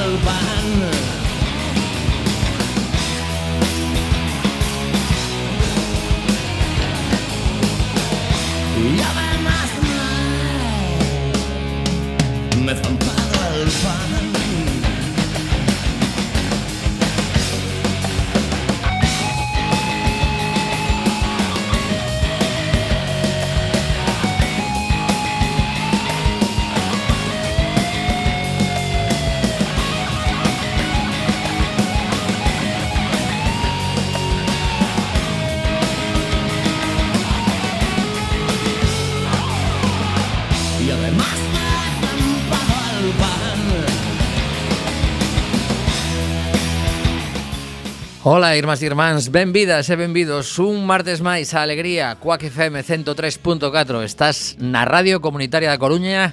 love 0.00 0.59
Ola, 48.30 48.54
irmás 48.54 48.78
e 48.78 48.86
irmáns, 48.86 49.26
benvidas 49.34 49.90
e 49.90 49.98
benvidos 49.98 50.54
un 50.62 50.86
martes 50.86 51.18
máis 51.18 51.50
a 51.50 51.66
Alegría 51.66 52.14
Cuac 52.22 52.46
FM 52.46 52.78
103.4 52.78 54.06
Estás 54.06 54.54
na 54.62 54.86
Radio 54.86 55.18
Comunitaria 55.18 55.66
da 55.66 55.82
Coruña 55.82 56.30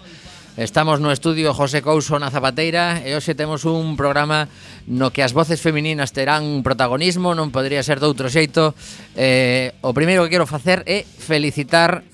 Estamos 0.61 1.01
no 1.01 1.09
estudio 1.09 1.57
José 1.57 1.81
Couso 1.81 2.21
na 2.21 2.29
Zapateira 2.29 3.01
e 3.01 3.17
hoxe 3.17 3.33
temos 3.33 3.65
un 3.65 3.97
programa 3.97 4.45
no 4.85 5.09
que 5.09 5.25
as 5.25 5.33
voces 5.33 5.57
femininas 5.57 6.13
terán 6.13 6.61
protagonismo, 6.61 7.33
non 7.33 7.49
podría 7.49 7.81
ser 7.81 7.97
doutro 7.97 8.29
xeito. 8.29 8.77
Eh, 9.17 9.73
o 9.81 9.89
primeiro 9.89 10.21
que 10.21 10.37
quero 10.37 10.45
facer 10.45 10.85
é 10.85 11.01
felicitar 11.01 12.05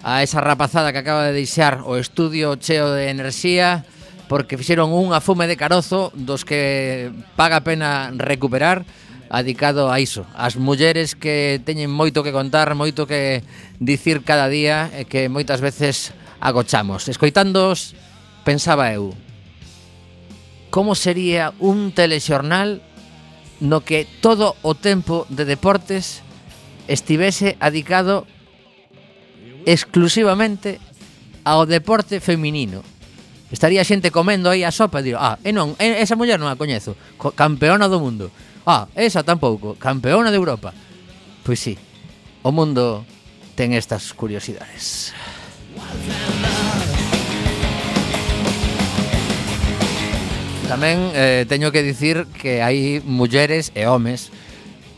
a 0.00 0.24
esa 0.24 0.40
rapazada 0.40 0.88
que 0.88 1.04
acaba 1.04 1.28
de 1.28 1.36
deixar 1.36 1.84
o 1.84 2.00
estudio 2.00 2.56
cheo 2.56 2.96
de 2.96 3.12
enerxía, 3.12 3.84
porque 4.32 4.56
fixeron 4.56 4.96
unha 4.96 5.20
fume 5.20 5.44
de 5.44 5.60
carozo 5.60 6.08
dos 6.16 6.48
que 6.48 7.12
paga 7.36 7.60
pena 7.60 8.08
recuperar 8.16 8.80
adicado 9.28 9.92
a 9.92 10.00
iso, 10.00 10.24
as 10.32 10.56
mulleres 10.56 11.12
que 11.12 11.60
teñen 11.60 11.92
moito 11.92 12.24
que 12.24 12.32
contar, 12.32 12.72
moito 12.72 13.04
que 13.04 13.44
dicir 13.76 14.24
cada 14.24 14.48
día 14.48 14.88
e 14.96 15.04
que 15.04 15.28
moitas 15.28 15.60
veces 15.60 16.16
agochamos. 16.40 17.12
Escoitándoos, 17.12 17.92
pensaba 18.40 18.88
eu, 18.96 19.12
como 20.72 20.96
sería 20.96 21.52
un 21.60 21.92
telexornal 21.92 22.80
no 23.60 23.84
que 23.84 24.08
todo 24.24 24.56
o 24.64 24.72
tempo 24.72 25.28
de 25.28 25.44
deportes 25.44 26.24
estivese 26.88 27.60
adicado 27.60 28.24
exclusivamente 29.68 30.80
ao 31.44 31.68
deporte 31.68 32.16
feminino. 32.16 32.80
Estaría 33.52 33.84
xente 33.84 34.08
comendo 34.08 34.48
aí 34.48 34.64
a 34.64 34.72
sopa 34.72 35.04
e 35.04 35.12
dir, 35.12 35.16
ah, 35.20 35.36
e 35.44 35.52
non, 35.52 35.76
esa 35.76 36.16
muller 36.16 36.40
non 36.40 36.48
a 36.48 36.56
coñezo, 36.56 36.96
campeona 37.36 37.84
do 37.84 38.00
mundo. 38.00 38.32
Ah, 38.64 38.88
esa 38.96 39.20
tampouco, 39.20 39.76
campeona 39.76 40.32
de 40.32 40.40
Europa. 40.40 40.72
Pois 41.44 41.60
sí, 41.60 41.76
o 42.40 42.48
mundo 42.48 43.04
ten 43.52 43.76
estas 43.76 44.16
curiosidades. 44.16 45.12
Tamén 50.72 51.12
eh, 51.12 51.44
teño 51.44 51.68
que 51.68 51.84
dicir 51.84 52.24
que 52.32 52.64
hai 52.64 53.04
mulleres 53.04 53.68
e 53.76 53.84
homes 53.84 54.32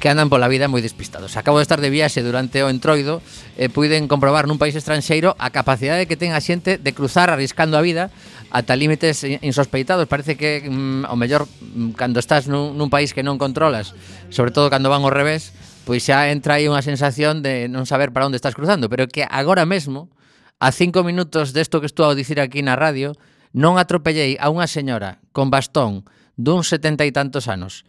que 0.04 0.12
andan 0.12 0.28
pola 0.28 0.52
vida 0.52 0.68
moi 0.68 0.84
despistados. 0.84 1.40
Acabo 1.40 1.56
de 1.56 1.64
estar 1.64 1.80
de 1.80 1.88
viaxe 1.88 2.20
durante 2.20 2.60
o 2.60 2.68
entroido 2.68 3.24
e 3.56 3.72
puiden 3.72 4.04
comprobar 4.04 4.44
nun 4.44 4.60
país 4.60 4.76
estranxeiro 4.76 5.32
a 5.40 5.48
capacidade 5.48 6.04
que 6.04 6.20
ten 6.20 6.36
a 6.36 6.44
xente 6.44 6.76
de 6.76 6.92
cruzar 6.92 7.32
arriscando 7.32 7.80
a 7.80 7.82
vida 7.82 8.12
ata 8.54 8.78
límites 8.78 9.26
insospeitados. 9.42 10.06
Parece 10.06 10.38
que, 10.38 10.62
mm, 10.62 11.10
o 11.10 11.16
mellor, 11.18 11.50
mm, 11.50 11.98
cando 11.98 12.22
estás 12.22 12.46
nun, 12.46 12.78
nun 12.78 12.86
país 12.86 13.10
que 13.10 13.26
non 13.26 13.34
controlas, 13.34 13.98
sobre 14.30 14.54
todo 14.54 14.70
cando 14.70 14.86
van 14.86 15.02
ao 15.02 15.10
revés, 15.10 15.50
pois 15.82 16.06
xa 16.06 16.30
entra 16.30 16.62
aí 16.62 16.70
unha 16.70 16.86
sensación 16.86 17.42
de 17.42 17.66
non 17.66 17.82
saber 17.82 18.14
para 18.14 18.30
onde 18.30 18.38
estás 18.38 18.54
cruzando. 18.54 18.86
Pero 18.86 19.10
que 19.10 19.26
agora 19.26 19.66
mesmo, 19.66 20.14
a 20.62 20.70
cinco 20.70 21.02
minutos 21.02 21.50
desto 21.50 21.82
que 21.82 21.90
estou 21.90 22.06
a 22.06 22.14
dicir 22.14 22.38
aquí 22.38 22.62
na 22.62 22.78
radio, 22.78 23.18
non 23.50 23.74
atropellei 23.74 24.38
a 24.38 24.54
unha 24.54 24.70
señora 24.70 25.18
con 25.34 25.50
bastón 25.50 26.06
dun 26.38 26.62
setenta 26.62 27.02
e 27.02 27.10
tantos 27.10 27.50
anos 27.50 27.82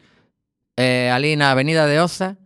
eh, 0.77 1.13
ali 1.13 1.37
na 1.37 1.53
avenida 1.53 1.85
de 1.85 2.01
Oza, 2.01 2.37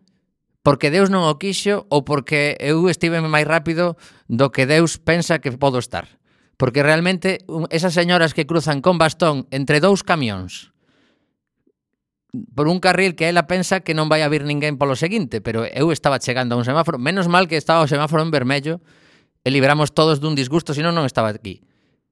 porque 0.62 0.92
Deus 0.92 1.08
non 1.08 1.24
o 1.24 1.40
quixo 1.40 1.88
ou 1.88 2.04
porque 2.04 2.60
eu 2.60 2.86
estive 2.92 3.18
máis 3.24 3.48
rápido 3.48 3.96
do 4.28 4.52
que 4.52 4.68
Deus 4.68 5.00
pensa 5.00 5.40
que 5.40 5.56
podo 5.56 5.80
estar. 5.80 6.19
Porque 6.60 6.84
realmente 6.84 7.40
esas 7.72 7.96
señoras 7.96 8.36
que 8.36 8.44
cruzan 8.44 8.84
con 8.84 9.00
bastón 9.00 9.48
entre 9.48 9.80
dous 9.80 10.04
camións 10.04 10.76
por 12.54 12.68
un 12.68 12.80
carril 12.80 13.16
que 13.16 13.30
ela 13.30 13.48
pensa 13.48 13.80
que 13.80 13.98
non 13.98 14.12
vai 14.12 14.22
a 14.22 14.30
vir 14.30 14.46
ninguén 14.46 14.78
polo 14.78 14.94
seguinte, 14.94 15.42
pero 15.42 15.66
eu 15.66 15.90
estaba 15.90 16.22
chegando 16.22 16.54
a 16.54 16.60
un 16.62 16.68
semáforo, 16.68 17.02
menos 17.02 17.26
mal 17.26 17.50
que 17.50 17.58
estaba 17.58 17.82
o 17.82 17.90
semáforo 17.90 18.22
en 18.22 18.30
vermello 18.30 18.84
e 19.42 19.50
libramos 19.50 19.96
todos 19.96 20.22
dun 20.22 20.38
disgusto, 20.38 20.76
senón 20.78 20.94
non 20.94 21.10
estaba 21.10 21.34
aquí. 21.34 21.66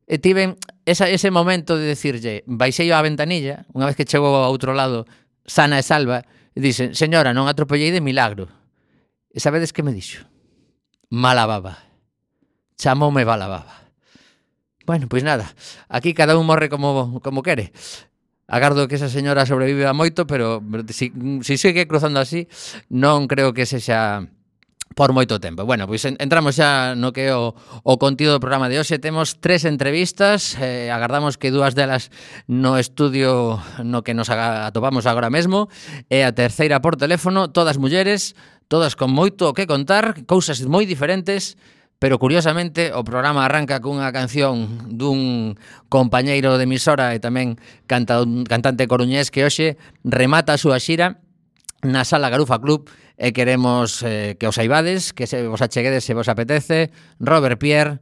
E 0.08 0.18
tiven 0.18 0.56
esa, 0.88 1.12
ese 1.12 1.30
momento 1.30 1.76
de 1.76 1.86
decirlle, 1.92 2.42
baixei 2.48 2.90
a 2.90 3.04
ventanilla, 3.04 3.68
unha 3.76 3.86
vez 3.86 4.00
que 4.00 4.08
chegou 4.08 4.32
ao 4.34 4.50
outro 4.50 4.74
lado, 4.74 5.06
sana 5.44 5.78
e 5.78 5.84
salva, 5.86 6.26
e 6.56 6.64
dixen, 6.64 6.96
señora, 6.98 7.36
non 7.36 7.46
atropellei 7.46 7.94
de 7.94 8.02
milagro. 8.02 8.50
E 9.30 9.38
sabedes 9.44 9.70
que 9.70 9.84
me 9.86 9.94
dixo? 9.94 10.26
Malababa. 11.12 11.78
Chamoume 12.80 13.22
Balababa. 13.28 13.87
Bueno, 14.88 15.12
pois 15.12 15.22
nada, 15.22 15.52
aquí 15.92 16.16
cada 16.16 16.40
un 16.40 16.48
morre 16.48 16.70
como, 16.72 17.20
como 17.20 17.44
quere. 17.44 17.76
Agardo 18.48 18.88
que 18.88 18.96
esa 18.96 19.12
señora 19.12 19.44
sobreviva 19.44 19.92
moito, 19.92 20.24
pero 20.24 20.64
se 20.88 20.94
si, 20.96 21.06
si 21.44 21.60
sigue 21.60 21.92
cruzando 21.92 22.24
así, 22.24 22.48
non 22.88 23.28
creo 23.28 23.52
que 23.52 23.68
sexa 23.68 24.24
por 24.96 25.12
moito 25.12 25.44
tempo. 25.44 25.68
Bueno, 25.68 25.92
pois 25.92 26.08
entramos 26.08 26.56
xa 26.56 26.96
no 26.96 27.12
que 27.12 27.28
é 27.28 27.36
o, 27.36 27.52
o 27.84 27.94
contido 28.00 28.32
do 28.32 28.40
programa 28.40 28.72
de 28.72 28.80
hoxe. 28.80 28.96
Temos 28.96 29.44
tres 29.44 29.68
entrevistas, 29.68 30.56
eh, 30.56 30.88
agardamos 30.88 31.36
que 31.36 31.52
dúas 31.52 31.76
delas 31.76 32.08
no 32.48 32.80
estudio 32.80 33.60
no 33.84 34.08
que 34.08 34.16
nos 34.16 34.32
atopamos 34.32 35.04
agora 35.04 35.28
mesmo, 35.28 35.68
e 36.08 36.24
a 36.24 36.32
terceira 36.32 36.80
por 36.80 36.96
teléfono, 36.96 37.52
todas 37.52 37.76
mulleres, 37.76 38.40
todas 38.72 38.96
con 38.96 39.12
moito 39.12 39.52
que 39.52 39.68
contar, 39.68 40.24
cousas 40.24 40.64
moi 40.64 40.88
diferentes, 40.88 41.60
Pero 42.00 42.20
curiosamente 42.20 42.94
o 42.94 43.02
programa 43.02 43.46
arranca 43.46 43.82
cunha 43.82 44.14
canción 44.14 44.86
dun 44.86 45.58
compañeiro 45.90 46.62
de 46.62 46.70
emisora 46.70 47.18
e 47.18 47.20
tamén 47.20 47.58
canta, 47.90 48.22
cantante 48.46 48.86
coruñés 48.86 49.34
que 49.34 49.42
hoxe 49.42 49.82
remata 50.06 50.54
a 50.54 50.62
súa 50.62 50.78
xira 50.78 51.26
na 51.82 52.06
Sala 52.06 52.30
Garufa 52.30 52.62
Club 52.62 52.86
e 53.18 53.34
queremos 53.34 54.06
eh, 54.06 54.38
que 54.38 54.46
os 54.46 54.62
aibades, 54.62 55.10
que 55.10 55.26
se 55.26 55.42
vos 55.50 55.66
acheguedes 55.66 56.06
se 56.06 56.14
vos 56.14 56.30
apetece. 56.30 56.94
Robert 57.18 57.58
Pierre, 57.58 57.98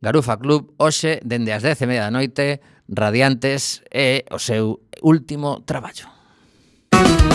Garufa 0.00 0.40
Club, 0.40 0.72
hoxe, 0.80 1.20
dende 1.20 1.52
as 1.52 1.60
10 1.60 1.84
e 1.84 1.86
media 1.88 2.08
da 2.08 2.14
noite, 2.14 2.64
radiantes 2.88 3.84
e 3.92 4.24
o 4.32 4.40
seu 4.40 4.80
último 5.04 5.60
traballo. 5.68 6.08
Música 6.96 7.33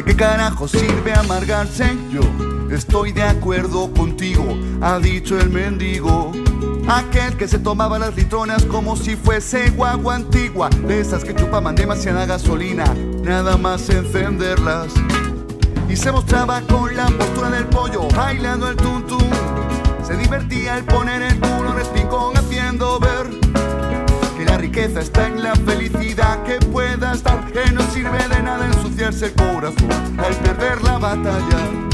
¿De 0.00 0.06
qué 0.06 0.16
carajo 0.16 0.66
sirve 0.66 1.12
amargarse? 1.12 1.94
Yo 2.10 2.22
estoy 2.74 3.12
de 3.12 3.22
acuerdo 3.22 3.92
contigo, 3.92 4.56
ha 4.80 4.98
dicho 4.98 5.38
el 5.38 5.50
mendigo. 5.50 6.32
Aquel 6.88 7.36
que 7.36 7.46
se 7.46 7.58
tomaba 7.58 7.98
las 7.98 8.16
litronas 8.16 8.64
como 8.64 8.96
si 8.96 9.14
fuese 9.14 9.68
guagua 9.68 10.14
antigua, 10.14 10.70
de 10.70 11.00
esas 11.00 11.22
que 11.22 11.34
chupaban 11.34 11.74
demasiada 11.74 12.24
gasolina, 12.24 12.84
nada 13.22 13.58
más 13.58 13.90
encenderlas. 13.90 14.94
y 15.86 15.96
se 15.96 16.10
mostraba 16.10 16.62
con 16.62 16.96
la 16.96 17.04
postura 17.08 17.50
del 17.50 17.66
pollo 17.66 18.08
bailando 18.16 18.70
el 18.70 18.76
tuntum. 18.76 19.20
Se 20.02 20.16
divertía 20.16 20.78
el 20.78 20.84
poner 20.84 21.20
el 21.20 21.38
culo 21.38 21.72
en 21.72 21.78
el 21.78 22.38
haciendo 22.38 22.98
ver 23.00 23.09
está 24.84 25.26
en 25.26 25.42
la 25.42 25.54
felicidad 25.56 26.42
que 26.44 26.58
pueda 26.58 27.12
estar, 27.12 27.52
que 27.52 27.70
no 27.70 27.82
sirve 27.90 28.26
de 28.28 28.42
nada 28.42 28.66
ensuciarse 28.66 29.26
el 29.26 29.34
corazón 29.34 29.90
al 30.18 30.34
perder 30.36 30.82
la 30.82 30.96
batalla. 30.96 31.89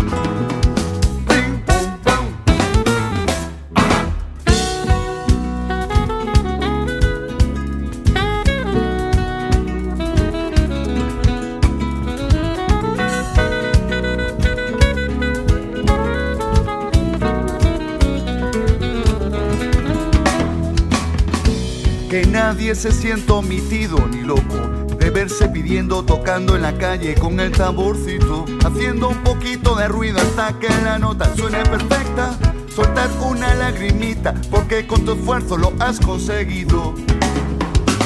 Nadie 22.25 22.75
se 22.75 22.93
siente 22.93 23.33
omitido 23.33 23.99
ni 24.09 24.23
loco 24.23 24.87
de 24.99 25.11
verse 25.11 25.49
pidiendo, 25.49 26.05
tocando 26.05 26.57
en 26.57 26.63
la 26.63 26.77
calle 26.77 27.15
con 27.15 27.39
el 27.39 27.53
tamborcito, 27.53 28.45
haciendo 28.65 29.11
un 29.11 29.23
poquito 29.23 29.77
de 29.77 29.87
ruido 29.89 30.19
hasta 30.19 30.59
que 30.59 30.69
la 30.83 30.99
nota 30.99 31.33
suene 31.37 31.63
perfecta. 31.65 32.37
Soltar 32.75 33.09
una 33.23 33.55
lagrimita 33.55 34.35
porque 34.51 34.87
con 34.87 35.05
tu 35.05 35.13
esfuerzo 35.13 35.57
lo 35.57 35.73
has 35.79 36.01
conseguido. 36.01 36.95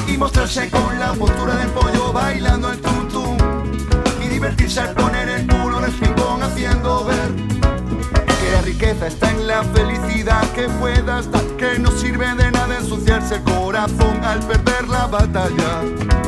Y 0.07 0.17
mostrarse 0.17 0.69
con 0.69 0.99
la 0.99 1.13
postura 1.15 1.57
del 1.57 1.69
pollo 1.69 2.13
bailando 2.13 2.71
el 2.71 2.79
tum. 2.81 3.37
Y 4.23 4.29
divertirse 4.29 4.81
al 4.81 4.95
poner 4.95 5.29
el 5.29 5.47
culo 5.47 5.79
en 5.79 5.85
el 5.85 6.43
haciendo 6.43 7.05
ver 7.05 7.50
riqueza 8.81 9.09
está 9.09 9.31
en 9.31 9.47
la 9.47 9.63
felicidad 9.63 10.43
que 10.53 10.67
pueda 10.81 11.21
estar, 11.21 11.43
que 11.59 11.79
no 11.79 11.91
sirve 11.91 12.27
de 12.35 12.51
nada 12.51 12.79
ensuciarse 12.79 13.35
el 13.35 13.43
corazón 13.43 14.25
al 14.25 14.41
perder 14.41 14.89
la 14.89 15.07
batalla. 15.07 16.20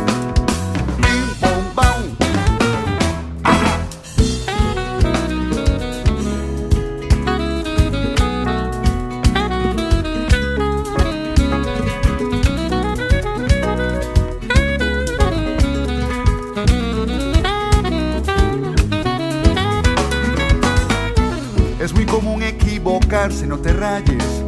Si 23.31 23.47
no 23.47 23.57
te 23.57 23.73
rayes. 23.73 24.43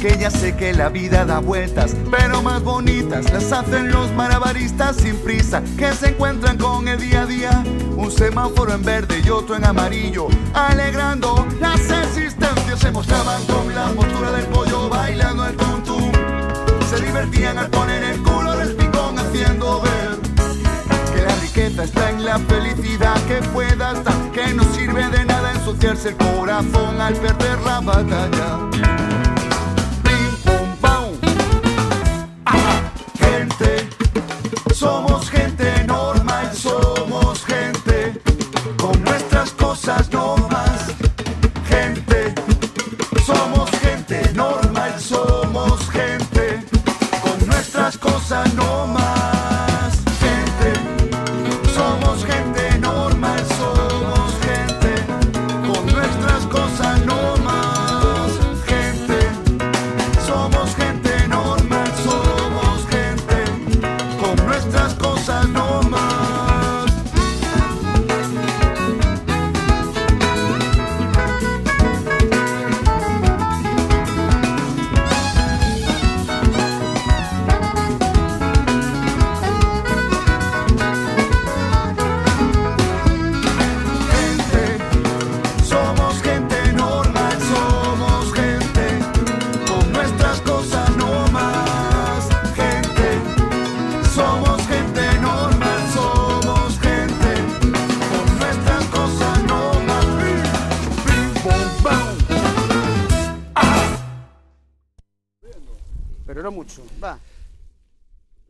Que 0.00 0.18
ya 0.18 0.28
sé 0.28 0.56
que 0.56 0.72
la 0.72 0.88
vida 0.88 1.24
da 1.24 1.38
vueltas, 1.38 1.94
pero 2.10 2.42
más 2.42 2.64
bonitas 2.64 3.32
las 3.32 3.52
hacen 3.52 3.92
los 3.92 4.10
malabaristas 4.12 4.96
sin 4.96 5.16
prisa, 5.18 5.62
que 5.76 5.92
se 5.92 6.08
encuentran 6.08 6.58
con 6.58 6.88
el 6.88 6.98
día 6.98 7.22
a 7.22 7.26
día. 7.26 7.64
Un 7.96 8.10
semáforo 8.10 8.74
en 8.74 8.82
verde 8.82 9.22
y 9.24 9.30
otro 9.30 9.54
en 9.54 9.64
amarillo, 9.64 10.26
alegrando 10.52 11.46
las 11.60 11.80
existencias. 11.80 12.80
Se 12.80 12.90
mostraban 12.90 13.40
con 13.44 13.72
la 13.72 13.86
postura 13.90 14.32
del 14.32 14.46
pollo 14.46 14.88
bailando 14.88 15.46
el 15.46 15.56
tum 15.56 16.12
Se 16.90 17.00
divertían 17.00 17.56
al 17.56 17.70
poner 17.70 18.02
el 18.02 18.22
culo 18.24 18.56
del 18.56 18.74
picón 18.74 19.16
haciendo 19.16 19.80
ver 19.82 20.27
está 21.66 22.10
en 22.10 22.24
la 22.24 22.38
felicidad 22.38 23.16
que 23.26 23.36
pueda 23.48 23.92
estar, 23.92 24.30
que 24.30 24.54
no 24.54 24.62
sirve 24.74 25.08
de 25.08 25.24
nada 25.24 25.52
ensuciarse 25.52 26.10
el 26.10 26.16
corazón 26.16 27.00
al 27.00 27.14
perder 27.14 27.58
la 27.60 27.80
batalla. 27.80 28.67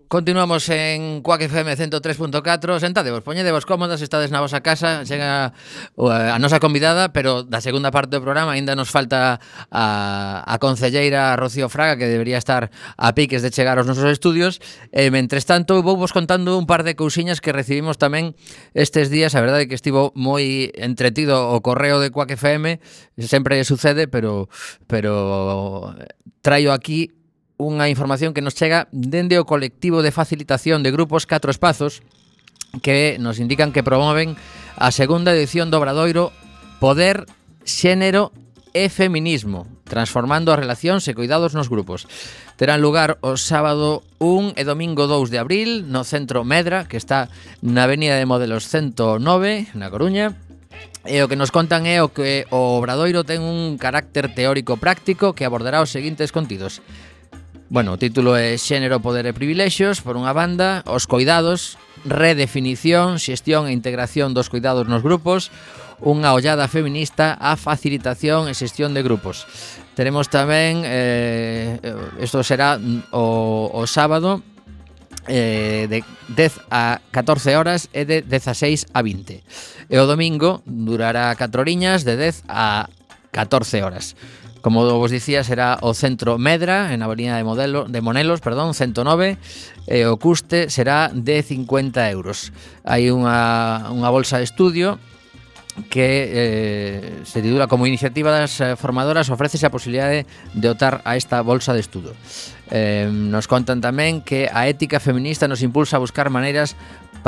Continuamos 0.09 0.67
en 0.71 1.21
Quack 1.21 1.43
FM 1.43 1.77
103.4 1.77 2.81
Sentadevos, 2.81 3.21
poñedevos 3.21 3.67
cómodas, 3.67 4.00
estades 4.00 4.33
na 4.33 4.41
vosa 4.41 4.65
casa 4.65 5.05
Chega 5.05 5.53
eh, 5.53 6.33
a 6.33 6.41
nosa 6.41 6.65
convidada 6.65 7.12
Pero 7.12 7.45
da 7.45 7.61
segunda 7.61 7.93
parte 7.93 8.17
do 8.17 8.25
programa 8.25 8.57
Ainda 8.57 8.73
nos 8.73 8.88
falta 8.88 9.37
a, 9.69 9.85
a 10.49 10.57
concelleira 10.65 11.37
Rocío 11.37 11.69
Fraga 11.69 12.00
Que 12.00 12.09
debería 12.09 12.41
estar 12.41 12.73
a 12.97 13.12
piques 13.12 13.45
de 13.45 13.53
chegar 13.53 13.77
aos 13.77 13.85
nosos 13.85 14.09
estudios. 14.09 14.65
E 14.97 15.12
mentres 15.12 15.45
tanto 15.45 15.85
vou 15.85 16.00
vos 16.00 16.17
contando 16.17 16.57
un 16.57 16.65
par 16.65 16.88
de 16.88 16.97
cousiñas 16.97 17.45
Que 17.45 17.53
recibimos 17.53 18.00
tamén 18.00 18.33
estes 18.73 19.12
días. 19.12 19.37
A 19.37 19.45
verdade 19.45 19.69
que 19.69 19.77
estivo 19.77 20.17
moi 20.17 20.73
entretido 20.73 21.53
O 21.53 21.61
correo 21.61 22.00
de 22.00 22.09
Quack 22.09 22.41
FM 22.41 22.81
Sempre 23.21 23.61
sucede, 23.69 24.09
pero, 24.09 24.49
pero 24.88 25.93
traio 26.41 26.73
aquí 26.73 27.18
unha 27.59 27.91
información 27.91 28.33
que 28.33 28.41
nos 28.41 28.55
chega 28.55 28.87
dende 28.95 29.37
o 29.37 29.45
colectivo 29.45 30.00
de 30.00 30.15
facilitación 30.15 30.87
de 30.87 30.95
grupos 30.95 31.27
4 31.27 31.50
espazos 31.50 32.07
que 32.81 33.19
nos 33.19 33.43
indican 33.43 33.75
que 33.75 33.83
promoven 33.83 34.38
a 34.79 34.95
segunda 34.95 35.35
edición 35.35 35.69
do 35.75 35.83
Obradoiro 35.83 36.31
Poder, 36.79 37.27
Xénero 37.67 38.31
e 38.71 38.87
Feminismo, 38.87 39.67
transformando 39.83 40.55
as 40.55 40.62
relacións 40.62 41.03
e 41.11 41.17
cuidados 41.19 41.59
nos 41.59 41.67
grupos. 41.67 42.07
Terán 42.55 42.79
lugar 42.79 43.19
o 43.27 43.35
sábado 43.35 44.07
1 44.23 44.55
e 44.55 44.62
domingo 44.62 45.11
2 45.11 45.35
de 45.35 45.43
abril 45.43 45.91
no 45.91 46.07
Centro 46.07 46.47
Medra, 46.47 46.87
que 46.87 47.00
está 47.00 47.27
na 47.59 47.91
Avenida 47.91 48.15
de 48.15 48.29
Modelos 48.31 48.71
109, 48.71 49.75
na 49.75 49.91
Coruña, 49.91 50.38
E 51.09 51.25
o 51.25 51.29
que 51.31 51.41
nos 51.41 51.49
contan 51.49 51.88
é 51.88 52.05
o 52.05 52.12
que 52.12 52.45
o 52.53 52.77
Obradoiro 52.77 53.25
ten 53.25 53.41
un 53.41 53.81
carácter 53.81 54.29
teórico 54.29 54.77
práctico 54.77 55.33
que 55.33 55.49
abordará 55.49 55.81
os 55.81 55.88
seguintes 55.88 56.31
contidos. 56.37 56.85
Bueno, 57.69 57.93
o 57.93 58.01
título 58.01 58.33
é 58.33 58.57
Xénero, 58.57 59.05
Poder 59.05 59.29
e 59.29 59.37
Privilexios, 59.37 60.01
por 60.01 60.17
unha 60.17 60.33
banda, 60.33 60.81
Os 60.89 61.05
Coidados, 61.05 61.77
Redefinición, 62.09 63.21
Xestión 63.21 63.69
e 63.69 63.77
Integración 63.77 64.33
dos 64.33 64.49
Coidados 64.49 64.89
nos 64.89 65.05
Grupos, 65.05 65.53
Unha 65.99 66.31
ollada 66.31 66.71
feminista 66.71 67.35
á 67.37 67.59
facilitación 67.59 68.47
e 68.47 68.55
xestión 68.55 68.95
de 68.95 69.03
grupos. 69.03 69.51
Teremos 69.99 70.31
tamén, 70.31 70.87
eh, 70.87 71.75
isto 72.23 72.39
será 72.47 72.79
o, 73.11 73.67
o 73.75 73.83
sábado, 73.91 74.41
eh, 75.27 75.91
de 75.91 76.07
10 76.31 76.71
a 76.71 77.03
14 77.11 77.59
horas 77.59 77.91
e 77.91 78.07
de 78.07 78.23
16 78.23 78.95
a 78.95 79.03
20. 79.03 79.43
E 79.91 79.97
o 79.99 80.07
domingo 80.07 80.63
durará 80.65 81.35
4 81.35 81.67
horiñas 81.67 82.07
de 82.07 82.15
10 82.15 82.47
a 82.47 82.87
14 83.35 83.83
horas. 83.83 84.15
Como 84.61 84.85
vos 84.99 85.11
dicía, 85.11 85.45
será 85.45 85.79
o 85.81 85.95
Centro 85.95 86.38
Medra, 86.38 86.93
en 86.93 87.03
a 87.03 87.07
Avenida 87.07 87.37
de, 87.37 87.45
Modelo, 87.45 87.87
de 87.87 88.00
Monelos, 88.00 88.41
perdón, 88.41 88.75
109, 88.75 89.38
e 89.87 90.05
o 90.05 90.19
custe 90.19 90.69
será 90.69 91.11
de 91.15 91.43
50 91.47 92.11
euros. 92.11 92.50
Hai 92.83 93.15
unha, 93.15 93.87
unha 93.95 94.11
bolsa 94.11 94.43
de 94.43 94.47
estudio 94.47 94.99
que 95.91 96.27
eh, 96.35 97.23
se 97.23 97.43
titula 97.43 97.69
como 97.71 97.87
iniciativa 97.87 98.35
das 98.35 98.59
eh, 98.59 98.75
formadoras 98.75 99.31
ofrécese 99.31 99.67
a 99.67 99.71
posibilidade 99.71 100.27
de 100.55 100.67
dotar 100.67 101.07
a 101.07 101.15
esta 101.15 101.38
bolsa 101.43 101.71
de 101.71 101.81
estudo. 101.81 102.19
Eh, 102.75 103.09
nos 103.09 103.47
contan 103.47 103.79
tamén 103.79 104.21
que 104.21 104.50
a 104.50 104.67
ética 104.67 104.99
feminista 104.99 105.47
nos 105.47 105.62
impulsa 105.62 105.97
a 105.97 106.03
buscar 106.03 106.29
maneiras 106.35 106.75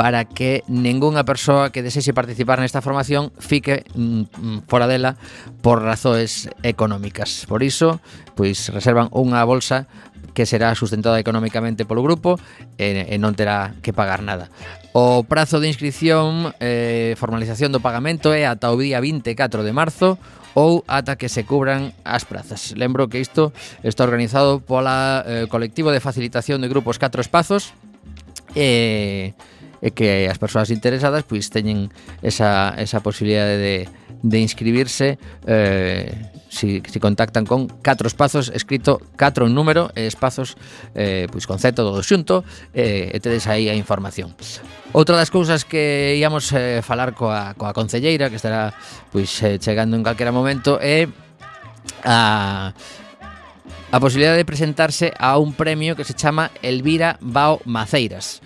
para 0.01 0.25
que 0.25 0.63
ningunha 0.65 1.21
persoa 1.21 1.69
que 1.69 1.85
desexe 1.85 2.09
participar 2.09 2.57
nesta 2.57 2.81
formación 2.81 3.29
fique 3.37 3.85
mm, 3.93 4.33
mm, 4.33 4.57
fora 4.65 4.89
dela 4.89 5.13
por 5.61 5.85
razoes 5.85 6.49
económicas. 6.65 7.45
Por 7.45 7.61
iso, 7.61 8.01
pois 8.33 8.73
reservan 8.73 9.13
unha 9.13 9.45
bolsa 9.45 9.85
que 10.33 10.49
será 10.49 10.73
sustentada 10.73 11.21
económicamente 11.21 11.85
polo 11.85 12.01
grupo 12.01 12.41
e, 12.81 13.13
e 13.13 13.15
non 13.21 13.37
terá 13.37 13.77
que 13.85 13.93
pagar 13.93 14.25
nada. 14.25 14.49
O 14.89 15.21
prazo 15.21 15.61
de 15.61 15.69
inscripción 15.69 16.49
e 16.57 17.13
eh, 17.13 17.19
formalización 17.21 17.69
do 17.69 17.77
pagamento 17.77 18.33
é 18.33 18.49
ata 18.49 18.73
o 18.73 18.81
día 18.81 18.97
24 18.97 19.61
de 19.61 19.69
marzo 19.69 20.17
ou 20.57 20.81
ata 20.89 21.13
que 21.13 21.29
se 21.29 21.45
cubran 21.45 21.93
as 22.01 22.25
prazas. 22.25 22.73
Lembro 22.73 23.05
que 23.05 23.21
isto 23.21 23.53
está 23.85 24.01
organizado 24.01 24.65
pola 24.65 25.21
eh, 25.29 25.45
colectivo 25.45 25.93
de 25.93 26.01
facilitación 26.01 26.57
de 26.57 26.73
grupos 26.73 26.97
4 26.97 27.21
espazos 27.21 27.77
e 28.57 29.37
eh, 29.37 29.60
e 29.81 29.91
que 29.91 30.29
as 30.29 30.37
persoas 30.37 30.69
interesadas 30.69 31.25
pois 31.25 31.49
teñen 31.49 31.89
esa, 32.21 32.77
esa 32.77 33.01
posibilidade 33.01 33.57
de, 33.57 33.77
de 34.21 34.37
inscribirse 34.39 35.17
eh, 35.49 36.13
si, 36.49 36.85
si 36.85 36.97
contactan 37.01 37.49
con 37.49 37.67
catro 37.81 38.05
espazos 38.05 38.53
escrito 38.53 39.01
catro 39.17 39.49
en 39.49 39.57
número 39.57 39.89
e 39.97 40.05
espazos 40.05 40.55
eh, 40.93 41.25
pois 41.33 41.49
con 41.49 41.57
Z 41.57 41.73
todo 41.73 42.05
xunto 42.05 42.45
eh, 42.77 43.09
e 43.09 43.17
tedes 43.17 43.49
aí 43.49 43.67
a 43.67 43.75
información 43.75 44.37
Outra 44.91 45.15
das 45.15 45.31
cousas 45.31 45.63
que 45.63 46.19
íamos 46.19 46.51
eh, 46.51 46.83
falar 46.83 47.15
coa, 47.15 47.55
coa 47.57 47.73
concelleira 47.73 48.29
que 48.29 48.37
estará 48.37 48.75
pois 49.09 49.31
eh, 49.41 49.57
chegando 49.57 49.97
en 49.97 50.05
calquera 50.05 50.29
momento 50.29 50.77
é 50.77 51.09
a 52.05 52.75
a 53.91 53.99
posibilidade 53.99 54.37
de 54.37 54.47
presentarse 54.47 55.11
a 55.19 55.35
un 55.37 55.51
premio 55.51 55.95
que 55.95 56.07
se 56.07 56.15
chama 56.15 56.51
Elvira 56.63 57.19
Bao 57.19 57.59
Maceiras 57.65 58.39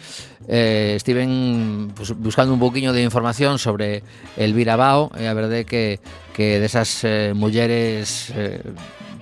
eh, 0.48 0.94
estiven 0.96 1.92
pues, 1.96 2.12
buscando 2.18 2.54
un 2.54 2.60
pouquiño 2.60 2.94
de 2.94 3.04
información 3.04 3.60
sobre 3.60 4.04
Elvira 4.38 4.76
Bao, 4.76 5.12
e 5.18 5.26
eh, 5.26 5.30
a 5.30 5.34
verdade 5.34 5.66
que, 5.66 6.00
que 6.34 6.60
desas 6.60 7.04
eh, 7.04 7.34
mulleres 7.36 8.32
eh, 8.36 8.62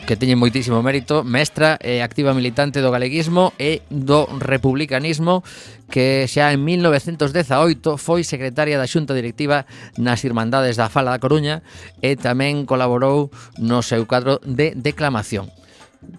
que 0.03 0.19
teñen 0.19 0.35
moitísimo 0.35 0.83
mérito, 0.83 1.23
mestra 1.23 1.79
e 1.79 1.99
eh, 1.99 2.01
activa 2.03 2.35
militante 2.35 2.83
do 2.83 2.91
galeguismo 2.91 3.55
e 3.55 3.79
do 3.87 4.27
republicanismo 4.27 5.47
que 5.87 6.27
xa 6.27 6.51
en 6.51 6.59
1918 6.59 7.95
foi 7.95 8.27
secretaria 8.27 8.75
da 8.75 8.89
Xunta 8.89 9.15
Directiva 9.15 9.63
nas 9.95 10.27
Irmandades 10.27 10.75
da 10.75 10.91
Fala 10.91 11.15
da 11.15 11.23
Coruña 11.23 11.63
e 12.03 12.19
tamén 12.19 12.67
colaborou 12.67 13.31
no 13.55 13.79
seu 13.79 14.03
cadro 14.03 14.43
de 14.43 14.75
declamación. 14.75 15.47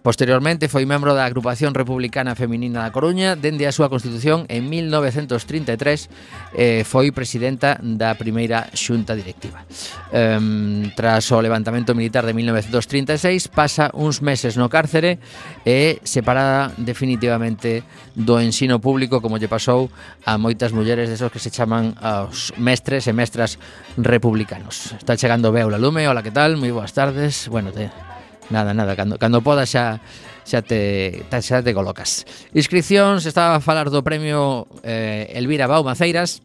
Posteriormente 0.04 0.68
foi 0.68 0.84
membro 0.84 1.16
da 1.16 1.24
Agrupación 1.24 1.72
Republicana 1.72 2.36
Feminina 2.36 2.84
da 2.84 2.92
Coruña 2.92 3.40
dende 3.40 3.64
a 3.64 3.72
súa 3.72 3.88
constitución 3.88 4.44
en 4.52 4.68
1933 4.68 6.52
e 6.52 6.80
eh, 6.80 6.82
foi 6.84 7.08
presidenta 7.08 7.80
da 7.80 8.12
primeira 8.12 8.68
xunta 8.76 9.16
directiva. 9.16 9.64
Um, 10.12 10.92
tras 10.92 11.24
o 11.32 11.40
levantamento 11.40 11.96
militar 11.96 12.28
de 12.28 12.36
1936 12.36 13.48
pasa 13.48 13.88
uns 13.96 14.20
meses 14.20 14.60
no 14.60 14.68
cárcere 14.68 15.24
e 15.64 15.96
separada 16.04 16.76
definitivamente 16.76 17.80
do 18.12 18.36
ensino 18.44 18.84
público 18.84 19.24
como 19.24 19.40
lle 19.40 19.48
pasou 19.48 19.88
a 20.28 20.36
moitas 20.36 20.76
mulleres 20.76 21.08
desos 21.08 21.32
que 21.32 21.40
se 21.40 21.48
chaman 21.48 21.96
aos 21.96 22.52
mestres 22.60 23.08
e 23.08 23.16
mestras 23.16 23.56
republicanos. 23.96 24.92
Está 25.00 25.16
chegando 25.16 25.48
Beula 25.48 25.80
Lume, 25.80 26.04
hola 26.04 26.20
que 26.20 26.28
tal, 26.28 26.60
moi 26.60 26.76
boas 26.76 26.92
tardes, 26.92 27.48
bueno, 27.48 27.72
te... 27.72 28.13
Nada, 28.50 28.74
nada, 28.74 28.96
cando, 28.96 29.18
cando 29.18 29.40
podas 29.40 29.70
xa 29.72 30.00
xa 30.44 30.60
te, 30.60 31.24
xa 31.40 31.64
te 31.64 31.72
colocas. 31.72 32.28
Inscripcións, 32.52 33.24
estaba 33.24 33.56
a 33.56 33.64
falar 33.64 33.88
do 33.88 34.04
premio 34.04 34.68
eh, 34.84 35.32
Elvira 35.32 35.64
Bau 35.64 35.80
Maceiras, 35.80 36.44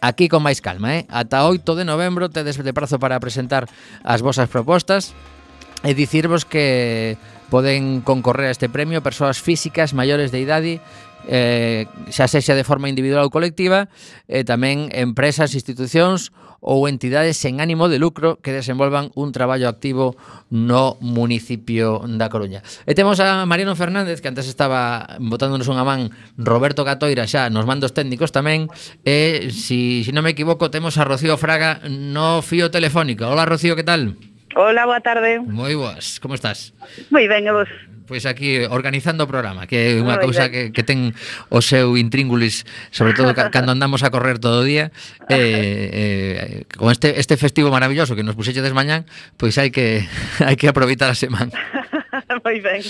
aquí 0.00 0.28
con 0.28 0.40
máis 0.40 0.64
calma, 0.64 1.00
eh? 1.00 1.02
Ata 1.12 1.44
8 1.44 1.64
de 1.76 1.84
novembro 1.84 2.32
tedes 2.32 2.56
de 2.56 2.72
prazo 2.72 2.96
para 2.96 3.20
presentar 3.20 3.68
as 4.04 4.24
vosas 4.24 4.48
propostas 4.48 5.12
e 5.84 5.92
dicirvos 5.92 6.48
que 6.48 7.20
poden 7.52 8.00
concorrer 8.00 8.48
a 8.48 8.54
este 8.56 8.72
premio 8.72 9.04
persoas 9.04 9.36
físicas 9.36 9.92
maiores 9.92 10.32
de 10.32 10.40
idade 10.40 10.72
eh, 11.28 11.86
xa 12.10 12.28
sexa 12.28 12.54
de 12.56 12.64
forma 12.64 12.88
individual 12.88 13.28
ou 13.28 13.32
colectiva, 13.32 13.88
e 14.28 14.44
tamén 14.44 14.92
empresas, 14.92 15.56
institucións 15.56 16.32
ou 16.64 16.88
entidades 16.88 17.36
sen 17.36 17.60
ánimo 17.60 17.92
de 17.92 18.00
lucro 18.00 18.40
que 18.40 18.56
desenvolvan 18.56 19.12
un 19.12 19.36
traballo 19.36 19.68
activo 19.68 20.16
no 20.48 20.96
municipio 21.04 22.00
da 22.08 22.32
Coruña. 22.32 22.64
E 22.88 22.96
temos 22.96 23.20
a 23.20 23.44
Mariano 23.44 23.76
Fernández, 23.76 24.24
que 24.24 24.32
antes 24.32 24.48
estaba 24.48 25.20
botándonos 25.20 25.68
unha 25.68 25.84
man, 25.84 26.08
Roberto 26.40 26.80
Catoira 26.88 27.28
xa 27.28 27.52
nos 27.52 27.68
mandos 27.68 27.92
técnicos 27.92 28.32
tamén, 28.32 28.72
e, 29.04 29.52
si, 29.52 30.08
si 30.08 30.10
non 30.16 30.24
me 30.24 30.32
equivoco, 30.32 30.72
temos 30.72 30.96
a 30.96 31.04
Rocío 31.04 31.36
Fraga 31.36 31.84
no 31.84 32.40
fío 32.40 32.72
telefónico. 32.72 33.28
Hola, 33.28 33.44
Rocío, 33.44 33.76
que 33.76 33.84
tal? 33.84 34.33
Hola, 34.56 34.86
boa 34.86 35.00
tarde. 35.02 35.42
Moi 35.42 35.74
boas, 35.74 36.22
como 36.22 36.38
estás? 36.38 36.70
Moi 37.10 37.26
ben, 37.26 37.42
e 37.42 37.50
vos? 37.50 37.66
Pois 38.06 38.22
aquí 38.22 38.62
organizando 38.70 39.26
o 39.26 39.30
programa, 39.30 39.66
que 39.66 39.74
é 39.74 39.88
unha 39.98 40.22
cousa 40.22 40.46
que, 40.46 40.70
que 40.70 40.86
ten 40.86 41.10
o 41.50 41.58
seu 41.58 41.98
intríngulis, 41.98 42.62
sobre 42.94 43.18
todo 43.18 43.34
cando 43.34 43.74
andamos 43.74 44.06
a 44.06 44.14
correr 44.14 44.38
todo 44.38 44.62
o 44.62 44.66
día, 44.66 44.94
eh, 45.26 46.62
eh, 46.62 46.70
con 46.78 46.94
este, 46.94 47.18
este 47.18 47.34
festivo 47.34 47.74
maravilloso 47.74 48.14
que 48.14 48.22
nos 48.22 48.38
puxechedes 48.38 48.76
mañán, 48.76 49.10
pois 49.34 49.58
hai 49.58 49.74
que 49.74 50.06
hai 50.46 50.54
que 50.54 50.70
aproveitar 50.70 51.10
a 51.10 51.18
semana. 51.18 51.50
moi 52.44 52.62
ben. 52.62 52.82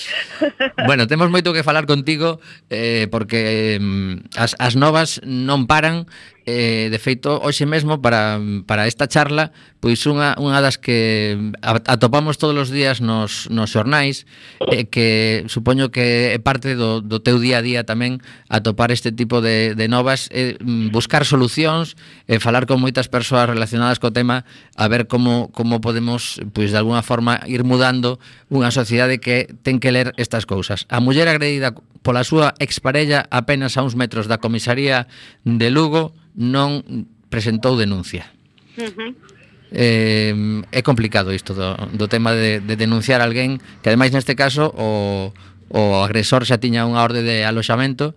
bueno, 0.84 1.08
temos 1.08 1.32
moito 1.32 1.56
que 1.56 1.64
falar 1.64 1.88
contigo 1.88 2.44
eh, 2.68 3.08
porque 3.08 3.80
eh, 3.80 4.20
as, 4.36 4.52
as 4.60 4.76
novas 4.76 5.22
non 5.24 5.64
paran 5.64 6.04
Eh, 6.46 6.92
de 6.92 6.98
feito, 7.00 7.40
hoxe 7.40 7.64
mesmo 7.64 8.04
para, 8.04 8.36
para 8.68 8.84
esta 8.84 9.08
charla, 9.08 9.56
pois 9.84 10.00
unha, 10.04 10.32
unha 10.40 10.60
das 10.60 10.80
que 10.80 11.36
atopamos 11.60 12.40
todos 12.40 12.56
os 12.56 12.68
días 12.68 13.00
nos, 13.00 13.48
nos 13.48 13.72
xornais 13.72 14.28
eh, 14.68 14.84
que 14.84 15.44
supoño 15.48 15.92
que 15.92 16.32
é 16.32 16.40
parte 16.40 16.72
do, 16.72 17.00
do 17.00 17.20
teu 17.20 17.40
día 17.40 17.60
a 17.60 17.64
día 17.64 17.88
tamén 17.88 18.20
atopar 18.52 18.92
este 18.92 19.08
tipo 19.08 19.44
de, 19.44 19.76
de 19.76 19.86
novas 19.88 20.32
eh, 20.32 20.56
buscar 20.92 21.28
solucións 21.28 22.00
eh, 22.28 22.40
falar 22.40 22.64
con 22.64 22.80
moitas 22.80 23.12
persoas 23.12 23.48
relacionadas 23.48 24.00
co 24.00 24.12
tema 24.12 24.48
a 24.76 24.84
ver 24.88 25.04
como, 25.04 25.52
como 25.52 25.84
podemos 25.84 26.40
pois 26.56 26.72
de 26.72 26.80
alguna 26.80 27.04
forma 27.04 27.44
ir 27.44 27.64
mudando 27.64 28.20
unha 28.48 28.72
sociedade 28.72 29.20
que 29.20 29.52
ten 29.64 29.80
que 29.80 29.92
ler 29.92 30.16
estas 30.20 30.48
cousas. 30.48 30.88
A 30.88 31.00
muller 31.00 31.28
agredida 31.28 31.72
pola 32.04 32.24
súa 32.24 32.52
exparella 32.60 33.28
apenas 33.32 33.76
a 33.76 33.84
uns 33.84 33.96
metros 33.96 34.28
da 34.28 34.40
comisaría 34.40 35.08
de 35.44 35.68
Lugo 35.72 36.12
non 36.34 36.82
presentou 37.30 37.78
denuncia. 37.78 38.28
Uh 38.78 38.90
-huh 38.90 39.34
eh, 39.74 40.62
é 40.70 40.82
complicado 40.82 41.34
isto 41.34 41.52
do, 41.52 41.74
do 41.92 42.06
tema 42.08 42.32
de, 42.32 42.60
de 42.60 42.76
denunciar 42.78 43.20
alguén 43.20 43.58
que 43.82 43.90
ademais 43.90 44.14
neste 44.14 44.38
caso 44.38 44.70
o, 44.78 45.34
o 45.74 45.82
agresor 46.06 46.46
xa 46.46 46.62
tiña 46.62 46.86
unha 46.86 47.02
orde 47.02 47.26
de 47.26 47.42
aloxamento 47.42 48.14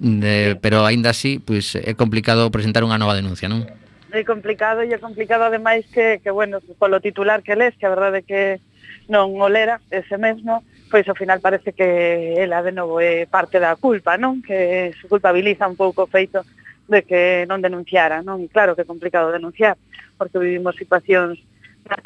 de, 0.00 0.56
pero 0.64 0.88
aínda 0.88 1.12
así 1.12 1.38
pois, 1.38 1.76
é 1.76 1.92
complicado 1.92 2.48
presentar 2.48 2.82
unha 2.82 2.96
nova 2.96 3.14
denuncia, 3.14 3.52
non? 3.52 3.68
É 4.10 4.24
complicado 4.24 4.80
e 4.80 4.96
é 4.96 4.98
complicado 4.98 5.44
ademais 5.44 5.84
que, 5.92 6.24
que 6.24 6.32
bueno, 6.32 6.64
polo 6.80 7.04
titular 7.04 7.44
que 7.44 7.54
les, 7.54 7.76
que 7.76 7.84
a 7.84 7.92
verdade 7.92 8.24
que 8.24 8.64
non 9.12 9.36
olera 9.36 9.84
ese 9.92 10.16
mesmo, 10.16 10.64
pois 10.88 11.04
ao 11.04 11.18
final 11.18 11.44
parece 11.44 11.76
que 11.76 12.40
ela 12.40 12.64
de 12.64 12.72
novo 12.72 12.96
é 12.96 13.28
parte 13.28 13.60
da 13.60 13.76
culpa, 13.76 14.16
non? 14.16 14.40
Que 14.40 14.96
se 14.96 15.04
culpabiliza 15.04 15.68
un 15.68 15.76
pouco 15.76 16.08
o 16.08 16.10
feito 16.10 16.40
de 16.88 17.00
que 17.02 17.44
non 17.48 17.64
denunciara, 17.64 18.20
non? 18.20 18.44
E 18.44 18.48
claro 18.52 18.76
que 18.76 18.84
é 18.84 18.88
complicado 18.88 19.32
denunciar, 19.32 19.76
porque 20.16 20.40
vivimos 20.40 20.76
situacións 20.76 21.40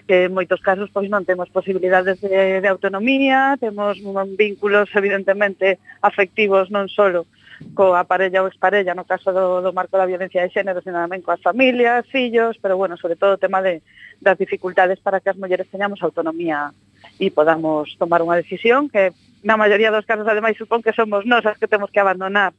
que 0.07 0.27
en 0.27 0.35
moitos 0.35 0.59
casos 0.59 0.91
pois 0.91 1.07
non 1.07 1.23
temos 1.23 1.51
posibilidades 1.55 2.19
de, 2.19 2.59
de 2.59 2.69
autonomía, 2.69 3.55
temos 3.63 3.99
vínculos 4.35 4.91
evidentemente 4.95 5.79
afectivos 6.03 6.67
non 6.75 6.91
solo 6.91 7.31
coa 7.75 8.07
parella 8.07 8.43
ou 8.43 8.51
exparella, 8.51 8.95
no 8.95 9.07
caso 9.07 9.35
do, 9.35 9.63
do 9.63 9.75
marco 9.75 9.99
da 9.99 10.07
violencia 10.07 10.43
de 10.43 10.51
xénero, 10.51 10.83
sino 10.83 10.99
tamén 10.99 11.23
coas 11.23 11.43
familias, 11.43 12.07
fillos, 12.07 12.59
pero 12.63 12.79
bueno, 12.79 12.95
sobre 12.99 13.19
todo 13.19 13.35
o 13.35 13.43
tema 13.43 13.63
de, 13.63 13.83
das 14.23 14.39
dificultades 14.39 14.99
para 15.03 15.19
que 15.19 15.31
as 15.31 15.39
mulleres 15.39 15.71
teñamos 15.71 16.03
autonomía 16.03 16.71
e 17.19 17.31
podamos 17.31 17.95
tomar 17.99 18.23
unha 18.23 18.39
decisión 18.39 18.91
que 18.91 19.15
na 19.43 19.59
maioría 19.59 19.95
dos 19.95 20.07
casos 20.07 20.27
ademais 20.27 20.59
supón 20.59 20.83
que 20.83 20.95
somos 20.95 21.23
nós 21.27 21.47
as 21.47 21.59
que 21.59 21.71
temos 21.71 21.91
que 21.91 22.03
abandonar 22.03 22.55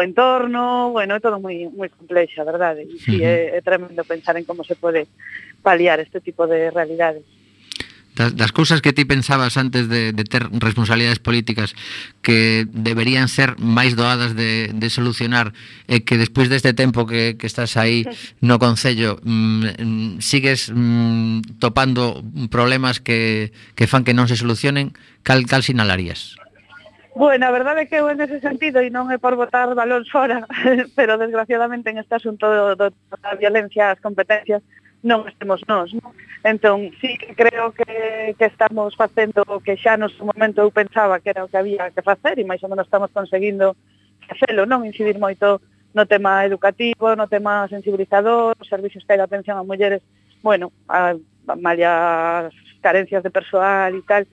o 0.00 0.02
entorno, 0.02 0.96
bueno, 0.96 1.12
é 1.16 1.20
todo 1.20 1.36
moi 1.36 1.68
moi 1.68 1.92
complexa, 1.92 2.40
verdade? 2.48 2.88
E 2.88 2.96
sí, 2.96 3.20
é, 3.20 3.52
é 3.56 3.60
tremendo 3.60 4.00
pensar 4.08 4.40
en 4.40 4.48
como 4.48 4.64
se 4.64 4.74
pode 4.74 5.04
paliar 5.60 6.00
este 6.00 6.24
tipo 6.24 6.48
de 6.48 6.72
realidades 6.72 7.28
das, 8.14 8.36
das 8.36 8.52
cousas 8.52 8.82
que 8.82 8.92
ti 8.92 9.04
pensabas 9.04 9.56
antes 9.56 9.88
de, 9.88 10.12
de 10.12 10.24
ter 10.24 10.48
responsabilidades 10.50 11.18
políticas 11.20 11.74
que 12.22 12.66
deberían 12.68 13.28
ser 13.28 13.56
máis 13.60 13.94
doadas 13.94 14.34
de, 14.34 14.72
de 14.74 14.88
solucionar 14.90 15.52
e 15.86 16.02
que 16.02 16.18
despois 16.18 16.50
deste 16.50 16.74
tempo 16.74 17.06
que, 17.06 17.38
que 17.38 17.46
estás 17.46 17.76
aí 17.76 18.04
no 18.44 18.58
Concello 18.58 19.20
mm, 19.22 20.18
sigues 20.20 20.72
mm, 20.72 21.60
topando 21.60 22.24
problemas 22.50 23.00
que, 23.00 23.52
que 23.76 23.86
fan 23.86 24.04
que 24.04 24.16
non 24.16 24.26
se 24.26 24.36
solucionen 24.36 24.96
cal, 25.22 25.44
cal 25.46 25.62
sinalarías? 25.62 26.39
Bueno, 27.20 27.44
a 27.44 27.50
verdade 27.50 27.82
é 27.82 27.86
que 27.86 27.96
eu 28.00 28.08
en 28.08 28.18
ese 28.18 28.40
sentido, 28.40 28.80
e 28.80 28.88
non 28.88 29.12
é 29.12 29.20
por 29.20 29.36
botar 29.36 29.68
balóns 29.76 30.08
fora, 30.08 30.48
pero 30.96 31.20
desgraciadamente 31.20 31.92
en 31.92 32.00
este 32.00 32.16
asunto 32.16 32.48
do, 32.48 32.72
do, 32.80 32.88
da 33.20 33.36
violencia 33.36 33.92
as 33.92 34.00
competencias 34.00 34.64
non 35.04 35.28
estemos 35.28 35.60
nós. 35.68 35.92
Non? 35.92 36.16
Entón, 36.48 36.88
sí 36.96 37.20
que 37.20 37.36
creo 37.36 37.76
que, 37.76 38.32
que 38.40 38.46
estamos 38.48 38.96
facendo 38.96 39.44
o 39.52 39.60
que 39.60 39.76
xa 39.76 40.00
no 40.00 40.08
seu 40.08 40.24
momento 40.24 40.64
eu 40.64 40.72
pensaba 40.72 41.20
que 41.20 41.28
era 41.28 41.44
o 41.44 41.50
que 41.52 41.60
había 41.60 41.92
que 41.92 42.00
facer 42.00 42.40
e 42.40 42.48
máis 42.48 42.64
ou 42.64 42.72
menos 42.72 42.88
estamos 42.88 43.12
conseguindo 43.12 43.76
facelo, 44.24 44.64
non 44.64 44.88
incidir 44.88 45.20
moito 45.20 45.60
no 45.92 46.08
tema 46.08 46.48
educativo, 46.48 47.20
no 47.20 47.28
tema 47.28 47.68
sensibilizador, 47.68 48.56
os 48.56 48.72
servicios 48.72 49.04
que 49.04 49.12
hai 49.12 49.20
de 49.20 49.28
atención 49.28 49.60
a 49.60 49.68
mulleres, 49.68 50.00
bueno, 50.40 50.72
a, 50.88 51.12
a, 51.12 51.52
a, 51.52 51.72
a 51.84 52.48
carencias 52.80 53.20
de 53.20 53.28
persoal 53.28 53.92
e 53.92 54.00
tal, 54.08 54.24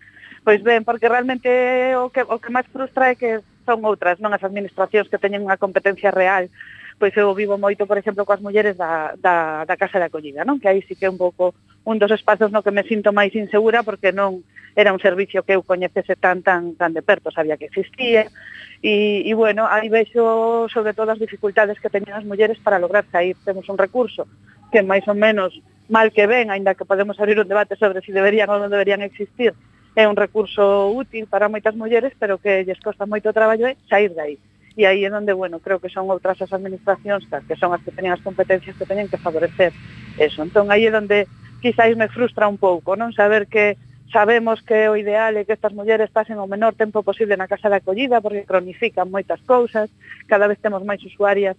Pois 0.48 0.63
ben, 0.63 0.86
porque 0.86 1.10
realmente 1.10 1.94
o 1.98 2.08
que, 2.10 2.24
o 2.24 2.39
que 2.39 2.56
máis 2.56 2.63
frustra 2.72 3.12
é 3.12 3.20
que 3.20 3.44
son 3.68 3.84
outras, 3.84 4.16
non 4.24 4.32
as 4.32 4.39
administracións 4.48 5.12
que 5.12 5.20
teñen 5.20 5.44
unha 5.44 5.60
competencia 5.60 6.07
real. 6.07 6.48
Pois 6.96 7.12
eu 7.20 7.36
vivo 7.36 7.60
moito, 7.60 7.83
por 7.83 8.00
exemplo, 8.00 8.24
coas 8.24 8.40
mulleres 8.40 8.79
da, 8.79 9.12
da, 9.20 9.68
da 9.68 9.75
Casa 9.75 10.00
de 10.00 10.07
Acollida, 10.07 10.48
non? 10.48 10.55
Que 10.64 10.72
aí 10.72 10.79
sí 10.88 10.96
que 10.96 11.03
é 11.03 11.12
un 11.12 11.20
pouco 11.20 11.51
un 11.83 12.00
dos 12.00 12.16
espazos 12.16 12.48
no 12.48 12.64
que 12.64 12.72
me 12.72 12.88
sinto 12.88 13.12
máis 13.12 13.36
insegura 13.36 13.83
porque 13.83 14.16
non 14.16 14.48
era 14.72 14.96
un 14.96 15.03
servicio 15.03 15.44
que 15.44 15.51
eu 15.51 15.68
coñecese 15.68 16.16
tan 16.16 16.40
tan 16.48 16.79
tan 16.79 16.96
de 16.96 17.03
perto, 17.03 17.27
sabía 17.27 17.60
que 17.60 17.68
existía. 17.68 18.31
E, 18.79 19.27
e 19.27 19.31
bueno, 19.36 19.68
aí 19.68 19.92
vexo 19.92 20.72
sobre 20.72 20.96
todo 20.96 21.12
as 21.12 21.20
dificultades 21.20 21.75
que 21.83 21.92
teñen 21.92 22.16
as 22.16 22.24
mulleres 22.24 22.55
para 22.64 22.79
lograr 22.79 23.03
sair. 23.12 23.36
Temos 23.44 23.68
un 23.68 23.75
recurso 23.75 24.24
que 24.72 24.79
máis 24.79 25.03
ou 25.12 25.18
menos 25.20 25.60
mal 25.92 26.16
que 26.16 26.24
ven, 26.24 26.55
aínda 26.55 26.72
que 26.72 26.88
podemos 26.88 27.20
abrir 27.20 27.36
un 27.36 27.51
debate 27.51 27.75
sobre 27.75 28.00
se 28.00 28.07
si 28.07 28.12
deberían 28.16 28.48
ou 28.48 28.64
non 28.64 28.72
deberían 28.72 29.03
existir, 29.03 29.51
é 29.98 30.05
un 30.05 30.14
recurso 30.14 30.94
útil 30.94 31.25
para 31.25 31.50
moitas 31.50 31.74
mulleres, 31.74 32.14
pero 32.22 32.38
que 32.38 32.62
lles 32.62 32.77
costa 32.77 33.10
moito 33.10 33.33
traballo 33.33 33.66
é 33.66 33.74
sair 33.90 34.14
de 34.14 34.22
aí. 34.22 34.38
E 34.77 34.86
aí 34.86 35.01
é 35.01 35.10
onde, 35.10 35.33
bueno, 35.33 35.57
creo 35.57 35.81
que 35.81 35.90
son 35.90 36.05
outras 36.14 36.38
as 36.38 36.53
administracións 36.53 37.25
que 37.25 37.57
son 37.57 37.74
as 37.74 37.81
que 37.81 37.90
teñen 37.90 38.14
as 38.14 38.22
competencias 38.22 38.77
que 38.77 38.86
teñen 38.86 39.10
que 39.10 39.18
favorecer 39.18 39.74
eso. 40.22 40.46
Entón, 40.46 40.70
aí 40.70 40.86
é 40.86 40.94
onde 40.94 41.25
quizáis 41.66 41.98
me 41.98 42.14
frustra 42.14 42.46
un 42.46 42.62
pouco, 42.62 42.94
non 42.94 43.10
saber 43.10 43.50
que 43.50 43.74
sabemos 44.14 44.62
que 44.62 44.86
o 44.86 44.94
ideal 44.94 45.33
é 45.33 45.50
que 45.50 45.57
estas 45.57 45.74
mulleres 45.74 46.14
pasen 46.14 46.38
o 46.38 46.46
menor 46.46 46.77
tempo 46.77 47.01
posible 47.01 47.33
na 47.33 47.50
casa 47.50 47.66
de 47.66 47.81
acollida 47.81 48.22
porque 48.22 48.46
cronifican 48.46 49.10
moitas 49.10 49.42
cousas, 49.50 49.90
cada 50.29 50.46
vez 50.46 50.62
temos 50.62 50.86
máis 50.86 51.01
usuarias 51.01 51.57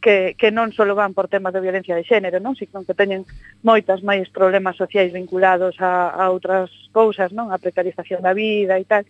que, 0.00 0.34
que 0.38 0.50
non 0.54 0.70
só 0.70 0.86
van 0.94 1.14
por 1.14 1.26
temas 1.26 1.52
de 1.52 1.60
violencia 1.60 1.98
de 1.98 2.06
xénero, 2.06 2.38
non? 2.38 2.54
sino 2.54 2.86
que 2.86 2.94
teñen 2.94 3.26
moitas 3.66 4.06
máis 4.06 4.30
problemas 4.30 4.78
sociais 4.78 5.10
vinculados 5.10 5.74
a, 5.82 6.14
a 6.14 6.30
outras 6.30 6.70
cousas, 6.94 7.34
non? 7.34 7.50
a 7.50 7.58
precarización 7.58 8.22
da 8.22 8.34
vida 8.34 8.78
e 8.78 8.86
tal, 8.86 9.02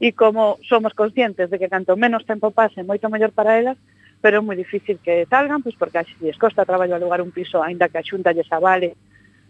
e 0.00 0.12
como 0.12 0.60
somos 0.66 0.92
conscientes 0.92 1.48
de 1.48 1.56
que 1.56 1.72
canto 1.72 1.96
menos 1.96 2.28
tempo 2.28 2.52
pase, 2.52 2.84
moito 2.84 3.08
mellor 3.08 3.32
para 3.32 3.56
elas, 3.56 3.80
pero 4.20 4.40
é 4.40 4.44
moi 4.44 4.56
difícil 4.56 5.00
que 5.00 5.24
salgan, 5.28 5.64
pois 5.64 5.76
porque 5.80 6.00
lles 6.20 6.36
costa 6.36 6.68
traballo 6.68 6.96
alugar 6.96 7.24
un 7.24 7.32
piso, 7.32 7.64
aínda 7.64 7.88
que 7.88 8.00
a 8.00 8.04
xunta 8.04 8.32
lles 8.32 8.48
avale 8.52 8.96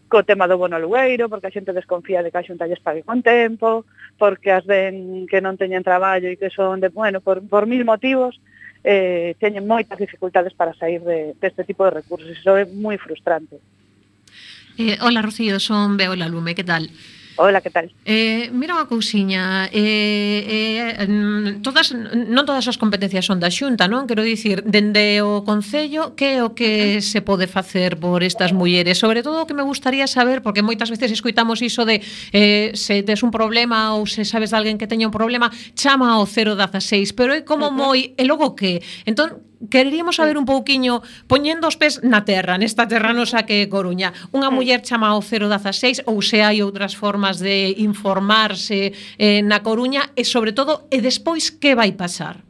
co 0.07 0.22
tema 0.22 0.46
do 0.46 0.59
bono 0.59 0.78
alugueiro, 0.78 1.26
porque 1.26 1.50
a 1.50 1.54
xente 1.54 1.74
desconfía 1.74 2.22
de 2.22 2.30
que 2.30 2.38
a 2.38 2.46
xunta 2.46 2.70
lles 2.70 2.78
pague 2.78 3.02
con 3.02 3.18
tempo, 3.22 3.83
porque 4.14 4.54
as 4.54 4.62
ven 4.62 5.26
que 5.26 5.42
non 5.42 5.59
teñen 5.59 5.83
traballo 5.83 6.30
e 6.30 6.38
que 6.38 6.54
son 6.54 6.78
de, 6.78 6.94
bueno, 6.94 7.18
por, 7.18 7.42
por 7.42 7.66
mil 7.66 7.83
motivos, 7.83 8.38
eh, 8.85 9.35
teñen 9.40 9.64
moitas 9.64 9.97
dificultades 9.97 10.53
para 10.53 10.77
sair 10.77 11.01
de, 11.01 11.33
deste 11.40 11.64
tipo 11.64 11.83
de 11.88 12.05
recursos. 12.05 12.29
Iso 12.29 12.53
é 12.55 12.68
moi 12.68 13.01
frustrante. 13.01 13.57
Eh, 14.77 15.01
hola, 15.01 15.25
Rocío, 15.25 15.57
son 15.59 15.97
Beola 15.97 16.29
Lume, 16.29 16.55
que 16.55 16.62
tal? 16.62 16.92
Hola, 17.37 17.61
que 17.61 17.70
tal? 17.70 17.90
Eh, 18.07 18.47
mira 18.55 18.79
unha 18.79 18.87
cousiña, 18.87 19.66
eh, 19.75 21.03
eh, 21.03 21.59
todas, 21.66 21.90
non 21.90 22.47
todas 22.47 22.70
as 22.70 22.79
competencias 22.79 23.27
son 23.27 23.42
da 23.42 23.51
Xunta, 23.51 23.90
non? 23.90 24.07
Quero 24.07 24.23
dicir, 24.23 24.62
dende 24.62 25.18
o 25.18 25.42
Concello, 25.42 26.14
que 26.14 26.38
é 26.38 26.47
o 26.47 26.55
que 26.55 27.03
se 27.03 27.27
pode 27.27 27.51
facer 27.51 27.99
por 27.99 28.23
estas 28.23 28.55
mulleres? 28.55 29.03
Sobre 29.03 29.27
todo 29.27 29.42
o 29.42 29.47
que 29.51 29.57
me 29.59 29.66
gustaría 29.66 30.07
saber, 30.07 30.47
porque 30.47 30.62
moitas 30.62 30.94
veces 30.94 31.11
escuitamos 31.11 31.59
iso 31.59 31.83
de 31.83 32.07
eh, 32.31 32.70
se 32.79 33.03
tes 33.03 33.27
un 33.27 33.35
problema 33.35 33.99
ou 33.99 34.07
se 34.07 34.23
sabes 34.23 34.55
de 34.55 34.57
alguén 34.62 34.79
que 34.79 34.87
teña 34.87 35.11
un 35.11 35.14
problema, 35.14 35.51
chama 35.75 36.14
ao 36.14 36.31
016, 36.31 37.18
pero 37.18 37.35
é 37.35 37.42
como 37.42 37.75
moi, 37.75 38.14
e 38.14 38.23
logo 38.23 38.55
que? 38.55 38.79
Entón, 39.11 39.42
quereríamos 39.70 40.16
saber 40.16 40.37
un 40.37 40.44
pouquiño 40.44 41.03
poñendo 41.27 41.68
os 41.68 41.77
pés 41.77 42.03
na 42.03 42.24
terra, 42.24 42.59
nesta 42.59 42.88
terra 42.88 43.12
nosa 43.12 43.46
que 43.46 43.64
é 43.64 43.70
Coruña. 43.70 44.12
Unha 44.33 44.50
muller 44.53 44.83
chama 44.83 45.12
ao 45.12 45.20
016 45.22 46.05
ou 46.11 46.20
se 46.20 46.42
hai 46.42 46.61
outras 46.61 46.96
formas 46.96 47.40
de 47.40 47.77
informarse 47.81 48.92
eh, 49.18 49.40
na 49.42 49.61
Coruña 49.62 50.11
e 50.18 50.24
sobre 50.24 50.53
todo 50.53 50.88
e 50.90 51.00
despois 51.00 51.50
que 51.50 51.77
vai 51.79 51.92
pasar? 51.92 52.42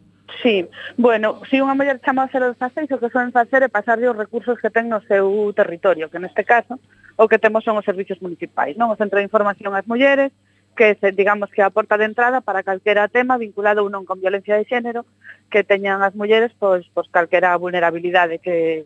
Sí, 0.45 0.69
bueno, 0.99 1.41
se 1.49 1.57
si 1.57 1.65
unha 1.65 1.73
muller 1.73 2.05
chama 2.05 2.29
ao 2.29 2.31
016 2.31 2.93
o 2.93 3.01
que 3.01 3.09
suelen 3.09 3.33
facer 3.33 3.65
é 3.65 3.73
pasarlle 3.73 4.13
os 4.13 4.19
recursos 4.19 4.61
que 4.61 4.69
ten 4.69 4.93
no 4.93 5.01
seu 5.09 5.25
territorio, 5.57 6.13
que 6.13 6.21
neste 6.21 6.45
caso 6.45 6.77
o 7.17 7.25
que 7.31 7.41
temos 7.41 7.65
son 7.65 7.81
os 7.81 7.87
servicios 7.89 8.21
municipais, 8.21 8.77
non? 8.77 8.93
O 8.93 8.99
Centro 9.01 9.17
de 9.17 9.25
Información 9.25 9.73
ás 9.73 9.89
Mulleres, 9.89 10.37
que 10.75 10.99
é, 11.01 11.11
digamos 11.13 11.51
que 11.51 11.63
a 11.63 11.71
porta 11.71 11.97
de 11.97 12.05
entrada 12.05 12.41
para 12.41 12.63
calquera 12.63 13.09
tema 13.09 13.39
vinculado 13.39 13.83
ou 13.83 13.91
non 13.91 14.05
con 14.05 14.21
violencia 14.21 14.59
de 14.59 14.69
xénero 14.69 15.07
que 15.49 15.63
teñan 15.63 16.03
as 16.03 16.15
mulleres 16.19 16.53
pois, 16.59 16.85
pois 16.93 17.09
calquera 17.09 17.57
vulnerabilidade 17.57 18.43
que, 18.43 18.85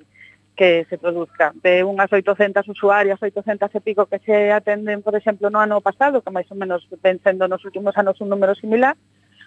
que 0.58 0.86
se 0.90 0.98
produzca. 0.98 1.54
De 1.62 1.86
unhas 1.86 2.10
800 2.10 2.66
usuarias, 2.68 3.22
800 3.22 3.70
e 3.72 3.80
pico 3.80 4.10
que 4.10 4.18
se 4.18 4.50
atenden, 4.50 5.00
por 5.06 5.14
exemplo, 5.14 5.48
no 5.48 5.62
ano 5.62 5.78
pasado, 5.80 6.20
que 6.20 6.34
máis 6.34 6.50
ou 6.50 6.58
menos 6.58 6.82
ven 6.98 7.22
sendo 7.22 7.46
nos 7.46 7.64
últimos 7.64 7.94
anos 7.94 8.18
un 8.20 8.28
número 8.28 8.58
similar, 8.58 8.98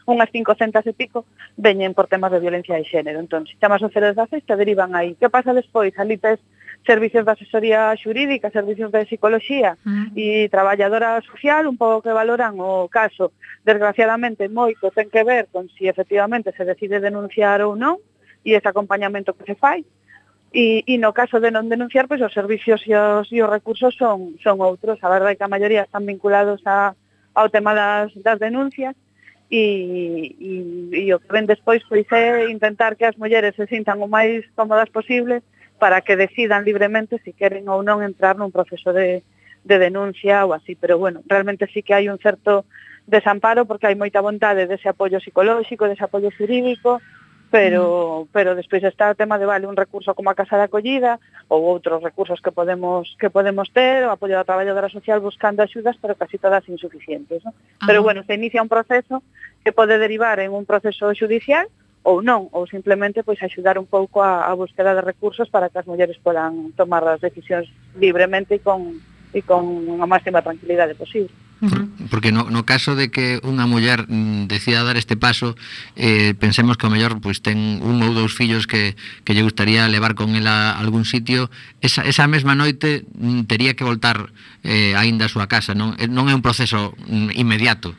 unhas 0.08 0.32
500 0.32 0.88
e 0.88 0.94
pico 0.96 1.28
veñen 1.60 1.94
por 1.94 2.08
temas 2.08 2.32
de 2.32 2.40
violencia 2.40 2.80
de 2.80 2.88
xénero. 2.88 3.20
Entón, 3.20 3.46
se 3.46 3.60
chamas 3.60 3.84
o 3.84 3.92
016 3.92 4.48
te 4.48 4.56
derivan 4.56 4.96
aí. 4.96 5.14
Que 5.20 5.30
pasa 5.30 5.54
despois? 5.54 5.94
Ali 6.00 6.18
tes 6.18 6.40
servicios 6.86 7.26
de 7.26 7.32
asesoría 7.32 7.94
xurídica, 7.96 8.50
servicios 8.50 8.91
de 8.91 9.06
psicología 9.06 9.78
mm. 9.86 10.17
e 10.17 10.50
traballadora 10.50 11.22
social, 11.22 11.70
un 11.70 11.78
pouco 11.78 12.02
que 12.02 12.15
valoran 12.15 12.58
o 12.58 12.89
caso. 12.89 13.32
Desgraciadamente, 13.62 14.50
moito 14.50 14.89
ten 14.89 15.10
que 15.13 15.22
ver 15.22 15.46
con 15.54 15.70
si 15.78 15.86
efectivamente 15.86 16.54
se 16.58 16.65
decide 16.65 16.98
denunciar 16.98 17.62
ou 17.62 17.78
non 17.78 18.02
e 18.41 18.58
ese 18.58 18.65
acompañamento 18.65 19.38
que 19.38 19.46
se 19.46 19.56
fai. 19.56 19.86
E, 20.52 20.84
e 20.84 21.00
no 21.00 21.15
caso 21.15 21.39
de 21.39 21.54
non 21.54 21.70
denunciar, 21.70 22.10
pois 22.10 22.20
os 22.20 22.34
servicios 22.34 22.84
e 22.89 22.91
os, 22.98 23.30
e 23.32 23.39
os 23.39 23.48
recursos 23.48 23.96
son, 23.96 24.36
son 24.41 24.60
outros. 24.60 25.00
A 25.06 25.08
verdade 25.08 25.38
que 25.38 25.46
a 25.46 25.54
maioría 25.54 25.86
están 25.86 26.04
vinculados 26.04 26.60
a, 26.65 26.98
ao 27.38 27.48
tema 27.54 27.72
das, 27.78 28.12
das 28.20 28.41
denuncias 28.41 28.98
e, 29.52 30.36
e, 30.39 31.08
e 31.08 31.13
o 31.13 31.20
que 31.20 31.32
ven 31.32 31.46
despois 31.46 31.84
pois 31.88 32.08
é 32.12 32.50
intentar 32.50 32.96
que 32.96 33.06
as 33.06 33.15
mulleres 33.20 33.56
se 33.56 33.67
sintan 33.67 34.00
o 34.00 34.08
máis 34.08 34.48
cómodas 34.56 34.89
posible 34.89 35.44
para 35.82 36.02
que 36.02 36.15
decidan 36.15 36.62
libremente 36.63 37.17
se 37.17 37.24
si 37.24 37.34
queren 37.34 37.65
ou 37.65 37.82
non 37.82 38.06
entrar 38.06 38.38
nun 38.38 38.54
proceso 38.54 38.94
de, 38.94 39.26
de 39.65 39.76
denuncia 39.82 40.46
ou 40.46 40.54
así, 40.54 40.78
pero 40.78 41.02
bueno, 41.02 41.26
realmente 41.26 41.65
sí 41.74 41.82
que 41.82 41.98
hai 41.98 42.06
un 42.06 42.22
certo 42.22 42.70
desamparo 43.10 43.65
porque 43.65 43.89
hai 43.89 43.98
moita 43.98 44.22
vontade 44.22 44.70
dese 44.70 44.94
apoio 44.94 45.17
psicolóxico, 45.17 45.89
dese 45.89 46.06
apoio 46.06 46.30
jurídico, 46.30 47.02
pero 47.50 48.30
mm. 48.30 48.30
pero 48.30 48.54
despois 48.54 48.86
está 48.86 49.10
o 49.10 49.17
tema 49.17 49.41
de 49.41 49.50
vale 49.50 49.65
un 49.65 49.74
recurso 49.74 50.13
como 50.13 50.30
a 50.30 50.38
casa 50.38 50.54
de 50.54 50.70
acollida 50.70 51.17
ou 51.50 51.65
outros 51.65 51.98
recursos 51.98 52.38
que 52.46 52.54
podemos 52.54 53.17
que 53.17 53.34
podemos 53.34 53.74
ter, 53.74 54.06
o 54.06 54.13
apoio 54.13 54.38
da 54.38 54.46
traballadora 54.46 54.86
social 54.86 55.17
buscando 55.17 55.65
axudas, 55.65 55.98
pero 55.98 56.13
casi 56.13 56.38
todas 56.38 56.62
insuficientes, 56.70 57.41
¿no? 57.41 57.58
Pero 57.89 58.06
bueno, 58.06 58.22
se 58.22 58.38
inicia 58.38 58.62
un 58.62 58.70
proceso 58.70 59.26
que 59.65 59.74
pode 59.74 59.98
derivar 59.98 60.38
en 60.46 60.54
un 60.54 60.70
proceso 60.70 61.10
judicial 61.17 61.65
ou 62.04 62.26
non, 62.26 62.50
ou 62.50 62.66
simplemente 62.66 63.22
pois 63.22 63.38
axudar 63.46 63.78
un 63.78 63.86
pouco 63.86 64.26
a, 64.26 64.50
a 64.50 64.54
búsqueda 64.58 64.98
de 64.98 65.06
recursos 65.06 65.50
para 65.54 65.70
que 65.70 65.78
as 65.78 65.86
mulleres 65.86 66.18
podan 66.18 66.74
tomar 66.74 67.06
as 67.06 67.22
decisións 67.22 67.70
libremente 67.94 68.58
e 68.58 68.64
con, 68.66 68.98
e 69.34 69.46
con 69.46 70.02
a 70.02 70.08
máxima 70.10 70.42
tranquilidade 70.42 70.98
posible. 70.98 71.30
Porque 72.10 72.32
no, 72.32 72.50
no 72.50 72.66
caso 72.66 72.98
de 72.98 73.14
que 73.14 73.38
unha 73.46 73.70
muller 73.70 74.10
mm, 74.10 74.50
decida 74.50 74.82
dar 74.82 74.98
este 74.98 75.14
paso 75.14 75.54
eh, 75.94 76.34
Pensemos 76.34 76.74
que 76.74 76.90
o 76.90 76.94
mellor 76.94 77.22
pois, 77.22 77.46
ten 77.46 77.78
un 77.86 78.02
ou 78.02 78.18
dous 78.18 78.34
fillos 78.34 78.66
que, 78.66 78.98
que 79.22 79.38
lle 79.38 79.46
gustaría 79.46 79.86
levar 79.86 80.18
con 80.18 80.34
ela 80.34 80.74
a 80.74 80.82
algún 80.82 81.06
sitio 81.06 81.54
Esa, 81.78 82.02
esa 82.02 82.26
mesma 82.26 82.58
noite 82.58 83.06
mm, 83.14 83.46
tería 83.46 83.78
que 83.78 83.86
voltar 83.86 84.34
eh, 84.66 84.98
aínda 84.98 85.30
a 85.30 85.34
súa 85.34 85.46
casa 85.46 85.78
non, 85.78 85.94
eh, 86.02 86.10
non 86.10 86.26
é 86.26 86.34
un 86.34 86.42
proceso 86.42 86.98
mm, 87.06 87.38
inmediato 87.38 87.94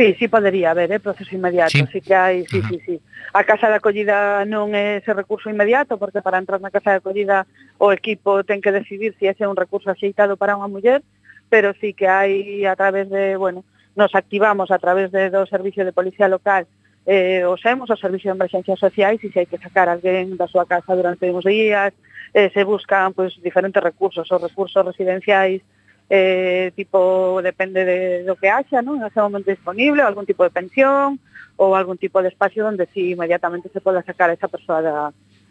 Sí, 0.00 0.16
sí 0.16 0.24
podería 0.24 0.72
haber, 0.72 0.88
é 0.88 0.96
eh, 0.96 1.04
proceso 1.04 1.36
inmediato 1.36 1.76
sí. 1.76 1.84
Así 1.84 2.00
que 2.00 2.16
hai, 2.16 2.48
sí, 2.48 2.64
Ajá. 2.64 2.72
sí, 2.72 2.80
sí 2.80 2.96
A 3.32 3.44
casa 3.44 3.72
de 3.72 3.80
acollida 3.80 4.44
non 4.44 4.76
é 4.76 5.00
ese 5.00 5.16
recurso 5.16 5.48
inmediato, 5.48 5.96
porque 5.96 6.20
para 6.20 6.36
entrar 6.36 6.60
na 6.60 6.68
casa 6.68 6.92
de 6.92 7.00
acollida 7.00 7.48
o 7.80 7.88
equipo 7.88 8.44
ten 8.44 8.60
que 8.60 8.76
decidir 8.76 9.16
se 9.16 9.32
ese 9.32 9.44
é 9.44 9.48
un 9.48 9.56
recurso 9.56 9.88
axeitado 9.88 10.36
para 10.36 10.52
unha 10.52 10.68
muller, 10.68 11.00
pero 11.48 11.72
sí 11.80 11.96
que 11.96 12.12
hai 12.12 12.64
a 12.68 12.76
través 12.76 13.08
de, 13.08 13.40
bueno, 13.40 13.64
nos 13.96 14.12
activamos 14.12 14.68
a 14.68 14.76
través 14.76 15.08
de, 15.12 15.32
do 15.32 15.48
Servicio 15.48 15.84
de 15.84 15.96
Policía 15.96 16.28
Local 16.28 16.68
eh, 17.06 17.44
os 17.44 17.64
hemos, 17.64 17.90
o 17.90 17.96
Servicio 17.96 18.30
de 18.30 18.36
Emergencias 18.36 18.78
Sociais, 18.78 19.18
e 19.24 19.30
se 19.30 19.42
hai 19.42 19.46
que 19.46 19.58
sacar 19.58 19.88
alguén 19.88 20.38
da 20.38 20.46
súa 20.46 20.68
casa 20.68 20.94
durante 20.94 21.26
uns 21.30 21.42
días, 21.42 21.90
eh, 22.30 22.50
se 22.54 22.62
buscan 22.62 23.12
pues, 23.12 23.34
diferentes 23.42 23.82
recursos, 23.82 24.30
os 24.30 24.42
recursos 24.42 24.86
residenciais, 24.86 25.62
eh, 26.10 26.72
tipo, 26.74 27.40
depende 27.42 27.84
de, 27.84 28.24
do 28.24 28.36
que 28.36 28.50
haxa, 28.50 28.82
non? 28.82 29.00
En 29.00 29.08
ese 29.08 29.20
momento 29.20 29.50
disponible, 29.50 30.02
algún 30.02 30.26
tipo 30.26 30.44
de 30.44 30.54
pensión 30.54 31.20
ou 31.56 31.76
algún 31.76 32.00
tipo 32.00 32.22
de 32.22 32.32
espacio 32.32 32.66
onde 32.66 32.86
si 32.90 33.12
sí, 33.12 33.12
inmediatamente 33.12 33.70
se 33.70 33.80
poda 33.80 34.02
sacar 34.02 34.30
a 34.30 34.36
esa 34.36 34.48
persoa 34.48 34.80
da, 34.82 34.96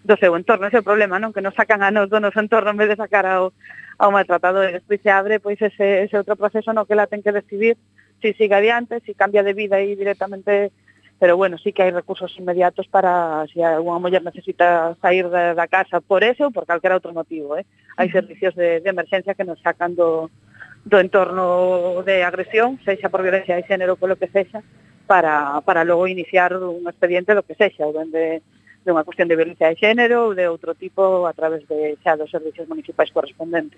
do 0.03 0.17
seu 0.17 0.33
entorno, 0.35 0.65
ese 0.65 0.77
é 0.77 0.83
o 0.83 0.87
problema, 0.87 1.21
non? 1.21 1.33
Que 1.33 1.45
nos 1.45 1.53
sacan 1.53 1.85
a 1.85 1.93
nos 1.93 2.09
do 2.09 2.17
noso 2.17 2.41
entorno 2.41 2.73
en 2.73 2.81
vez 2.81 2.89
de 2.89 2.97
sacar 2.97 3.25
ao, 3.25 3.53
ao 4.01 4.09
maltratador. 4.09 4.65
E 4.69 4.81
despois 4.81 5.01
se 5.01 5.13
abre 5.13 5.37
pois 5.37 5.61
ese, 5.61 6.09
ese 6.09 6.17
outro 6.17 6.33
proceso 6.33 6.73
no 6.73 6.89
que 6.89 6.97
la 6.97 7.05
ten 7.05 7.21
que 7.21 7.33
decidir 7.33 7.77
se 8.21 8.33
si 8.33 8.45
siga 8.45 8.57
adiante, 8.57 9.01
se 9.01 9.13
si 9.13 9.17
cambia 9.17 9.45
de 9.45 9.53
vida 9.53 9.77
e 9.81 9.93
directamente 9.93 10.73
pero 11.21 11.37
bueno, 11.37 11.59
sí 11.59 11.69
que 11.71 11.85
hai 11.85 11.93
recursos 11.93 12.33
inmediatos 12.41 12.89
para 12.89 13.45
se 13.45 13.53
si 13.53 13.61
unha 13.61 14.01
muller 14.01 14.25
necesita 14.25 14.97
sair 15.05 15.29
da, 15.29 15.53
da 15.53 15.69
casa 15.69 16.01
por 16.01 16.25
ese 16.25 16.41
ou 16.41 16.49
por 16.49 16.65
calquera 16.65 16.97
outro 16.97 17.13
motivo, 17.13 17.53
eh? 17.53 17.65
Hai 17.93 18.09
servicios 18.09 18.57
de, 18.57 18.81
de 18.81 18.89
emergencia 18.89 19.37
que 19.37 19.45
nos 19.45 19.61
sacan 19.61 19.93
do, 19.93 20.33
do 20.81 20.97
entorno 20.97 22.01
de 22.01 22.25
agresión, 22.25 22.81
sexa 22.81 23.13
por 23.13 23.21
violencia 23.21 23.53
de 23.53 23.69
género, 23.69 24.01
polo 24.01 24.17
que 24.17 24.33
sexa, 24.33 24.65
para, 25.05 25.61
para 25.61 25.85
logo 25.85 26.09
iniciar 26.09 26.57
un 26.57 26.89
expediente 26.89 27.37
do 27.37 27.45
que 27.45 27.53
sexa, 27.53 27.85
ou 27.85 27.93
de, 27.93 28.41
de 28.81 28.89
unha 28.89 29.05
cuestión 29.05 29.29
de 29.29 29.37
violencia 29.37 29.69
de 29.69 29.77
género 29.77 30.25
ou 30.25 30.33
de 30.33 30.49
outro 30.49 30.73
tipo 30.73 31.29
a 31.29 31.37
través 31.37 31.61
de 31.69 32.01
xa 32.01 32.17
dos 32.17 32.33
servicios 32.33 32.65
municipais 32.65 33.13
correspondentes. 33.13 33.77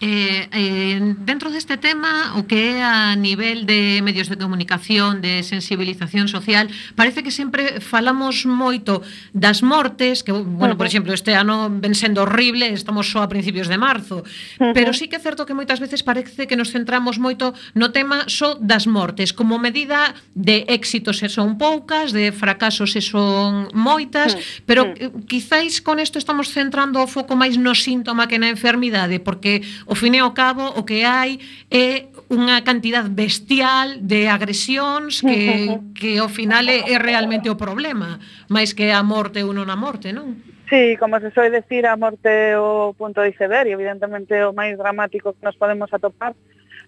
Eh, 0.00 0.48
eh, 0.52 1.14
dentro 1.26 1.50
deste 1.50 1.76
tema, 1.76 2.38
o 2.38 2.46
que 2.46 2.78
é 2.78 2.86
a 2.86 3.18
nivel 3.18 3.66
de 3.66 3.98
medios 3.98 4.30
de 4.30 4.38
comunicación, 4.38 5.18
de 5.18 5.42
sensibilización 5.42 6.30
social, 6.30 6.70
parece 6.94 7.26
que 7.26 7.34
sempre 7.34 7.82
falamos 7.82 8.46
moito 8.46 9.02
das 9.34 9.58
mortes, 9.58 10.22
que, 10.22 10.30
bueno, 10.30 10.78
por 10.78 10.86
exemplo, 10.86 11.10
este 11.10 11.34
ano 11.34 11.66
ven 11.66 11.98
sendo 11.98 12.22
horrible, 12.22 12.70
estamos 12.70 13.10
só 13.10 13.26
a 13.26 13.28
principios 13.28 13.66
de 13.66 13.74
marzo, 13.74 14.22
uh 14.22 14.70
-huh. 14.70 14.72
pero 14.72 14.94
sí 14.94 15.10
que 15.10 15.18
é 15.18 15.22
certo 15.22 15.42
que 15.42 15.54
moitas 15.54 15.82
veces 15.82 16.06
parece 16.06 16.46
que 16.46 16.54
nos 16.54 16.70
centramos 16.70 17.18
moito 17.18 17.50
no 17.74 17.90
tema 17.90 18.30
só 18.30 18.54
das 18.54 18.86
mortes, 18.86 19.34
como 19.34 19.58
medida 19.58 20.14
de 20.38 20.62
éxitos 20.70 21.18
se 21.18 21.26
son 21.26 21.58
poucas, 21.58 22.14
de 22.14 22.30
fracasos 22.30 22.94
se 22.94 23.02
son 23.02 23.66
moitas, 23.74 24.34
uh 24.34 24.38
-huh. 24.38 24.62
pero 24.62 24.80
uh 24.86 24.94
eh, 24.94 25.10
-huh. 25.10 25.26
quizáis 25.26 25.82
con 25.82 25.98
isto 25.98 26.22
estamos 26.22 26.54
centrando 26.54 27.02
o 27.02 27.10
foco 27.10 27.34
máis 27.34 27.58
no 27.58 27.74
síntoma 27.74 28.30
que 28.30 28.38
na 28.38 28.46
enfermidade, 28.46 29.18
porque 29.18 29.66
O 29.88 29.96
fin 29.96 30.12
e 30.12 30.20
ao 30.20 30.36
cabo, 30.36 30.68
o 30.76 30.84
que 30.84 31.08
hai 31.08 31.40
é 31.72 32.12
unha 32.28 32.60
cantidad 32.60 33.08
bestial 33.08 33.96
de 34.04 34.28
agresións 34.28 35.24
que, 35.24 35.64
que 35.98 36.20
ao 36.20 36.28
final 36.28 36.68
é, 36.68 36.92
é 36.92 37.00
realmente 37.00 37.48
o 37.48 37.56
problema, 37.56 38.20
máis 38.52 38.76
que 38.76 38.92
a 38.92 39.00
morte 39.00 39.40
ou 39.40 39.56
non 39.56 39.72
a 39.72 39.80
morte, 39.80 40.12
non? 40.12 40.44
Sí, 40.68 41.00
como 41.00 41.16
se 41.16 41.32
soe 41.32 41.48
decir, 41.48 41.88
a 41.88 41.96
morte 41.96 42.52
o 42.60 42.92
punto 42.92 43.24
de 43.24 43.32
iceberg, 43.32 43.72
evidentemente 43.72 44.36
o 44.44 44.52
máis 44.52 44.76
dramático 44.76 45.32
que 45.32 45.40
nos 45.40 45.56
podemos 45.56 45.88
atopar, 45.88 46.36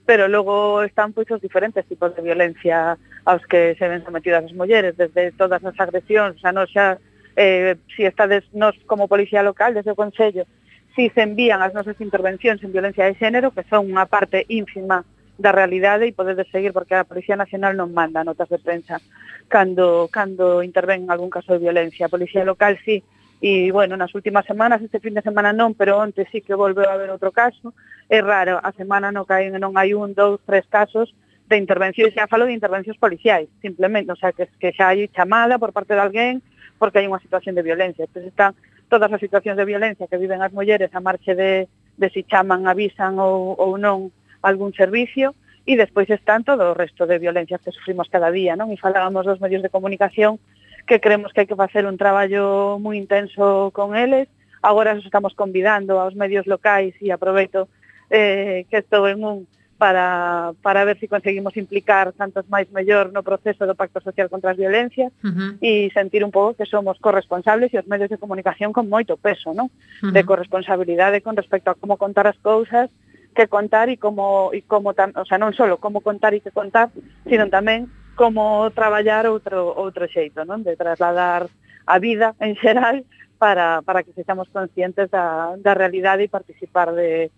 pero 0.05 0.29
logo 0.29 0.85
están 0.85 1.17
pois 1.17 1.33
os 1.33 1.41
diferentes 1.41 1.89
tipos 1.89 2.13
de 2.13 2.21
violencia 2.21 3.01
aos 3.25 3.41
que 3.49 3.81
se 3.81 3.89
ven 3.89 4.05
sometidas 4.05 4.45
as 4.45 4.53
mulleres, 4.53 5.01
desde 5.01 5.33
todas 5.41 5.65
as 5.65 5.77
agresións, 5.81 6.37
xa 6.37 6.53
non 6.53 6.69
xa 6.69 7.01
eh, 7.41 7.81
si 7.97 8.05
estades 8.05 8.45
nos 8.53 8.77
como 8.85 9.09
policía 9.09 9.41
local, 9.41 9.73
desde 9.73 9.97
o 9.97 9.97
Consello, 9.97 10.45
si 10.95 11.09
se 11.11 11.23
envían 11.23 11.63
as 11.63 11.75
nosas 11.75 11.99
intervencións 12.01 12.63
en 12.63 12.73
violencia 12.73 13.07
de 13.07 13.15
xénero, 13.15 13.55
que 13.55 13.67
son 13.71 13.87
unha 13.87 14.07
parte 14.11 14.45
ínfima 14.51 15.07
da 15.41 15.53
realidade 15.57 16.05
e 16.05 16.13
podedes 16.13 16.49
seguir 16.53 16.77
porque 16.77 16.95
a 16.95 17.09
Policía 17.09 17.39
Nacional 17.39 17.73
non 17.73 17.97
manda 17.97 18.27
notas 18.27 18.53
de 18.53 18.61
prensa 18.61 19.01
cando 19.49 20.07
cando 20.13 20.61
interven 20.63 21.09
en 21.09 21.11
algún 21.11 21.33
caso 21.33 21.57
de 21.57 21.65
violencia. 21.65 22.07
A 22.07 22.13
Policía 22.13 22.45
Local 22.45 22.77
sí, 22.85 23.01
e 23.41 23.73
bueno, 23.73 23.97
nas 23.97 24.13
últimas 24.13 24.45
semanas, 24.45 24.85
este 24.85 25.01
fin 25.01 25.17
de 25.17 25.25
semana 25.25 25.57
non, 25.57 25.73
pero 25.73 25.97
onte 25.97 26.29
sí 26.29 26.45
que 26.45 26.53
volveu 26.53 26.85
a 26.85 26.95
haber 26.95 27.09
outro 27.09 27.33
caso. 27.33 27.73
É 28.13 28.21
raro, 28.21 28.61
a 28.61 28.71
semana 28.77 29.09
non 29.09 29.25
caen 29.25 29.57
non 29.57 29.81
hai 29.81 29.97
un, 29.97 30.13
dous, 30.13 30.45
tres 30.45 30.69
casos 30.69 31.17
de 31.49 31.57
intervencións, 31.57 32.13
xa 32.13 32.29
falo 32.29 32.45
de 32.45 32.55
intervencións 32.55 33.01
policiais, 33.01 33.49
simplemente, 33.65 34.13
o 34.13 34.19
sea, 34.21 34.37
que, 34.37 34.47
que 34.61 34.77
xa 34.77 34.93
hai 34.93 35.09
chamada 35.09 35.57
por 35.57 35.73
parte 35.73 35.97
de 35.97 36.05
alguén 36.05 36.45
porque 36.77 37.01
hai 37.01 37.09
unha 37.09 37.21
situación 37.21 37.57
de 37.57 37.65
violencia. 37.65 38.05
Entón, 38.05 38.29
están 38.29 38.53
todas 38.91 39.09
as 39.09 39.23
situacións 39.23 39.57
de 39.57 39.65
violencia 39.65 40.11
que 40.11 40.19
viven 40.19 40.43
as 40.43 40.51
mulleres 40.51 40.91
a 40.93 41.01
marxe 41.01 41.39
de, 41.39 41.71
de 41.97 42.09
si 42.11 42.27
chaman, 42.27 42.67
avisan 42.67 43.17
ou, 43.23 43.55
ou 43.55 43.79
non 43.79 44.11
algún 44.43 44.75
servicio, 44.75 45.39
e 45.65 45.79
despois 45.79 46.11
están 46.11 46.43
todo 46.43 46.73
o 46.73 46.77
resto 46.77 47.07
de 47.07 47.23
violencias 47.23 47.63
que 47.63 47.71
sufrimos 47.71 48.11
cada 48.11 48.35
día, 48.35 48.59
non? 48.59 48.75
E 48.75 48.77
falábamos 48.81 49.23
dos 49.23 49.39
medios 49.39 49.63
de 49.63 49.71
comunicación 49.71 50.43
que 50.89 50.99
creemos 50.99 51.31
que 51.31 51.47
hai 51.47 51.49
que 51.49 51.55
facer 51.55 51.87
un 51.87 51.95
traballo 51.95 52.77
moi 52.83 52.99
intenso 52.99 53.71
con 53.71 53.95
eles. 53.95 54.27
Agora 54.59 54.99
os 54.99 55.07
estamos 55.07 55.39
convidando 55.39 56.03
aos 56.03 56.19
medios 56.19 56.51
locais 56.51 56.97
e 56.99 57.15
aproveito 57.15 57.71
eh, 58.11 58.67
que 58.67 58.83
estou 58.83 59.07
en 59.07 59.23
un 59.23 59.37
para, 59.81 60.53
para 60.61 60.85
ver 60.85 60.97
se 60.97 61.01
si 61.01 61.09
conseguimos 61.09 61.57
implicar 61.57 62.13
tantos 62.13 62.45
máis 62.53 62.69
mellor 62.69 63.17
no 63.17 63.25
proceso 63.25 63.65
do 63.65 63.73
Pacto 63.73 64.05
Social 64.05 64.29
contra 64.29 64.53
as 64.53 64.61
Violencias 64.61 65.09
uh 65.25 65.33
-huh. 65.33 65.51
e 65.65 65.89
sentir 65.97 66.21
un 66.21 66.29
pouco 66.29 66.53
que 66.53 66.69
somos 66.69 67.01
corresponsables 67.01 67.73
e 67.73 67.81
os 67.81 67.89
medios 67.89 68.13
de 68.13 68.21
comunicación 68.21 68.77
con 68.77 68.93
moito 68.93 69.17
peso, 69.17 69.57
non? 69.57 69.73
Uh 69.73 69.73
-huh. 69.73 70.13
De 70.13 70.21
corresponsabilidade 70.29 71.25
con 71.25 71.33
respecto 71.33 71.73
a 71.73 71.79
como 71.81 71.97
contar 71.97 72.29
as 72.29 72.37
cousas, 72.45 72.93
que 73.33 73.49
contar 73.49 73.89
e 73.89 73.97
como 73.97 74.53
e 74.53 74.61
como 74.69 74.93
tam, 74.93 75.17
o 75.17 75.25
sea, 75.25 75.41
non 75.41 75.57
só 75.57 75.65
como 75.81 76.05
contar 76.05 76.37
e 76.37 76.45
que 76.45 76.53
contar, 76.53 76.93
sino 77.25 77.49
tamén 77.49 77.89
como 78.21 78.69
traballar 78.77 79.25
outro 79.33 79.65
outro 79.81 80.05
xeito, 80.13 80.45
non? 80.45 80.61
De 80.61 80.77
trasladar 80.77 81.49
a 81.89 81.97
vida 81.97 82.37
en 82.37 82.53
xeral 82.61 83.01
para 83.41 83.81
para 83.81 84.05
que 84.05 84.13
sexamos 84.13 84.53
conscientes 84.53 85.09
da 85.09 85.57
da 85.57 85.73
realidade 85.73 86.29
e 86.29 86.29
participar 86.29 86.93
de 86.93 87.33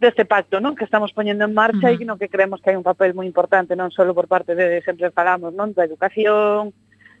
deste 0.00 0.24
pacto 0.24 0.58
non 0.64 0.72
que 0.74 0.88
estamos 0.88 1.12
poñendo 1.12 1.44
en 1.44 1.52
marcha 1.52 1.92
uh 1.92 1.94
-huh. 1.94 2.02
e 2.02 2.08
no 2.08 2.16
que 2.16 2.32
creemos 2.32 2.64
que 2.64 2.72
hai 2.72 2.80
un 2.80 2.86
papel 2.86 3.12
moi 3.12 3.28
importante 3.28 3.76
non 3.76 3.92
só 3.92 4.02
por 4.16 4.26
parte 4.26 4.56
de 4.56 4.80
sempre 4.80 5.12
falamos 5.12 5.52
non 5.52 5.76
da 5.76 5.84
educación 5.84 6.72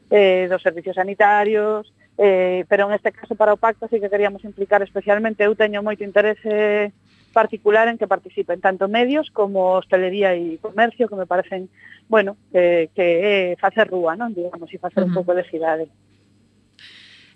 eh, 0.08 0.48
dos 0.48 0.64
servicios 0.64 0.96
sanitarios 0.96 1.92
eh, 2.16 2.64
pero 2.72 2.88
en 2.88 2.96
este 2.96 3.12
caso 3.12 3.36
para 3.36 3.52
o 3.52 3.60
pacto 3.60 3.84
sí 3.86 4.00
que 4.00 4.08
queríamos 4.08 4.42
implicar 4.48 4.80
especialmente 4.80 5.44
eu 5.44 5.52
teño 5.52 5.84
moito 5.84 6.02
interese 6.02 6.90
particular 7.32 7.88
en 7.88 7.98
que 7.98 8.10
participen 8.10 8.60
tanto 8.60 8.88
medios 8.88 9.30
como 9.30 9.78
hostelería 9.78 10.34
e 10.34 10.58
comercio 10.58 11.06
que 11.08 11.14
me 11.14 11.26
parecen, 11.30 11.70
bueno, 12.10 12.36
que 12.50 12.90
que 12.94 13.06
é 13.22 13.56
facer 13.56 13.86
rúa, 13.86 14.18
non? 14.18 14.34
Digamos, 14.34 14.66
e 14.74 14.82
facer 14.82 15.02
uh 15.02 15.06
-huh. 15.06 15.14
un 15.14 15.16
pouco 15.16 15.32
de 15.34 15.46
cidade. 15.46 15.86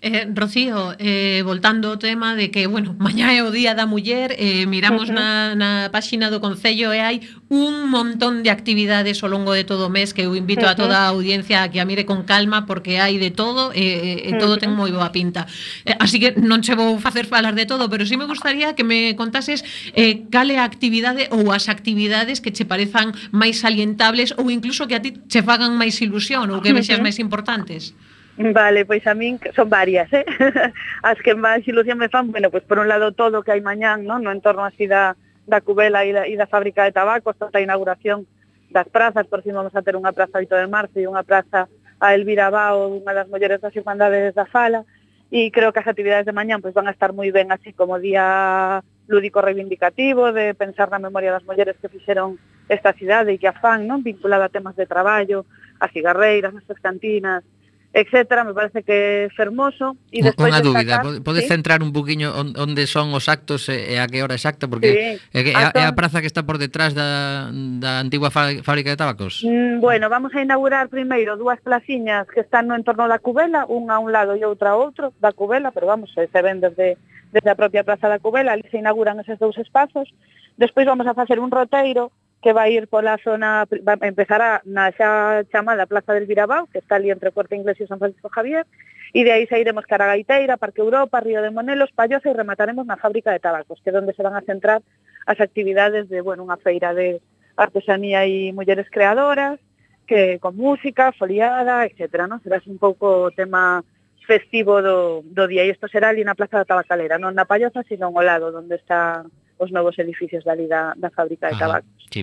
Eh, 0.06 0.28
Rocío, 0.34 0.92
eh, 0.98 1.40
voltando 1.48 1.88
ao 1.88 1.96
tema 1.96 2.36
de 2.36 2.52
que, 2.52 2.68
bueno, 2.68 2.92
mañá 3.00 3.32
é 3.32 3.40
o 3.40 3.48
Día 3.48 3.72
da 3.72 3.88
Muller, 3.88 4.36
eh, 4.36 4.68
miramos 4.68 5.08
uh 5.08 5.16
-huh. 5.16 5.56
na, 5.56 5.56
na 5.56 5.70
páxina 5.88 6.28
do 6.28 6.44
Concello 6.44 6.92
e 6.92 7.00
hai 7.00 7.16
un 7.48 7.88
montón 7.88 8.44
de 8.44 8.52
actividades 8.52 9.24
ao 9.24 9.32
longo 9.32 9.56
de 9.56 9.64
todo 9.64 9.88
o 9.88 9.94
mes 9.96 10.12
que 10.12 10.28
eu 10.28 10.36
invito 10.36 10.68
uh 10.68 10.68
-huh. 10.68 10.76
a 10.76 10.80
toda 10.82 10.96
a 11.00 11.08
audiencia 11.08 11.64
a 11.64 11.72
que 11.72 11.80
a 11.80 11.88
mire 11.88 12.04
con 12.04 12.28
calma 12.28 12.68
porque 12.68 13.00
hai 13.00 13.16
de 13.16 13.32
todo 13.32 13.72
e 13.72 13.80
eh, 13.80 14.28
eh, 14.28 14.36
todo 14.36 14.52
uh 14.52 14.60
-huh. 14.60 14.68
ten 14.68 14.76
moi 14.76 14.92
boa 14.92 15.08
pinta. 15.08 15.48
Eh, 15.88 15.96
así 15.96 16.20
que 16.20 16.36
non 16.36 16.60
che 16.60 16.76
vou 16.76 17.00
facer 17.00 17.24
falar 17.24 17.56
de 17.56 17.64
todo, 17.64 17.88
pero 17.88 18.04
sí 18.04 18.20
me 18.20 18.28
gustaría 18.28 18.76
que 18.76 18.84
me 18.84 19.16
contases 19.16 19.64
eh, 19.96 20.28
cale 20.28 20.60
a 20.60 20.68
actividade 20.68 21.32
ou 21.32 21.48
as 21.48 21.72
actividades 21.72 22.44
que 22.44 22.52
che 22.52 22.68
parezan 22.68 23.16
máis 23.32 23.64
salientables 23.64 24.36
ou 24.36 24.52
incluso 24.52 24.84
que 24.84 24.96
a 24.96 25.00
ti 25.00 25.16
che 25.32 25.40
fagan 25.40 25.80
máis 25.80 25.96
ilusión 26.04 26.52
ou 26.52 26.60
que 26.60 26.76
vexas 26.76 27.00
máis 27.00 27.16
importantes. 27.16 27.96
Vale, 28.36 28.84
pois 28.84 29.06
a 29.06 29.14
min 29.14 29.38
son 29.54 29.70
varias, 29.70 30.10
eh? 30.12 30.26
As 31.06 31.18
que 31.22 31.38
máis 31.38 31.62
ilusión 31.70 32.02
me 32.02 32.10
fan, 32.10 32.34
bueno, 32.34 32.50
pois 32.50 32.66
por 32.66 32.82
un 32.82 32.90
lado 32.90 33.14
todo 33.14 33.38
o 33.38 33.44
que 33.46 33.54
hai 33.54 33.62
mañán, 33.62 34.02
non? 34.02 34.26
No 34.26 34.34
entorno 34.34 34.66
así 34.66 34.90
da, 34.90 35.14
da 35.46 35.62
Cubela 35.62 36.02
e 36.02 36.10
da, 36.10 36.26
e 36.26 36.34
da 36.34 36.50
fábrica 36.50 36.82
de 36.82 36.90
tabaco, 36.90 37.30
esta 37.30 37.46
a 37.46 37.62
inauguración 37.62 38.26
das 38.74 38.90
prazas, 38.90 39.30
por 39.30 39.46
fin 39.46 39.54
vamos 39.54 39.70
a 39.78 39.86
ter 39.86 39.94
unha 39.94 40.10
praza 40.10 40.42
8 40.42 40.50
de 40.50 40.66
marzo 40.66 40.98
e 40.98 41.06
unha 41.06 41.22
praza 41.22 41.70
a 42.02 42.10
Elvira 42.10 42.50
Bao, 42.50 42.90
unha 42.90 43.14
das 43.14 43.30
mulleres 43.30 43.62
das 43.62 43.76
Irmandades 43.78 44.34
da 44.34 44.50
Fala, 44.50 44.82
e 45.30 45.54
creo 45.54 45.70
que 45.70 45.78
as 45.78 45.86
actividades 45.86 46.26
de 46.26 46.34
mañán 46.34 46.58
pois 46.58 46.74
van 46.74 46.90
a 46.90 46.94
estar 46.94 47.14
moi 47.14 47.30
ben 47.30 47.54
así 47.54 47.70
como 47.70 48.02
día 48.02 48.82
lúdico 49.06 49.46
reivindicativo 49.46 50.34
de 50.34 50.58
pensar 50.58 50.90
na 50.90 50.98
memoria 50.98 51.30
das 51.30 51.46
mulleres 51.46 51.78
que 51.78 51.86
fixeron 51.86 52.34
esta 52.66 52.90
cidade 52.98 53.30
e 53.30 53.38
que 53.38 53.46
a 53.46 53.54
fan, 53.54 53.86
non? 53.86 54.02
vinculada 54.02 54.50
a 54.50 54.54
temas 54.54 54.74
de 54.74 54.90
traballo, 54.90 55.46
a 55.78 55.86
cigarreiras, 55.86 56.50
as 56.50 56.80
cantinas, 56.82 57.46
etcétera, 57.94 58.42
me 58.42 58.52
parece 58.52 58.82
que 58.82 59.30
é 59.30 59.30
fermoso 59.30 59.94
e 60.10 60.18
despois 60.18 60.50
Unha 60.50 60.66
dúbida, 60.66 60.98
sacar, 60.98 61.22
podes 61.22 61.46
¿sí? 61.46 61.54
centrar 61.54 61.78
un 61.78 61.94
poquinho 61.94 62.34
onde 62.34 62.90
son 62.90 63.14
os 63.14 63.30
actos 63.30 63.70
e 63.70 64.02
a 64.02 64.10
que 64.10 64.26
hora 64.26 64.34
exacta 64.34 64.66
porque 64.66 64.90
sí. 64.90 64.98
é, 65.30 65.40
é, 65.46 65.54
a, 65.54 65.70
é 65.70 65.86
a 65.86 65.94
praza 65.94 66.18
que 66.18 66.26
está 66.26 66.42
por 66.42 66.58
detrás 66.58 66.90
da, 66.90 67.54
da 67.54 68.02
antigua 68.02 68.34
fábrica 68.34 68.90
de 68.90 68.98
tabacos. 68.98 69.46
Mm, 69.46 69.78
bueno, 69.78 70.10
vamos 70.10 70.34
a 70.34 70.42
inaugurar 70.42 70.90
primeiro 70.90 71.38
dúas 71.38 71.62
placiñas 71.62 72.26
que 72.26 72.42
están 72.42 72.66
no 72.66 72.74
entorno 72.74 73.06
da 73.06 73.22
Cubela, 73.22 73.62
unha 73.70 73.94
a 73.94 74.02
un 74.02 74.10
lado 74.10 74.34
e 74.34 74.42
outra 74.42 74.74
a 74.74 74.76
outro 74.76 75.14
da 75.22 75.30
Cubela, 75.30 75.70
pero 75.70 75.86
vamos, 75.86 76.10
eh, 76.18 76.26
se 76.26 76.42
ven 76.42 76.58
desde 76.58 76.98
desde 77.30 77.50
a 77.50 77.58
propia 77.58 77.86
Praza 77.86 78.10
da 78.10 78.18
Cubela, 78.18 78.58
ali 78.58 78.66
se 78.74 78.78
inauguran 78.82 79.22
eses 79.22 79.38
dous 79.38 79.54
espazos. 79.58 80.10
Despois 80.58 80.86
vamos 80.86 81.06
a 81.06 81.14
facer 81.14 81.38
un 81.38 81.50
roteiro 81.50 82.10
que 82.44 82.52
vai 82.52 82.76
ir 82.76 82.88
pola 82.92 83.16
zona, 83.24 83.64
va 83.88 83.96
a 83.96 84.06
empezar 84.06 84.42
a, 84.44 84.60
na 84.68 84.92
xa 84.92 85.48
chamada 85.48 85.88
Plaza 85.88 86.12
del 86.12 86.28
Virabao, 86.28 86.68
que 86.68 86.76
está 86.76 87.00
ali 87.00 87.08
entre 87.08 87.32
Corte 87.32 87.56
Inglés 87.56 87.80
e 87.80 87.88
San 87.88 87.96
Francisco 87.96 88.28
Javier, 88.28 88.68
e 89.16 89.24
de 89.24 89.32
aí 89.32 89.48
sairemos 89.48 89.88
cara 89.88 90.04
a 90.04 90.12
Gaiteira, 90.12 90.60
Parque 90.60 90.84
Europa, 90.84 91.24
Río 91.24 91.40
de 91.40 91.48
Monelos, 91.48 91.96
Pallosa 91.96 92.28
e 92.28 92.36
remataremos 92.36 92.84
na 92.84 93.00
fábrica 93.00 93.32
de 93.32 93.40
tabacos, 93.40 93.80
que 93.80 93.88
é 93.88 93.96
onde 93.96 94.12
se 94.12 94.20
van 94.20 94.36
a 94.36 94.44
centrar 94.44 94.84
as 95.24 95.40
actividades 95.40 96.12
de, 96.12 96.20
bueno, 96.20 96.44
unha 96.44 96.60
feira 96.60 96.92
de 96.92 97.24
artesanía 97.56 98.28
e 98.28 98.52
mulleres 98.52 98.92
creadoras, 98.92 99.56
que 100.04 100.36
con 100.36 100.52
música, 100.52 101.16
foliada, 101.16 101.88
etc. 101.88 102.28
¿no? 102.28 102.44
Será 102.44 102.60
un 102.68 102.76
pouco 102.76 103.24
o 103.24 103.32
tema 103.32 103.80
festivo 104.28 104.84
do, 104.84 105.24
do 105.24 105.48
día, 105.48 105.64
e 105.64 105.72
isto 105.72 105.88
será 105.88 106.12
ali 106.12 106.20
na 106.28 106.36
Plaza 106.36 106.60
da 106.60 106.68
Tabacalera, 106.68 107.16
non 107.16 107.32
na 107.32 107.48
Pallosa, 107.48 107.80
sino 107.88 108.12
ao 108.12 108.20
lado, 108.20 108.52
onde 108.52 108.76
están 108.76 109.32
os 109.56 109.70
novos 109.72 109.98
edificios 109.98 110.44
dali 110.44 110.66
da, 110.66 110.92
da 110.96 111.08
fábrica 111.08 111.48
de 111.48 111.58
tabacos. 111.58 112.03
Sí. 112.14 112.22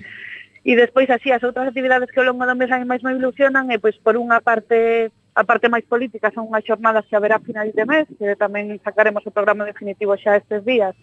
E 0.64 0.72
despois 0.78 1.10
así 1.10 1.28
as 1.34 1.44
outras 1.44 1.68
actividades 1.68 2.08
que 2.08 2.20
ao 2.22 2.28
longo 2.32 2.46
do 2.48 2.56
mes 2.56 2.70
a 2.72 2.80
máis 2.86 3.02
me 3.04 3.12
ilusionan 3.12 3.68
e 3.68 3.76
eh, 3.76 3.82
pois 3.82 3.98
por 4.00 4.16
unha 4.16 4.40
parte 4.40 5.12
a 5.34 5.44
parte 5.44 5.68
máis 5.68 5.84
política 5.84 6.32
son 6.32 6.48
unhas 6.48 6.64
xornadas 6.64 7.04
que 7.08 7.16
haberá 7.16 7.36
a 7.36 7.44
final 7.44 7.68
de 7.72 7.84
mes, 7.84 8.06
que 8.16 8.36
tamén 8.36 8.80
sacaremos 8.80 9.24
o 9.24 9.34
programa 9.34 9.68
definitivo 9.68 10.16
xa 10.16 10.40
estes 10.40 10.64
días, 10.64 10.96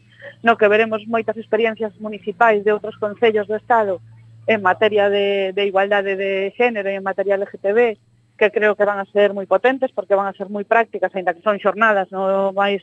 no 0.46 0.58
que 0.58 0.70
veremos 0.70 1.02
moitas 1.06 1.38
experiencias 1.38 1.94
municipais 2.02 2.66
de 2.66 2.74
outros 2.74 2.98
concellos 2.98 3.46
do 3.46 3.58
Estado 3.58 4.02
en 4.50 4.62
materia 4.66 5.10
de, 5.10 5.54
de 5.54 5.64
igualdade 5.70 6.16
de 6.16 6.54
género 6.58 6.90
e 6.90 6.98
en 6.98 7.06
materia 7.06 7.38
LGTB, 7.38 7.98
que 8.38 8.50
creo 8.54 8.74
que 8.78 8.88
van 8.88 9.02
a 9.02 9.10
ser 9.12 9.36
moi 9.36 9.46
potentes 9.46 9.92
porque 9.92 10.16
van 10.18 10.30
a 10.30 10.38
ser 10.38 10.48
moi 10.48 10.64
prácticas, 10.64 11.12
aínda 11.14 11.36
que 11.36 11.46
son 11.46 11.60
xornadas 11.60 12.08
no 12.16 12.56
máis 12.56 12.82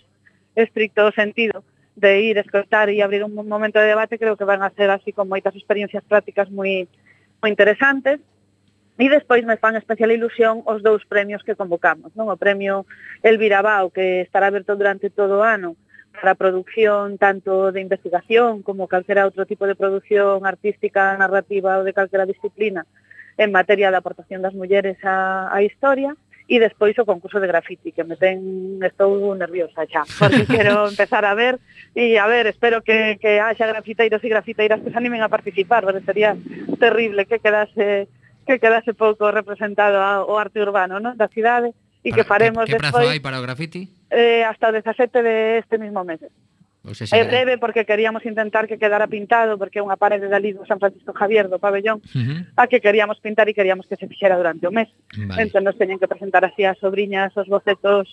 estricto 0.54 1.08
sentido, 1.16 1.64
de 1.96 2.20
ir, 2.20 2.38
escotar 2.38 2.92
e 2.92 3.02
abrir 3.02 3.24
un 3.24 3.32
momento 3.34 3.80
de 3.80 3.88
debate, 3.88 4.18
creo 4.18 4.36
que 4.36 4.44
van 4.44 4.62
a 4.62 4.70
ser 4.70 4.92
así 4.92 5.12
con 5.16 5.32
moitas 5.32 5.56
experiencias 5.56 6.04
prácticas 6.04 6.52
moi, 6.52 6.84
moi 7.40 7.48
interesantes. 7.48 8.20
E 8.96 9.12
despois 9.12 9.44
me 9.44 9.60
fan 9.60 9.76
especial 9.76 10.12
ilusión 10.12 10.64
os 10.64 10.80
dous 10.80 11.04
premios 11.04 11.44
que 11.44 11.56
convocamos, 11.56 12.12
non? 12.16 12.28
O 12.32 12.40
premio 12.40 12.84
Elvira 13.20 13.60
Bau, 13.60 13.92
que 13.92 14.24
estará 14.24 14.48
aberto 14.48 14.76
durante 14.76 15.12
todo 15.12 15.40
o 15.40 15.44
ano 15.44 15.76
para 16.16 16.32
a 16.32 16.40
produción 16.40 17.20
tanto 17.20 17.72
de 17.72 17.80
investigación 17.80 18.64
como 18.64 18.88
calquera 18.88 19.28
outro 19.28 19.44
tipo 19.44 19.68
de 19.68 19.76
produción 19.76 20.44
artística, 20.48 21.16
narrativa 21.16 21.80
ou 21.80 21.84
de 21.84 21.92
calquera 21.92 22.24
disciplina 22.24 22.88
en 23.36 23.52
materia 23.52 23.92
da 23.92 24.00
aportación 24.00 24.40
das 24.40 24.56
mulleres 24.56 24.96
á, 25.04 25.48
á 25.52 25.60
historia 25.60 26.16
e 26.46 26.62
despois 26.62 26.94
o 26.98 27.04
concurso 27.04 27.42
de 27.42 27.50
grafiti, 27.50 27.90
que 27.90 28.06
me 28.06 28.14
ten, 28.14 28.78
estou 28.78 29.18
nerviosa 29.34 29.82
xa, 29.90 30.06
porque 30.18 30.46
quero 30.54 30.86
empezar 30.86 31.26
a 31.26 31.34
ver, 31.34 31.58
e 31.90 32.14
a 32.22 32.26
ver, 32.30 32.46
espero 32.46 32.86
que, 32.86 33.18
que 33.18 33.42
haxa 33.42 33.66
grafiteiros 33.66 34.22
e 34.22 34.30
grafiteiras 34.30 34.78
que 34.78 34.94
se 34.94 34.98
animen 34.98 35.26
a 35.26 35.32
participar, 35.32 35.82
porque 35.82 36.06
sería 36.06 36.38
terrible 36.78 37.26
que 37.26 37.42
quedase 37.42 38.06
que 38.46 38.62
quedase 38.62 38.94
pouco 38.94 39.34
representado 39.34 39.98
o 40.30 40.38
arte 40.38 40.62
urbano 40.62 41.02
non? 41.02 41.18
da 41.18 41.26
cidade 41.26 41.74
e 42.06 42.14
que 42.14 42.22
faremos 42.22 42.70
que, 42.70 42.78
que 42.78 42.78
despois... 42.78 42.94
Que 42.94 43.02
prazo 43.02 43.10
hai 43.10 43.18
para 43.18 43.42
o 43.42 43.44
grafiti? 43.44 43.90
Eh, 44.06 44.46
hasta 44.46 44.70
o 44.70 44.72
17 44.72 45.10
de 45.26 45.58
este 45.58 45.82
mismo 45.82 46.06
mes. 46.06 46.22
Ou 46.86 46.94
seja, 46.94 47.18
é 47.18 47.24
breve 47.26 47.58
porque 47.58 47.84
queríamos 47.84 48.24
intentar 48.24 48.70
que 48.70 48.78
quedara 48.78 49.10
pintado, 49.10 49.58
porque 49.58 49.78
é 49.78 49.84
unha 49.84 49.98
parede 49.98 50.30
dali 50.30 50.54
do 50.54 50.62
San 50.64 50.78
Francisco 50.78 51.10
Javier, 51.10 51.50
do 51.50 51.58
pabellón, 51.58 51.98
uh 51.98 52.22
-huh. 52.22 52.38
a 52.54 52.70
que 52.70 52.78
queríamos 52.78 53.18
pintar 53.18 53.50
e 53.50 53.56
queríamos 53.58 53.90
que 53.90 53.98
se 53.98 54.06
fixera 54.06 54.38
durante 54.38 54.64
o 54.64 54.72
mes. 54.72 54.86
Vale. 55.18 55.42
Entón 55.42 55.66
nos 55.66 55.74
teñen 55.74 55.98
que 55.98 56.06
presentar 56.06 56.46
así 56.46 56.62
as 56.62 56.78
sobrinhas, 56.78 57.34
os 57.34 57.50
bocetos 57.50 58.06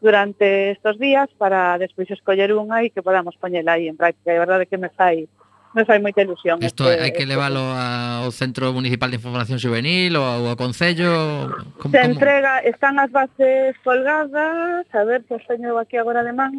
durante 0.00 0.70
estos 0.70 0.98
días 0.98 1.28
para 1.36 1.76
despois 1.76 2.08
escoller 2.10 2.54
unha 2.54 2.86
e 2.86 2.94
que 2.94 3.02
podamos 3.02 3.36
poñela 3.36 3.76
aí 3.76 3.90
en 3.90 3.98
práctica. 3.98 4.32
E 4.32 4.38
a 4.38 4.44
verdade 4.46 4.70
que 4.70 4.78
me 4.78 4.88
fai 4.94 5.28
me 5.74 5.84
fai 5.84 6.02
moita 6.02 6.22
ilusión. 6.22 6.58
Isto 6.62 6.90
este, 6.90 6.98
hai 6.98 7.12
que 7.14 7.22
este... 7.22 7.30
leválo 7.30 7.62
ao 7.62 8.30
Centro 8.34 8.74
Municipal 8.74 9.10
de 9.10 9.22
Información 9.22 9.58
Juvenil 9.62 10.18
ou 10.18 10.24
ao, 10.26 10.42
ao 10.50 10.56
Concello? 10.58 11.46
Como, 11.78 11.94
Se 11.94 12.02
entrega, 12.02 12.58
están 12.66 12.98
as 12.98 13.10
bases 13.14 13.78
colgadas, 13.86 14.86
a 14.90 15.02
ver, 15.06 15.22
pois 15.30 15.46
teño 15.46 15.78
aquí 15.78 15.94
agora 15.94 16.26
de 16.26 16.34
man 16.34 16.58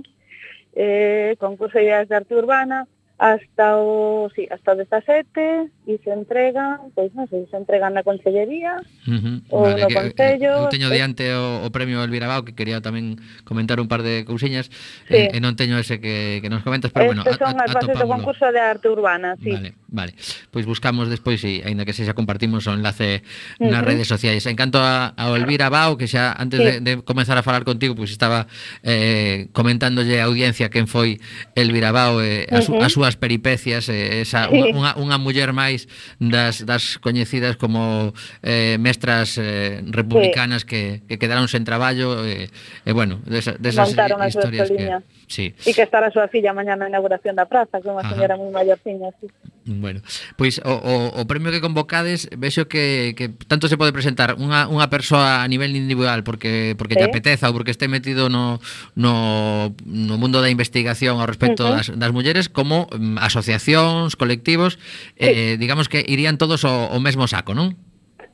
eh, 0.74 1.36
concurso 1.40 1.78
de 1.78 1.86
ideas 1.86 2.08
de 2.10 2.16
arte 2.16 2.36
urbana, 2.36 2.88
hasta 3.18 3.78
o, 3.78 4.30
sí, 4.36 4.48
hasta 4.50 4.72
o 4.72 4.76
17, 4.76 5.70
e 5.88 5.98
se 6.04 6.13
entregan, 6.13 6.94
pois 6.94 7.10
non 7.17 7.26
sei, 7.26 7.50
se 7.50 7.58
entregan 7.58 7.98
na 7.98 8.06
Consellería 8.06 8.78
uh 9.10 9.17
-huh. 9.17 9.38
ou 9.50 9.65
vale, 9.65 9.82
no 9.82 9.88
que, 9.89 9.94
eh, 9.94 9.98
Concello. 9.98 10.54
Eu 10.65 10.74
teño 10.74 10.94
diante 10.94 11.34
o, 11.34 11.65
o 11.65 11.70
premio 11.74 12.06
Elvira 12.06 12.30
Bao, 12.30 12.46
que 12.46 12.54
quería 12.54 12.86
tamén 12.86 13.17
comentar 13.44 13.82
un 13.82 13.89
par 13.89 14.06
de 14.06 14.22
cousiñas, 14.22 14.70
sí. 15.10 15.17
e, 15.17 15.34
eh, 15.34 15.38
e 15.38 15.38
non 15.41 15.58
teño 15.58 15.82
ese 15.82 15.98
que, 15.98 16.38
que 16.39 16.50
nos 16.54 16.62
comentas, 16.62 16.94
pero 16.94 17.10
este 17.10 17.17
bueno, 17.17 17.26
son 17.34 17.58
a, 17.58 17.65
a, 17.65 17.65
as 17.65 17.74
bases 17.74 17.98
do 17.98 18.06
concurso 18.06 18.46
de 18.54 18.62
arte 18.62 18.88
urbana, 18.94 19.34
sí. 19.41 19.50
Vale, 19.58 19.74
vale. 19.89 20.12
Pois 20.54 20.70
buscamos 20.70 21.10
despois, 21.10 21.41
e 21.41 21.65
aínda 21.65 21.82
que 21.82 21.98
se 21.98 22.06
xa 22.06 22.13
compartimos 22.13 22.70
o 22.70 22.78
enlace 22.78 23.26
uh 23.58 23.65
-huh. 23.65 23.74
nas 23.74 23.82
redes 23.82 24.06
sociais. 24.06 24.46
En 24.46 24.54
canto 24.54 24.78
a, 24.78 25.17
a 25.17 25.34
Elvira 25.34 25.74
Bao, 25.74 25.98
que 25.98 26.06
xa 26.06 26.30
antes 26.38 26.62
sí. 26.62 26.65
de, 26.65 26.74
de 26.80 26.91
comenzar 27.02 27.41
a 27.41 27.44
falar 27.44 27.65
contigo, 27.65 27.98
pois 27.98 28.13
estaba 28.13 28.46
eh, 28.86 29.50
comentándolle 29.50 30.22
a 30.22 30.30
audiencia 30.30 30.70
quen 30.70 30.86
foi 30.86 31.17
Elvira 31.58 31.89
Bao, 31.89 32.22
eh, 32.22 32.46
as, 32.54 32.70
uh 32.70 32.78
-huh. 32.78 32.86
as 32.86 32.94
súas 32.94 33.17
peripecias, 33.17 33.89
eh, 33.89 34.22
esa, 34.22 34.46
sí. 34.46 34.62
unha, 34.78 34.94
unha 34.96 35.17
muller 35.17 35.50
máis 35.52 35.81
Das, 36.20 36.65
das 36.65 36.98
coñecidas 37.00 37.58
como 37.58 38.13
eh, 38.44 38.78
mestras 38.80 39.38
eh, 39.38 39.82
republicanas 39.89 40.63
sí. 40.63 40.67
que, 40.67 40.82
que 41.08 41.15
quedaron 41.20 41.48
sen 41.48 41.63
traballo 41.63 42.26
eh, 42.26 42.32
e, 42.32 42.44
eh, 42.46 42.89
eh, 42.89 42.94
bueno, 42.94 43.20
desas 43.26 43.58
desa 43.60 43.86
Montaron 43.86 44.22
historias 44.28 44.70
que... 44.70 44.89
Sí. 45.32 45.56
E 45.63 45.72
que 45.72 45.80
estará 45.88 46.12
a 46.12 46.13
súa 46.13 46.28
filla 46.28 46.52
mañana 46.52 46.84
na 46.84 46.91
inauguración 46.91 47.39
da 47.39 47.48
praza, 47.48 47.80
que 47.80 47.88
é 47.88 47.94
unha 47.96 48.04
señora 48.04 48.36
moi 48.36 48.52
maiorciña. 48.52 49.15
Sí. 49.24 49.32
Bueno, 49.63 50.02
pois 50.36 50.60
o, 50.65 50.74
o, 50.74 50.94
o 51.22 51.28
premio 51.30 51.56
que 51.56 51.63
convocades, 51.63 52.28
vexo 52.36 52.67
que, 52.67 53.13
que 53.15 53.30
tanto 53.48 53.70
se 53.72 53.78
pode 53.80 53.94
presentar 53.96 54.36
unha, 54.36 54.67
unha 54.67 54.89
persoa 54.91 55.39
a 55.39 55.48
nivel 55.48 55.78
individual 55.78 56.26
porque 56.26 56.76
porque 56.76 56.98
sí. 56.98 57.00
te 57.00 57.08
apeteza 57.08 57.48
ou 57.48 57.56
porque 57.56 57.72
este 57.72 57.86
metido 57.88 58.28
no, 58.28 58.60
no, 58.98 59.72
no 59.86 60.17
mundo 60.17 60.44
da 60.44 60.50
investigación 60.50 61.22
ao 61.22 61.30
respecto 61.30 61.63
uh 61.63 61.78
-huh. 61.78 61.78
das, 61.80 61.88
das 61.94 62.12
mulleres 62.12 62.50
como 62.50 62.89
mm, 62.89 63.22
asociacións, 63.22 64.17
colectivos 64.17 64.82
sí. 65.15 65.30
eh, 65.30 65.56
digamos 65.62 65.86
que 65.86 66.02
irían 66.02 66.41
todos 66.41 66.65
o, 66.65 66.89
o 66.89 66.97
mesmo 66.97 67.30
saco, 67.30 67.54
non? 67.54 67.78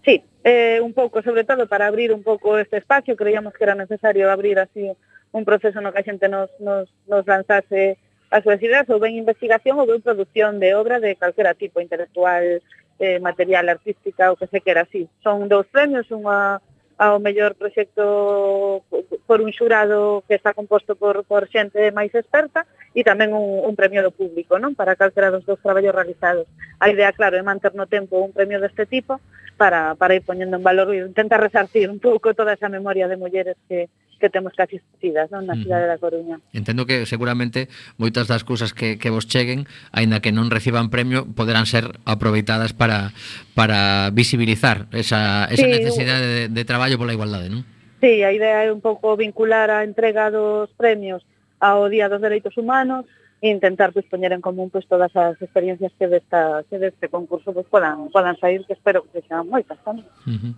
Sí, 0.07 0.23
eh, 0.47 0.79
un 0.79 0.95
pouco, 0.95 1.19
sobre 1.19 1.43
todo 1.43 1.67
para 1.67 1.91
abrir 1.91 2.15
un 2.15 2.23
pouco 2.23 2.55
este 2.55 2.79
espacio, 2.79 3.19
creíamos 3.19 3.51
que 3.51 3.67
era 3.67 3.75
necesario 3.75 4.31
abrir 4.31 4.63
así 4.63 4.87
un 5.35 5.43
proceso 5.43 5.83
no 5.83 5.91
que 5.91 5.99
a 5.99 6.07
xente 6.07 6.31
nos, 6.31 6.47
nos, 6.63 6.87
nos 7.11 7.27
lanzase 7.27 7.99
as 8.31 8.43
súas 8.47 8.63
ideas 8.63 8.87
ou 8.87 9.03
ben 9.03 9.19
investigación 9.19 9.75
ou 9.75 9.83
ben 9.83 9.99
produción 9.99 10.63
de 10.63 10.71
obra 10.71 11.03
de 11.03 11.19
calquera 11.19 11.51
tipo 11.51 11.83
intelectual, 11.83 12.63
eh, 12.99 13.19
material 13.19 13.67
artística 13.67 14.31
ou 14.31 14.39
que 14.39 14.47
se 14.47 14.63
quera 14.63 14.87
así. 14.87 15.11
Son 15.19 15.51
dous 15.51 15.67
premios, 15.67 16.07
unha 16.15 16.63
ao 16.97 17.21
mellor 17.21 17.53
proxecto 17.53 18.81
por 19.29 19.39
un 19.41 19.53
xurado 19.53 20.25
que 20.25 20.33
está 20.33 20.57
composto 20.57 20.97
por, 20.97 21.21
por 21.29 21.45
xente 21.45 21.93
máis 21.93 22.09
experta 22.17 22.65
e 22.97 23.05
tamén 23.05 23.37
un, 23.37 23.61
un 23.61 23.77
premio 23.77 24.01
do 24.01 24.09
público, 24.09 24.57
non? 24.57 24.73
Para 24.73 24.97
calquera 24.97 25.29
dos 25.29 25.45
dous 25.45 25.61
traballos 25.61 25.93
realizados. 25.93 26.49
A 26.81 26.89
idea, 26.89 27.13
claro, 27.13 27.37
é 27.37 27.43
manter 27.45 27.77
no 27.77 27.85
tempo 27.85 28.17
un 28.17 28.33
premio 28.33 28.57
deste 28.57 28.89
tipo 28.89 29.21
para, 29.61 29.93
para 29.93 30.17
ir 30.17 30.25
poñendo 30.25 30.57
en 30.57 30.65
valor 30.65 30.89
e 30.89 31.05
intentar 31.05 31.37
resarcir 31.37 31.85
un 31.85 32.01
pouco 32.01 32.33
toda 32.33 32.57
esa 32.57 32.69
memoria 32.69 33.05
de 33.05 33.21
mulleres 33.21 33.57
que, 33.69 33.93
que 34.17 34.29
temos 34.29 34.53
casi 34.57 34.81
esquecidas 34.81 35.29
non? 35.31 35.45
na 35.45 35.55
cidade 35.55 35.85
da 35.85 36.01
Coruña. 36.01 36.41
Entendo 36.51 36.89
que 36.89 37.05
seguramente 37.05 37.69
moitas 38.01 38.25
das 38.25 38.43
cousas 38.43 38.73
que, 38.73 38.97
que 38.97 39.13
vos 39.13 39.29
cheguen, 39.29 39.69
aínda 39.93 40.19
que 40.19 40.33
non 40.33 40.49
reciban 40.49 40.89
premio, 40.89 41.29
poderán 41.37 41.69
ser 41.69 42.01
aproveitadas 42.03 42.73
para, 42.73 43.13
para 43.53 44.09
visibilizar 44.11 44.89
esa, 44.91 45.45
esa 45.47 45.65
sí, 45.65 45.71
necesidade 45.71 46.25
de, 46.25 46.43
de 46.49 46.63
traballo 46.65 46.97
pola 46.97 47.15
igualdade, 47.15 47.49
non? 47.49 47.63
Sí, 48.01 48.21
a 48.21 48.29
idea 48.29 48.65
é 48.65 48.69
un 48.69 48.81
pouco 48.81 49.17
vincular 49.17 49.73
a 49.73 49.81
entrega 49.81 50.29
dos 50.29 50.69
premios 50.77 51.25
ao 51.57 51.89
Día 51.89 52.09
dos 52.09 52.21
Dereitos 52.21 52.53
Humanos 52.57 53.09
e 53.41 53.49
intentar 53.49 53.93
pois, 53.93 54.05
poñer 54.09 54.33
en 54.33 54.41
común 54.41 54.69
pois, 54.69 54.85
todas 54.89 55.13
as 55.13 55.37
experiencias 55.41 55.93
que 55.97 56.07
desta, 56.09 56.65
que 56.69 56.77
deste 56.81 57.09
concurso 57.09 57.53
pois, 57.53 57.69
podan, 57.69 58.09
podan 58.09 58.37
sair, 58.37 58.65
que 58.65 58.73
espero 58.73 59.05
que 59.05 59.21
sexan 59.21 59.45
moitas 59.45 59.77
tamén. 59.85 60.05
Uh 60.25 60.37
-huh. 60.37 60.53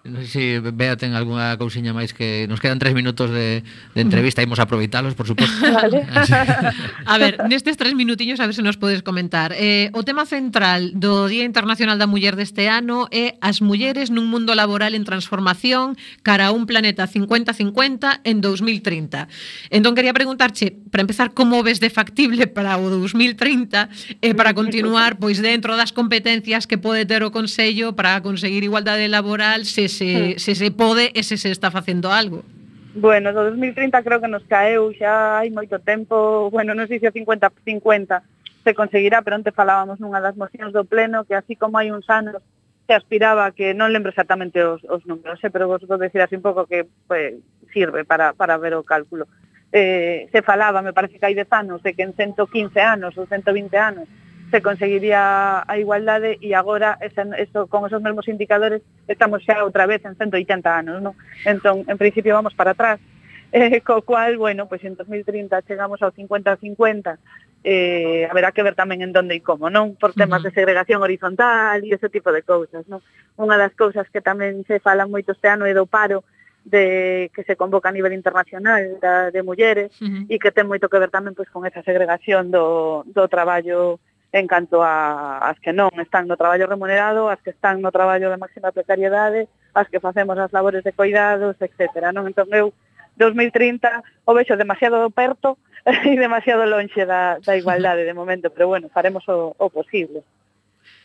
Non 0.00 0.24
sei 0.24 0.56
se 0.56 0.72
Bea 0.72 0.96
ten 0.96 1.12
algunha 1.12 1.52
cousiña 1.60 1.92
máis 1.92 2.16
que... 2.16 2.48
Nos 2.48 2.56
quedan 2.56 2.80
tres 2.80 2.96
minutos 2.96 3.28
de, 3.28 3.60
de 3.92 4.00
entrevista, 4.00 4.40
imos 4.40 4.56
aproveitalos, 4.56 5.12
por 5.12 5.28
suposto. 5.28 5.52
Vale. 5.76 6.08
Así. 6.08 6.32
a 7.04 7.14
ver, 7.20 7.36
nestes 7.52 7.76
tres 7.76 7.92
minutiños, 7.92 8.40
a 8.40 8.48
ver 8.48 8.56
se 8.56 8.64
nos 8.64 8.80
podes 8.80 9.04
comentar. 9.04 9.52
Eh, 9.52 9.92
o 9.92 10.00
tema 10.00 10.24
central 10.24 10.96
do 10.96 11.28
Día 11.28 11.44
Internacional 11.44 12.00
da 12.00 12.08
Muller 12.08 12.32
deste 12.32 12.64
ano 12.72 13.12
é 13.12 13.36
as 13.44 13.60
mulleres 13.60 14.08
nun 14.08 14.24
mundo 14.24 14.56
laboral 14.56 14.96
en 14.96 15.04
transformación 15.04 16.00
cara 16.24 16.48
a 16.48 16.56
un 16.56 16.64
planeta 16.64 17.04
50-50 17.04 18.24
en 18.24 18.40
2030. 18.40 19.28
Entón, 19.68 19.92
quería 19.92 20.16
preguntarche, 20.16 20.80
para 20.88 21.04
empezar, 21.04 21.36
como 21.36 21.60
ves 21.60 21.76
de 21.76 21.92
factible 21.92 22.48
para 22.48 22.80
o 22.80 22.88
2030 22.88 24.16
e 24.24 24.32
eh, 24.32 24.32
para 24.32 24.56
continuar 24.56 25.20
pois 25.20 25.44
dentro 25.44 25.76
das 25.76 25.92
competencias 25.92 26.64
que 26.64 26.80
pode 26.80 27.04
ter 27.04 27.20
o 27.20 27.28
Consello 27.28 27.92
para 27.92 28.24
conseguir 28.24 28.64
igualdade 28.64 29.04
laboral 29.04 29.68
se 29.68 29.89
se, 29.90 30.06
hmm. 30.06 30.38
se 30.38 30.54
se 30.54 30.70
pode 30.70 31.10
e 31.12 31.20
se 31.26 31.36
se 31.36 31.50
está 31.50 31.74
facendo 31.74 32.08
algo. 32.14 32.46
Bueno, 32.94 33.30
do 33.30 33.46
2030 33.50 34.02
creo 34.02 34.18
que 34.18 34.30
nos 34.30 34.42
caeu 34.46 34.90
xa 34.94 35.42
hai 35.42 35.50
moito 35.50 35.78
tempo, 35.82 36.50
bueno, 36.50 36.74
non 36.74 36.86
sei 36.86 37.02
se 37.02 37.10
o 37.10 37.14
50-50 37.14 38.22
se 38.64 38.72
conseguirá, 38.74 39.22
pero 39.22 39.38
onte 39.38 39.54
falábamos 39.54 40.02
nunha 40.02 40.22
das 40.22 40.34
mocións 40.34 40.74
do 40.74 40.86
Pleno 40.86 41.22
que 41.26 41.34
así 41.38 41.54
como 41.54 41.78
hai 41.78 41.90
uns 41.90 42.06
anos 42.10 42.42
se 42.90 42.98
aspiraba 42.98 43.54
que 43.54 43.70
non 43.70 43.94
lembro 43.94 44.10
exactamente 44.10 44.58
os, 44.66 44.82
os 44.90 45.06
números, 45.06 45.38
eh, 45.46 45.50
pero 45.54 45.70
vos 45.70 45.78
vou 45.86 45.94
decir 45.94 46.18
así 46.18 46.34
un 46.34 46.42
pouco 46.42 46.66
que 46.66 46.90
pues, 47.06 47.38
sirve 47.70 48.02
para, 48.02 48.34
para 48.34 48.58
ver 48.58 48.74
o 48.74 48.82
cálculo. 48.82 49.30
Eh, 49.70 50.26
se 50.34 50.42
falaba, 50.42 50.82
me 50.82 50.90
parece 50.90 51.22
que 51.22 51.26
hai 51.30 51.38
10 51.38 51.46
anos, 51.54 51.78
de 51.86 51.94
que 51.94 52.02
en 52.02 52.10
115 52.18 52.74
anos 52.82 53.14
ou 53.14 53.30
120 53.30 53.70
anos 53.78 54.10
se 54.50 54.62
conseguiría 54.62 55.62
a 55.66 55.78
igualdade 55.78 56.38
e 56.42 56.54
agora 56.54 56.98
esa, 57.00 57.22
eso, 57.38 57.66
con 57.66 57.86
esos 57.86 58.02
mesmos 58.02 58.26
indicadores 58.26 58.82
estamos 59.06 59.46
xa 59.46 59.62
outra 59.62 59.86
vez 59.86 60.02
en 60.04 60.18
180 60.18 60.66
anos, 60.66 60.98
non? 60.98 61.14
Entón, 61.46 61.86
en 61.86 61.98
principio 61.98 62.34
vamos 62.34 62.54
para 62.54 62.72
atrás. 62.72 62.98
Eh, 63.52 63.82
co 63.82 64.06
cual, 64.06 64.38
bueno, 64.38 64.70
pois 64.70 64.78
pues 64.78 64.92
en 64.92 64.94
2030 64.94 65.66
chegamos 65.66 65.98
ao 66.06 66.14
50-50, 66.14 67.18
eh, 67.64 68.28
haberá 68.30 68.54
que 68.54 68.62
ver 68.62 68.78
tamén 68.78 69.02
en 69.02 69.10
donde 69.10 69.34
e 69.34 69.42
como, 69.42 69.66
non? 69.66 69.98
Por 69.98 70.14
temas 70.14 70.46
de 70.46 70.54
segregación 70.54 71.02
horizontal 71.02 71.82
e 71.82 71.90
ese 71.90 72.06
tipo 72.06 72.30
de 72.30 72.46
cousas, 72.46 72.86
non? 72.86 73.02
Unha 73.34 73.58
das 73.58 73.74
cousas 73.74 74.06
que 74.06 74.22
tamén 74.22 74.62
se 74.70 74.78
fala 74.78 75.10
moito 75.10 75.34
este 75.34 75.50
ano 75.50 75.66
é 75.66 75.74
do 75.74 75.90
paro, 75.90 76.22
de 76.64 77.30
que 77.34 77.42
se 77.42 77.56
convoca 77.56 77.88
a 77.88 77.92
nivel 77.92 78.12
internacional 78.12 79.00
da, 79.00 79.30
de 79.30 79.42
mulleres 79.42 79.90
uh 80.00 80.06
-huh. 80.06 80.26
e 80.28 80.38
que 80.38 80.52
ten 80.52 80.70
moito 80.70 80.88
que 80.88 81.00
ver 81.02 81.10
tamén 81.10 81.34
pois 81.34 81.48
con 81.48 81.64
esa 81.66 81.82
segregación 81.82 82.54
do, 82.54 83.02
do 83.08 83.26
traballo 83.26 83.98
en 84.32 84.46
canto 84.46 84.82
a, 84.82 85.38
as 85.42 85.58
que 85.58 85.74
non 85.74 85.90
están 85.98 86.30
no 86.30 86.38
traballo 86.38 86.70
remunerado, 86.70 87.26
as 87.26 87.42
que 87.42 87.50
están 87.50 87.82
no 87.82 87.90
traballo 87.90 88.30
de 88.30 88.38
máxima 88.38 88.70
precariedade, 88.70 89.50
as 89.74 89.90
que 89.90 89.98
facemos 89.98 90.38
as 90.38 90.54
labores 90.54 90.86
de 90.86 90.94
cuidados, 90.94 91.58
etc. 91.58 92.14
Non? 92.14 92.30
Entón 92.30 92.46
eu 92.54 92.70
2030 93.18 93.90
o 94.24 94.32
vexo 94.32 94.54
demasiado 94.54 95.10
perto 95.10 95.58
e 96.06 96.14
demasiado 96.14 96.62
lonxe 96.62 97.02
da, 97.02 97.42
da 97.42 97.58
igualdade 97.58 98.06
de 98.06 98.14
momento, 98.14 98.54
pero 98.54 98.70
bueno, 98.70 98.86
faremos 98.88 99.26
o, 99.26 99.54
o 99.58 99.66
posible. 99.70 100.22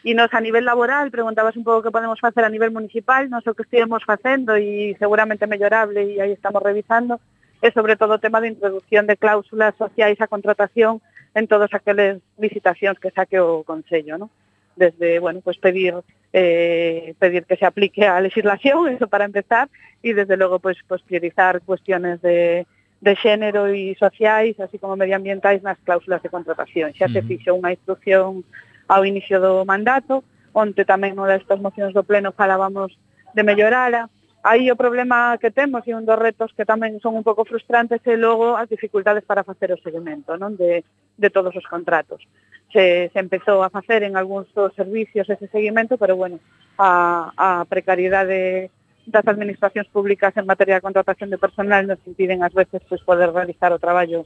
E 0.05 0.13
nos 0.13 0.29
a 0.29 0.39
nivel 0.39 0.69
laboral, 0.69 1.09
preguntabas 1.09 1.57
un 1.57 1.65
pouco 1.65 1.81
que 1.81 1.95
podemos 1.95 2.21
facer 2.21 2.45
a 2.45 2.53
nivel 2.53 2.69
municipal, 2.69 3.25
nos 3.25 3.41
o 3.49 3.57
que 3.57 3.65
estivemos 3.65 4.05
facendo 4.05 4.53
e 4.53 4.93
seguramente 5.01 5.49
mellorable 5.49 5.97
e 5.97 6.21
aí 6.21 6.29
estamos 6.37 6.61
revisando, 6.61 7.17
é 7.57 7.73
sobre 7.73 7.97
todo 7.97 8.13
o 8.13 8.21
tema 8.21 8.37
de 8.37 8.53
introducción 8.53 9.09
de 9.09 9.17
cláusulas 9.17 9.73
sociais 9.73 10.21
a 10.21 10.29
contratación 10.29 11.01
en 11.35 11.47
todas 11.47 11.71
aqueles 11.73 12.23
licitacións 12.39 12.97
que 12.97 13.11
saque 13.11 13.39
o 13.39 13.63
Consello, 13.63 14.17
¿no? 14.17 14.29
desde 14.75 15.19
bueno 15.19 15.41
pues 15.41 15.57
pedir 15.57 15.95
eh, 16.33 17.13
pedir 17.19 17.45
que 17.45 17.55
se 17.55 17.65
aplique 17.65 18.05
a 18.05 18.19
legislación 18.19 18.87
eso 18.95 19.07
para 19.07 19.25
empezar 19.25 19.69
y 20.01 20.13
desde 20.13 20.37
luego 20.37 20.59
pues 20.59 20.77
pues 20.87 21.01
priorizar 21.01 21.61
cuestiones 21.61 22.21
de 22.21 22.65
de 23.01 23.13
xénero 23.21 23.67
e 23.67 23.93
sociais, 23.99 24.57
así 24.57 24.79
como 24.79 24.95
medioambientais 24.95 25.61
nas 25.61 25.77
cláusulas 25.83 26.23
de 26.23 26.31
contratación. 26.31 26.95
Xa 26.95 27.05
se 27.11 27.21
fixo 27.21 27.53
unha 27.53 27.75
instrucción 27.75 28.41
ao 28.87 29.05
inicio 29.05 29.37
do 29.37 29.61
mandato, 29.67 30.23
onte 30.55 30.87
tamén 30.87 31.13
nunha 31.13 31.37
destas 31.37 31.61
mocións 31.61 31.93
do 31.93 32.07
Pleno 32.07 32.33
falábamos 32.33 32.97
de 33.35 33.43
mellorala, 33.45 34.09
aí 34.45 34.69
o 34.69 34.77
problema 34.77 35.41
que 35.41 35.49
temos 35.49 35.81
e 35.89 35.97
un 35.97 36.05
dos 36.05 36.21
retos 36.21 36.53
que 36.53 36.69
tamén 36.69 37.01
son 37.01 37.17
un 37.17 37.25
pouco 37.25 37.49
frustrantes 37.49 37.97
é 38.05 38.13
logo 38.13 38.53
as 38.53 38.69
dificultades 38.69 39.25
para 39.25 39.41
facer 39.41 39.73
o 39.73 39.81
seguimento 39.81 40.37
non 40.37 40.53
de, 40.53 40.85
de 41.17 41.29
todos 41.33 41.49
os 41.57 41.65
contratos. 41.65 42.21
Se, 42.69 43.09
se 43.09 43.19
empezou 43.19 43.65
a 43.65 43.73
facer 43.73 44.05
en 44.05 44.13
algúns 44.13 44.45
dos 44.53 44.69
servicios 44.77 45.25
ese 45.33 45.49
seguimento, 45.49 45.97
pero 45.97 46.13
bueno, 46.13 46.37
a, 46.77 47.33
a 47.33 47.49
precariedade 47.65 48.69
das 49.09 49.25
administracións 49.25 49.89
públicas 49.89 50.37
en 50.37 50.45
materia 50.45 50.77
de 50.77 50.85
contratación 50.85 51.33
de 51.33 51.41
personal 51.41 51.89
nos 51.89 52.01
impiden 52.05 52.45
ás 52.45 52.53
veces 52.53 52.85
pues, 52.85 53.01
poder 53.01 53.33
realizar 53.33 53.73
o 53.73 53.81
traballo 53.81 54.21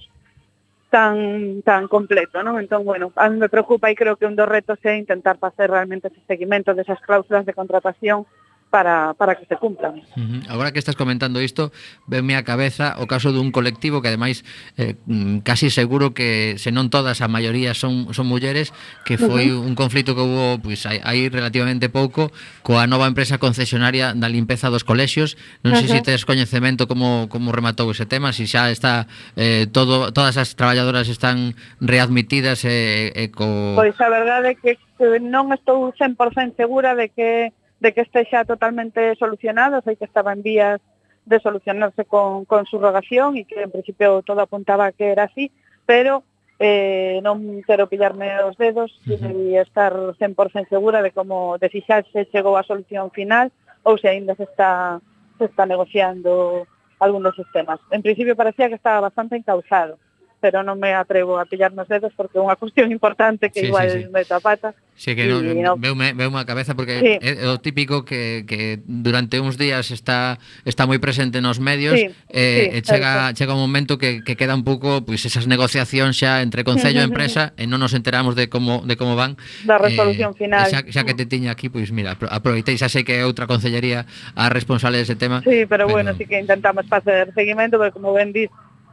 tan 0.92 1.62
tan 1.64 1.88
completo, 1.88 2.44
non? 2.44 2.60
Entón, 2.60 2.84
bueno, 2.84 3.16
a 3.16 3.32
mí 3.32 3.40
me 3.40 3.48
preocupa 3.48 3.88
e 3.88 3.96
creo 3.96 4.20
que 4.20 4.28
un 4.28 4.36
dos 4.36 4.52
retos 4.52 4.84
é 4.84 5.00
intentar 5.00 5.40
facer 5.40 5.72
realmente 5.72 6.12
ese 6.12 6.20
seguimento 6.28 6.76
desas 6.76 7.00
cláusulas 7.00 7.48
de 7.48 7.56
contratación 7.56 8.28
para, 8.70 9.14
para 9.16 9.36
que 9.36 9.46
se 9.46 9.56
cumplan. 9.58 10.02
Uh 10.16 10.22
-huh. 10.22 10.42
Agora 10.50 10.72
que 10.72 10.80
estás 10.80 10.96
comentando 10.96 11.42
isto, 11.42 11.72
venme 12.06 12.38
a 12.38 12.46
cabeza 12.46 12.96
o 13.02 13.10
caso 13.10 13.34
dun 13.34 13.50
colectivo 13.50 14.02
que 14.02 14.14
ademais 14.14 14.46
eh, 14.78 14.96
mm, 15.10 15.42
casi 15.42 15.74
seguro 15.74 16.14
que 16.14 16.56
se 16.62 16.70
non 16.70 16.94
todas 16.94 17.26
a 17.26 17.28
maioría 17.28 17.74
son 17.74 18.14
son 18.14 18.30
mulleres, 18.30 18.72
que 19.04 19.18
foi 19.18 19.50
uh 19.50 19.58
-huh. 19.58 19.68
un 19.70 19.74
conflito 19.74 20.14
que 20.14 20.22
hubo 20.22 20.62
pois 20.62 20.86
pues, 20.86 21.02
aí 21.02 21.30
relativamente 21.30 21.90
pouco 21.90 22.30
coa 22.62 22.86
nova 22.86 23.10
empresa 23.10 23.42
concesionaria 23.42 24.14
da 24.14 24.30
limpeza 24.30 24.70
dos 24.70 24.86
colexios. 24.86 25.34
Non 25.66 25.74
sei 25.74 25.90
uh 25.90 25.98
-huh. 25.98 26.06
se 26.06 26.06
tes 26.06 26.22
coñecemento 26.30 26.86
como 26.86 27.26
como 27.28 27.50
rematou 27.50 27.90
ese 27.90 28.06
tema, 28.06 28.30
se 28.32 28.46
si 28.46 28.54
xa 28.54 28.70
está 28.70 29.10
eh, 29.34 29.66
todo 29.72 30.14
todas 30.14 30.38
as 30.38 30.54
traballadoras 30.54 31.10
están 31.10 31.58
readmitidas 31.82 32.64
eh, 32.66 32.70
e 32.70 33.26
eh, 33.26 33.26
eh, 33.26 33.30
co 33.34 33.74
Pois 33.76 33.98
a 33.98 34.10
verdade 34.14 34.54
é 34.54 34.56
que 34.56 34.78
non 35.22 35.50
estou 35.56 35.90
100% 35.96 36.60
segura 36.60 36.94
de 36.94 37.10
que 37.10 37.56
de 37.80 37.94
que 37.94 38.02
este 38.02 38.28
xa 38.28 38.44
totalmente 38.44 39.16
solucionado, 39.16 39.82
sei 39.82 39.96
que 39.96 40.06
estaba 40.06 40.36
en 40.36 40.44
vías 40.44 40.80
de 41.26 41.40
solucionarse 41.40 42.06
con, 42.06 42.44
con 42.46 42.66
subrogación 42.66 43.38
e 43.38 43.46
que 43.46 43.64
en 43.64 43.72
principio 43.72 44.22
todo 44.26 44.42
apuntaba 44.42 44.92
que 44.92 45.12
era 45.12 45.30
así, 45.30 45.52
pero 45.86 46.24
eh, 46.60 47.24
non 47.24 47.64
quero 47.64 47.88
pillarme 47.88 48.36
os 48.44 48.60
dedos 48.60 48.92
uh 49.08 49.16
-huh. 49.16 49.56
e 49.56 49.64
estar 49.64 49.96
100% 49.96 50.68
segura 50.68 51.00
de 51.00 51.16
como 51.16 51.56
de 51.56 51.72
si 51.72 51.80
xa 51.88 52.04
se 52.12 52.28
chegou 52.28 52.60
a 52.60 52.68
solución 52.68 53.14
final 53.16 53.48
ou 53.88 53.96
se 53.96 54.12
aínda 54.12 54.36
se 54.36 54.44
está, 54.44 55.00
se 55.40 55.48
está 55.48 55.64
negociando 55.64 56.68
algunos 57.00 57.32
sistemas. 57.36 57.80
En 57.96 58.04
principio 58.04 58.36
parecía 58.36 58.68
que 58.68 58.76
estaba 58.76 59.08
bastante 59.08 59.40
encauzado 59.40 59.96
pero 60.40 60.64
non 60.64 60.80
me 60.80 60.96
atrevo 60.96 61.38
a 61.38 61.46
pillar 61.46 61.76
nos 61.76 61.92
dedos 61.92 62.16
porque 62.16 62.40
é 62.40 62.42
unha 62.42 62.56
cuestión 62.56 62.90
importante 62.90 63.52
que 63.52 63.62
sí, 63.62 63.68
igual 63.68 63.92
sí, 63.92 64.08
sí. 64.08 64.10
me 64.10 64.24
tapata. 64.24 64.72
Sí, 64.96 65.16
que 65.16 65.28
non, 65.28 65.44
no... 65.44 65.76
veume, 65.76 66.16
veume 66.16 66.40
a 66.40 66.48
cabeza 66.48 66.76
porque 66.76 67.00
sí. 67.00 67.14
é 67.20 67.48
o 67.48 67.60
típico 67.60 68.08
que, 68.08 68.48
que 68.48 68.80
durante 68.88 69.40
uns 69.44 69.60
días 69.60 69.92
está 69.92 70.40
está 70.64 70.88
moi 70.88 71.00
presente 71.04 71.44
nos 71.44 71.60
medios 71.60 72.00
sí, 72.00 72.08
eh, 72.32 72.72
sí, 72.72 72.78
e 72.78 72.80
chega, 72.84 73.32
chega 73.36 73.56
un 73.56 73.64
momento 73.64 74.00
que, 74.00 74.24
que 74.24 74.40
queda 74.40 74.56
un 74.56 74.64
pouco 74.64 75.04
pois 75.04 75.20
pues, 75.20 75.28
esas 75.28 75.48
negociacións 75.48 76.16
xa 76.16 76.40
entre 76.40 76.64
Concello 76.64 77.04
e 77.04 77.08
empresa 77.08 77.52
e 77.60 77.68
non 77.68 77.84
nos 77.84 77.92
enteramos 77.92 78.40
de 78.40 78.48
como 78.48 78.84
de 78.88 78.96
como 78.96 79.20
van. 79.20 79.36
Da 79.68 79.76
eh, 79.80 79.92
resolución 79.92 80.32
eh, 80.36 80.40
final. 80.40 80.66
Xa, 80.68 80.84
xa 80.88 81.04
que 81.04 81.16
te 81.16 81.28
tiña 81.28 81.52
aquí, 81.52 81.68
pois 81.68 81.90
pues, 81.90 81.96
mira, 81.96 82.16
aproveitei, 82.16 82.76
xa 82.80 82.88
sei 82.88 83.04
que 83.04 83.20
é 83.20 83.24
outra 83.24 83.48
concellería 83.48 84.06
a 84.36 84.48
responsable 84.50 85.00
dese 85.00 85.16
tema. 85.16 85.42
Sí, 85.44 85.66
pero, 85.66 85.88
pero... 85.88 85.90
bueno, 85.90 86.14
sí 86.16 86.26
que 86.26 86.40
intentamos 86.40 86.86
facer 86.88 87.34
seguimento, 87.34 87.78
porque 87.78 87.92
como 87.92 88.14
ben 88.14 88.32
dis, 88.32 88.50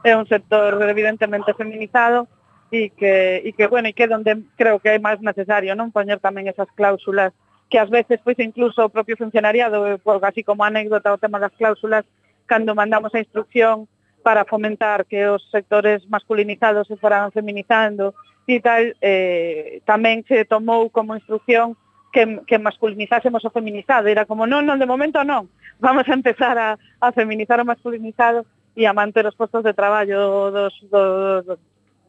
é 0.07 0.15
un 0.15 0.27
sector 0.31 0.79
evidentemente 0.87 1.51
feminizado 1.59 2.31
e 2.71 2.95
que, 2.95 3.43
e 3.43 3.51
que 3.51 3.67
bueno, 3.67 3.91
e 3.91 3.93
que 3.93 4.07
donde 4.07 4.39
creo 4.55 4.79
que 4.79 4.95
é 4.95 5.03
máis 5.03 5.19
necesario 5.19 5.75
non 5.75 5.91
poñer 5.91 6.23
tamén 6.23 6.47
esas 6.47 6.71
cláusulas 6.79 7.35
que 7.67 7.83
ás 7.83 7.91
veces 7.91 8.23
pois 8.23 8.39
incluso 8.39 8.87
o 8.87 8.93
propio 8.95 9.19
funcionariado, 9.19 9.83
eh, 9.83 9.99
así 10.23 10.47
como 10.47 10.63
anécdota 10.63 11.11
o 11.11 11.19
tema 11.19 11.43
das 11.43 11.51
cláusulas, 11.59 12.07
cando 12.47 12.79
mandamos 12.79 13.11
a 13.19 13.23
instrucción 13.23 13.91
para 14.23 14.47
fomentar 14.47 15.11
que 15.11 15.27
os 15.27 15.43
sectores 15.51 16.07
masculinizados 16.07 16.87
se 16.87 16.95
foran 16.95 17.35
feminizando 17.35 18.15
e 18.47 18.63
tal, 18.63 18.95
eh, 19.03 19.83
tamén 19.83 20.23
se 20.31 20.47
tomou 20.47 20.87
como 20.95 21.19
instrucción 21.19 21.75
que, 22.15 22.47
que 22.47 22.63
masculinizásemos 22.63 23.43
o 23.43 23.51
feminizado. 23.51 24.07
Era 24.07 24.23
como, 24.23 24.47
non, 24.47 24.63
non, 24.63 24.79
de 24.79 24.87
momento 24.87 25.27
non, 25.27 25.51
vamos 25.83 26.07
a 26.07 26.15
empezar 26.15 26.55
a, 26.55 26.79
a 27.03 27.11
feminizar 27.11 27.59
o 27.59 27.67
masculinizado 27.67 28.47
e 28.77 28.85
a 28.85 28.93
manter 28.93 29.24
os 29.24 29.35
postos 29.35 29.64
de 29.64 29.72
traballo 29.72 30.53
dos, 30.53 30.77
dos, 30.93 31.43
dos 31.49 31.59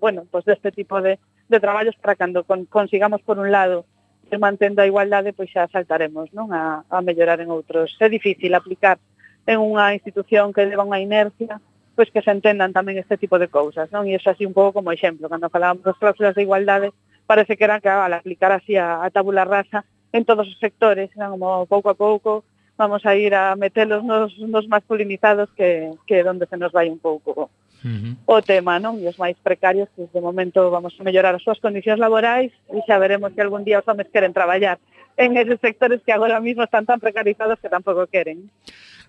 bueno, 0.04 0.28
pois 0.30 0.44
pues 0.44 0.60
deste 0.60 0.76
tipo 0.76 1.02
de, 1.02 1.18
de 1.48 1.60
traballos 1.60 1.96
para 1.96 2.20
cando 2.20 2.44
con, 2.44 2.66
consigamos 2.66 3.22
por 3.24 3.40
un 3.40 3.52
lado 3.52 3.86
que 4.30 4.38
mantendo 4.38 4.84
a 4.84 4.86
igualdade, 4.86 5.32
pois 5.32 5.48
xa 5.48 5.72
saltaremos 5.72 6.36
non 6.36 6.52
a, 6.52 6.84
a 6.92 7.00
mellorar 7.00 7.40
en 7.40 7.48
outros. 7.48 7.96
É 8.04 8.12
difícil 8.12 8.52
aplicar 8.52 9.00
en 9.48 9.64
unha 9.64 9.96
institución 9.96 10.52
que 10.52 10.68
leva 10.68 10.84
unha 10.84 11.00
inercia, 11.00 11.64
pois 11.96 12.12
que 12.12 12.20
se 12.22 12.36
entendan 12.36 12.76
tamén 12.76 13.00
este 13.00 13.16
tipo 13.16 13.40
de 13.40 13.48
cousas, 13.48 13.88
non? 13.96 14.04
E 14.04 14.20
iso 14.20 14.28
así 14.28 14.44
un 14.44 14.52
pouco 14.52 14.84
como 14.84 14.92
exemplo, 14.92 15.32
cando 15.32 15.48
falábamos 15.48 15.88
das 15.88 15.96
cláusulas 15.96 16.36
de 16.36 16.44
igualdade, 16.44 16.92
parece 17.24 17.56
que 17.56 17.64
era 17.64 17.80
que 17.80 17.88
al 17.88 18.12
aplicar 18.12 18.52
así 18.52 18.76
a, 18.76 19.00
a 19.00 19.08
tabula 19.08 19.48
rasa 19.48 19.88
en 20.12 20.28
todos 20.28 20.44
os 20.44 20.60
sectores, 20.60 21.08
eran 21.16 21.32
como 21.40 21.64
pouco 21.66 21.88
a 21.88 21.96
pouco 21.96 22.44
vamos 22.78 23.06
a 23.06 23.16
ir 23.16 23.34
a 23.34 23.56
metelos 23.56 24.04
nos, 24.04 24.38
nos 24.40 24.68
masculinizados 24.68 25.50
que, 25.58 25.92
que 26.06 26.24
donde 26.24 26.46
se 26.46 26.58
nos 26.58 26.72
vai 26.72 26.90
un 26.90 27.00
pouco 27.00 27.50
Uh 27.86 27.90
-huh. 27.90 28.16
o 28.26 28.42
tema, 28.42 28.82
non? 28.82 28.98
E 28.98 29.06
os 29.06 29.22
máis 29.22 29.38
precarios, 29.38 29.86
que 29.94 30.10
de 30.10 30.18
momento 30.18 30.74
vamos 30.74 30.98
a 30.98 31.06
mellorar 31.06 31.38
as 31.38 31.46
súas 31.46 31.62
condicións 31.62 32.02
laborais 32.02 32.50
e 32.74 32.82
xa 32.90 32.98
veremos 32.98 33.38
se 33.38 33.42
algún 33.46 33.62
día 33.62 33.78
os 33.78 33.86
homens 33.86 34.10
queren 34.10 34.34
traballar 34.34 34.82
en 35.14 35.38
esos 35.38 35.62
sectores 35.62 36.02
que 36.02 36.10
agora 36.10 36.42
mismo 36.42 36.66
están 36.66 36.90
tan 36.90 36.98
precarizados 36.98 37.62
que 37.62 37.70
tampouco 37.70 38.10
queren. 38.10 38.50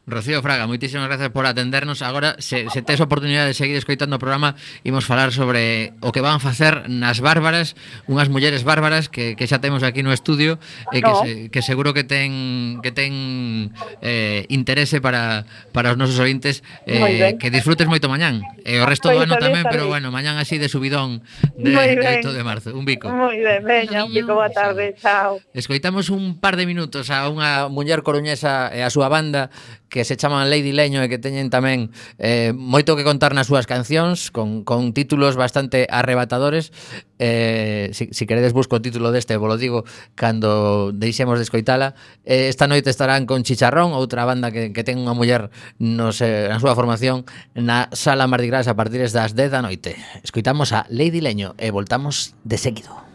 Rocío 0.08 0.40
Fraga, 0.40 0.64
moitísimas 0.64 1.04
gracias 1.04 1.28
por 1.28 1.44
atendernos. 1.44 2.00
Agora, 2.00 2.40
se, 2.40 2.64
se 2.72 2.80
tes 2.80 2.96
oportunidade 3.04 3.52
de 3.52 3.54
seguir 3.54 3.76
escoitando 3.76 4.16
o 4.16 4.22
programa, 4.22 4.56
imos 4.80 5.04
falar 5.04 5.36
sobre 5.36 5.92
o 6.00 6.16
que 6.16 6.24
van 6.24 6.40
facer 6.40 6.88
nas 6.88 7.20
bárbaras, 7.20 7.76
unhas 8.08 8.32
mulleres 8.32 8.64
bárbaras 8.64 9.12
que, 9.12 9.36
que 9.36 9.44
xa 9.44 9.60
temos 9.60 9.84
aquí 9.84 10.00
no 10.00 10.16
estudio 10.16 10.56
e 10.96 11.04
que, 11.04 11.12
se, 11.20 11.30
que 11.52 11.60
seguro 11.60 11.92
que 11.92 12.08
ten 12.08 12.80
que 12.80 12.88
ten 12.88 13.68
eh, 14.00 14.48
interese 14.48 15.04
para, 15.04 15.44
para 15.76 15.92
os 15.92 16.00
nosos 16.00 16.16
ointes 16.24 16.64
eh, 16.88 17.36
que 17.36 17.52
disfrutes 17.52 17.84
moito 17.84 18.08
mañán. 18.08 18.40
E 18.64 18.80
o 18.80 18.88
resto 18.88 19.12
do 19.12 19.20
ano 19.20 19.36
tamén, 19.36 19.68
pero 19.68 19.92
bueno, 19.92 20.08
mañán 20.08 20.40
así 20.40 20.56
de 20.56 20.72
subidón 20.72 21.20
de, 21.52 21.76
de 21.76 22.24
8 22.24 22.32
de 22.32 22.42
marzo. 22.42 22.72
Un 22.72 22.88
bico. 22.88 23.12
Moi 23.12 23.36
ben, 23.44 23.60
veña, 23.60 24.08
un 24.08 24.16
bico, 24.16 24.32
boa 24.32 24.48
tarde, 24.48 24.96
chao. 24.96 25.36
Escoitamos 25.52 26.08
un 26.08 26.40
par 26.40 26.56
de 26.56 26.64
minutos 26.64 27.12
a 27.12 27.28
unha 27.28 27.68
muller 27.68 28.00
coruñesa 28.00 28.72
e 28.72 28.80
a 28.80 28.88
súa 28.88 29.12
banda 29.12 29.52
que 29.88 30.04
se 30.04 30.16
chaman 30.16 30.50
Lady 30.50 30.72
Leño 30.72 31.02
e 31.02 31.08
que 31.08 31.18
teñen 31.18 31.48
tamén 31.48 31.90
eh, 32.20 32.52
moito 32.54 32.94
que 32.94 33.04
contar 33.04 33.32
nas 33.32 33.48
súas 33.48 33.64
cancións 33.64 34.28
con, 34.30 34.62
con 34.62 34.92
títulos 34.92 35.34
bastante 35.34 35.88
arrebatadores. 35.88 36.70
Eh, 37.18 37.90
si, 37.96 38.12
si 38.12 38.24
queredes 38.28 38.54
busco 38.54 38.78
o 38.78 38.84
título 38.84 39.10
deste 39.10 39.34
vos 39.40 39.58
digo 39.58 39.82
cando 40.14 40.92
deixemos 40.92 41.40
de 41.40 41.48
escoitala. 41.48 41.96
Eh, 42.28 42.52
esta 42.52 42.68
noite 42.68 42.92
estarán 42.92 43.24
con 43.24 43.42
Chicharrón 43.42 43.96
outra 43.96 44.28
banda 44.28 44.52
que, 44.52 44.70
que 44.76 44.84
ten 44.84 45.00
unha 45.00 45.16
muller 45.16 45.48
no 45.80 46.12
sé, 46.12 46.52
na 46.52 46.60
súa 46.60 46.76
formación 46.76 47.24
na 47.56 47.88
sala 47.96 48.28
Mardi 48.28 48.52
Gras 48.52 48.68
a 48.68 48.76
partir 48.76 49.02
das 49.08 49.32
10 49.32 49.50
da 49.50 49.64
noite. 49.64 49.96
Escoitamos 50.20 50.76
a 50.76 50.84
Lady 50.92 51.24
Leño 51.24 51.56
e 51.56 51.72
voltamos 51.72 52.36
de 52.44 52.60
seguido. 52.60 53.07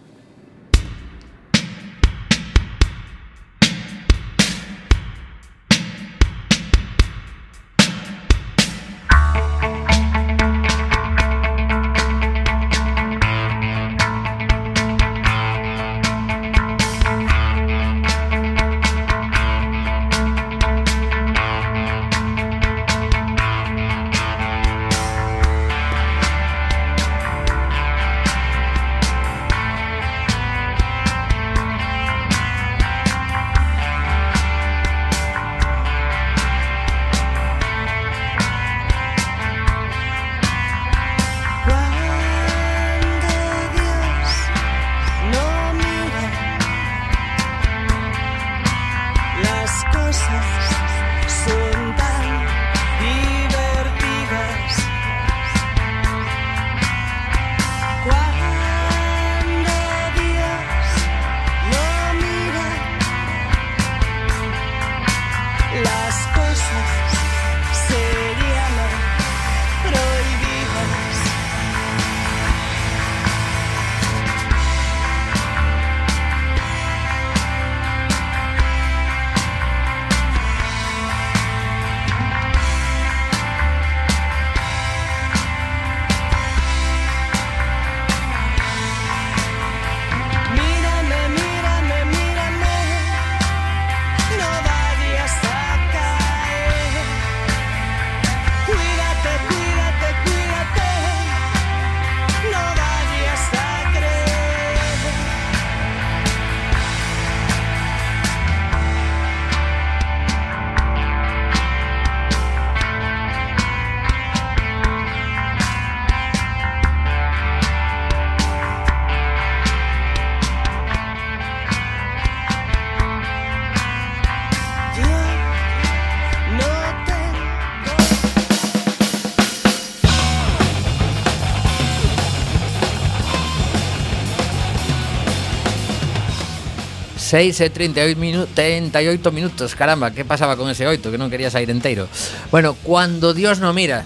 6 137.34 137.66
e 137.66 137.70
38, 137.74 138.14
minu 138.14 138.46
38 138.46 139.34
minutos 139.34 139.74
Caramba, 139.74 140.14
que 140.14 140.22
pasaba 140.22 140.54
con 140.54 140.70
ese 140.70 140.86
8 140.86 141.10
Que 141.10 141.18
non 141.18 141.34
quería 141.34 141.50
sair 141.50 141.66
enteiro 141.74 142.06
Bueno, 142.54 142.78
Cuando 142.86 143.34
Dios 143.34 143.58
no 143.58 143.74
mira 143.74 144.06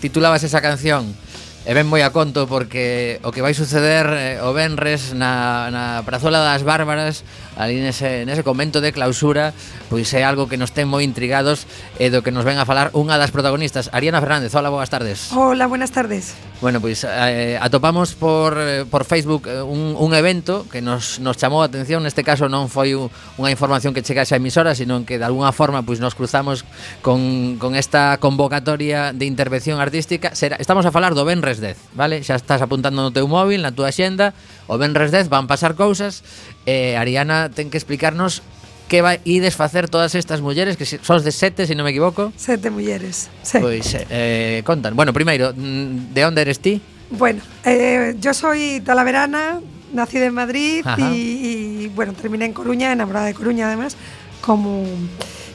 Titulabas 0.00 0.48
esa 0.48 0.64
canción 0.64 1.12
E 1.68 1.72
ben 1.72 1.84
moi 1.88 2.00
a 2.04 2.12
conto 2.12 2.44
porque 2.44 3.20
o 3.24 3.32
que 3.32 3.40
vai 3.40 3.56
suceder 3.56 4.04
eh, 4.12 4.44
o 4.44 4.52
Benres 4.52 5.16
na, 5.16 5.72
na 5.72 6.04
Prazola 6.04 6.44
das 6.44 6.60
Bárbaras 6.60 7.24
ali 7.56 7.80
nese, 7.80 8.28
nese 8.28 8.44
convento 8.44 8.84
de 8.84 8.92
clausura 8.92 9.56
pois 9.88 10.12
é 10.12 10.28
algo 10.28 10.44
que 10.44 10.60
nos 10.60 10.76
ten 10.76 10.84
moi 10.84 11.00
intrigados 11.00 11.64
e 11.96 12.12
do 12.12 12.20
que 12.20 12.36
nos 12.36 12.44
ven 12.44 12.60
a 12.60 12.68
falar 12.68 12.92
unha 12.92 13.16
das 13.16 13.32
protagonistas 13.32 13.88
Ariana 13.96 14.20
Fernández, 14.20 14.52
hola, 14.52 14.68
boas 14.68 14.92
tardes. 14.92 15.32
Hola, 15.32 15.64
buenas 15.64 15.88
tardes. 15.88 16.36
Bueno, 16.64 16.80
pois 16.80 17.04
eh, 17.04 17.58
atopamos 17.60 18.14
por, 18.14 18.56
eh, 18.56 18.86
por 18.88 19.04
Facebook 19.04 19.46
eh, 19.48 19.60
un, 19.60 19.94
un 20.00 20.14
evento 20.14 20.64
que 20.72 20.80
nos, 20.80 21.20
nos 21.20 21.36
chamou 21.36 21.60
a 21.60 21.68
atención. 21.68 22.00
Neste 22.00 22.24
caso 22.24 22.48
non 22.48 22.72
foi 22.72 22.96
u, 22.96 23.12
unha 23.36 23.52
información 23.52 23.92
que 23.92 24.00
chegase 24.00 24.32
a 24.32 24.40
emisora 24.40 24.72
Sino 24.72 25.04
que 25.04 25.20
de 25.20 25.28
alguna 25.28 25.52
forma 25.52 25.84
pois, 25.84 26.00
nos 26.00 26.16
cruzamos 26.16 26.64
con, 27.04 27.60
con 27.60 27.76
esta 27.76 28.16
convocatoria 28.16 29.12
de 29.12 29.28
intervención 29.28 29.76
artística. 29.76 30.32
Será, 30.32 30.56
Estamos 30.56 30.88
a 30.88 30.90
falar 30.90 31.12
do 31.12 31.28
Benres 31.28 31.60
10, 31.60 31.76
vale? 31.92 32.24
Xa 32.24 32.40
estás 32.40 32.64
apuntando 32.64 33.04
no 33.04 33.12
teu 33.12 33.28
móvil, 33.28 33.60
na 33.60 33.76
túa 33.76 33.92
xenda 33.92 34.32
O 34.66 34.80
Benres 34.80 35.12
10 35.12 35.28
van 35.28 35.44
pasar 35.44 35.76
cousas. 35.76 36.24
E 36.64 36.96
eh, 36.96 37.00
Ariana 37.00 37.52
ten 37.52 37.68
que 37.68 37.76
explicarnos 37.76 38.40
que 38.88 39.00
vai 39.00 39.20
ides 39.24 39.56
facer 39.56 39.88
todas 39.88 40.14
estas 40.14 40.40
mulleres 40.44 40.76
Que 40.76 40.84
si- 40.84 40.98
sos 41.00 41.24
de 41.24 41.32
sete, 41.32 41.66
se 41.66 41.72
non 41.74 41.84
me 41.88 41.90
equivoco 41.90 42.32
Sete 42.36 42.68
mulleres. 42.68 43.32
Sí. 43.42 43.58
Pois 43.60 43.96
eh, 44.10 44.60
contan 44.64 44.92
Bueno, 44.94 45.12
primeiro, 45.16 45.52
mm, 45.56 46.12
de 46.12 46.22
onde 46.24 46.42
eres 46.44 46.60
ti? 46.60 46.80
Bueno, 47.10 47.40
eh, 47.64 48.16
yo 48.20 48.34
soy 48.34 48.80
talaverana, 48.84 49.60
nacida 49.92 50.26
en 50.26 50.34
Madrid 50.34 50.82
y, 50.98 51.86
y, 51.86 51.92
bueno, 51.94 52.12
terminé 52.12 52.44
en 52.46 52.52
Coruña, 52.52 52.90
enamorada 52.92 53.26
de 53.26 53.34
Coruña 53.34 53.68
además, 53.68 53.94
como 54.40 54.84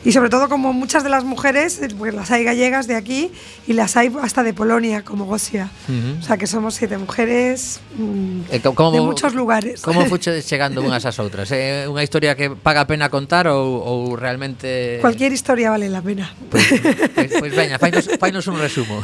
y 0.06 0.12
sobre 0.12 0.30
todo 0.30 0.48
como 0.48 0.72
muchas 0.74 1.04
de 1.04 1.10
las 1.10 1.24
mujeres, 1.24 1.82
eh, 1.82 1.90
porque 1.98 2.16
las 2.16 2.32
hay 2.32 2.44
gallegas 2.44 2.88
de 2.88 2.96
aquí 2.96 3.32
y 3.68 3.74
las 3.74 3.98
hay 3.98 4.12
hasta 4.22 4.44
de 4.44 4.54
Polonia, 4.54 5.04
como 5.04 5.26
Gosia. 5.26 5.70
Ujú. 5.88 6.20
O 6.20 6.24
sea 6.24 6.38
que 6.38 6.48
somos 6.48 6.76
siete 6.76 6.98
mujeres 6.98 7.82
mm, 7.98 8.42
E 8.50 8.62
como- 8.62 8.92
de 8.92 9.02
muchos 9.02 9.34
lugares. 9.36 9.82
Como 9.82 10.06
fuche 10.12 10.32
chegando 10.42 10.80
unhas 10.82 11.04
ás 11.04 11.20
outras? 11.20 11.52
É 11.52 11.84
unha 11.92 12.00
historia 12.04 12.36
que 12.40 12.50
paga 12.56 12.84
a 12.84 12.88
pena 12.88 13.12
contar 13.12 13.52
ou, 13.52 13.84
ou 13.84 14.16
realmente... 14.16 15.00
Cualquier 15.04 15.34
historia 15.36 15.70
vale 15.70 15.90
la 15.92 16.00
pena. 16.02 16.32
Pois, 16.48 16.64
pois, 17.16 17.32
pois 17.36 17.54
veña, 17.56 17.76
fainos, 17.76 18.08
fainos 18.20 18.48
un 18.48 18.58
resumo. 18.60 19.04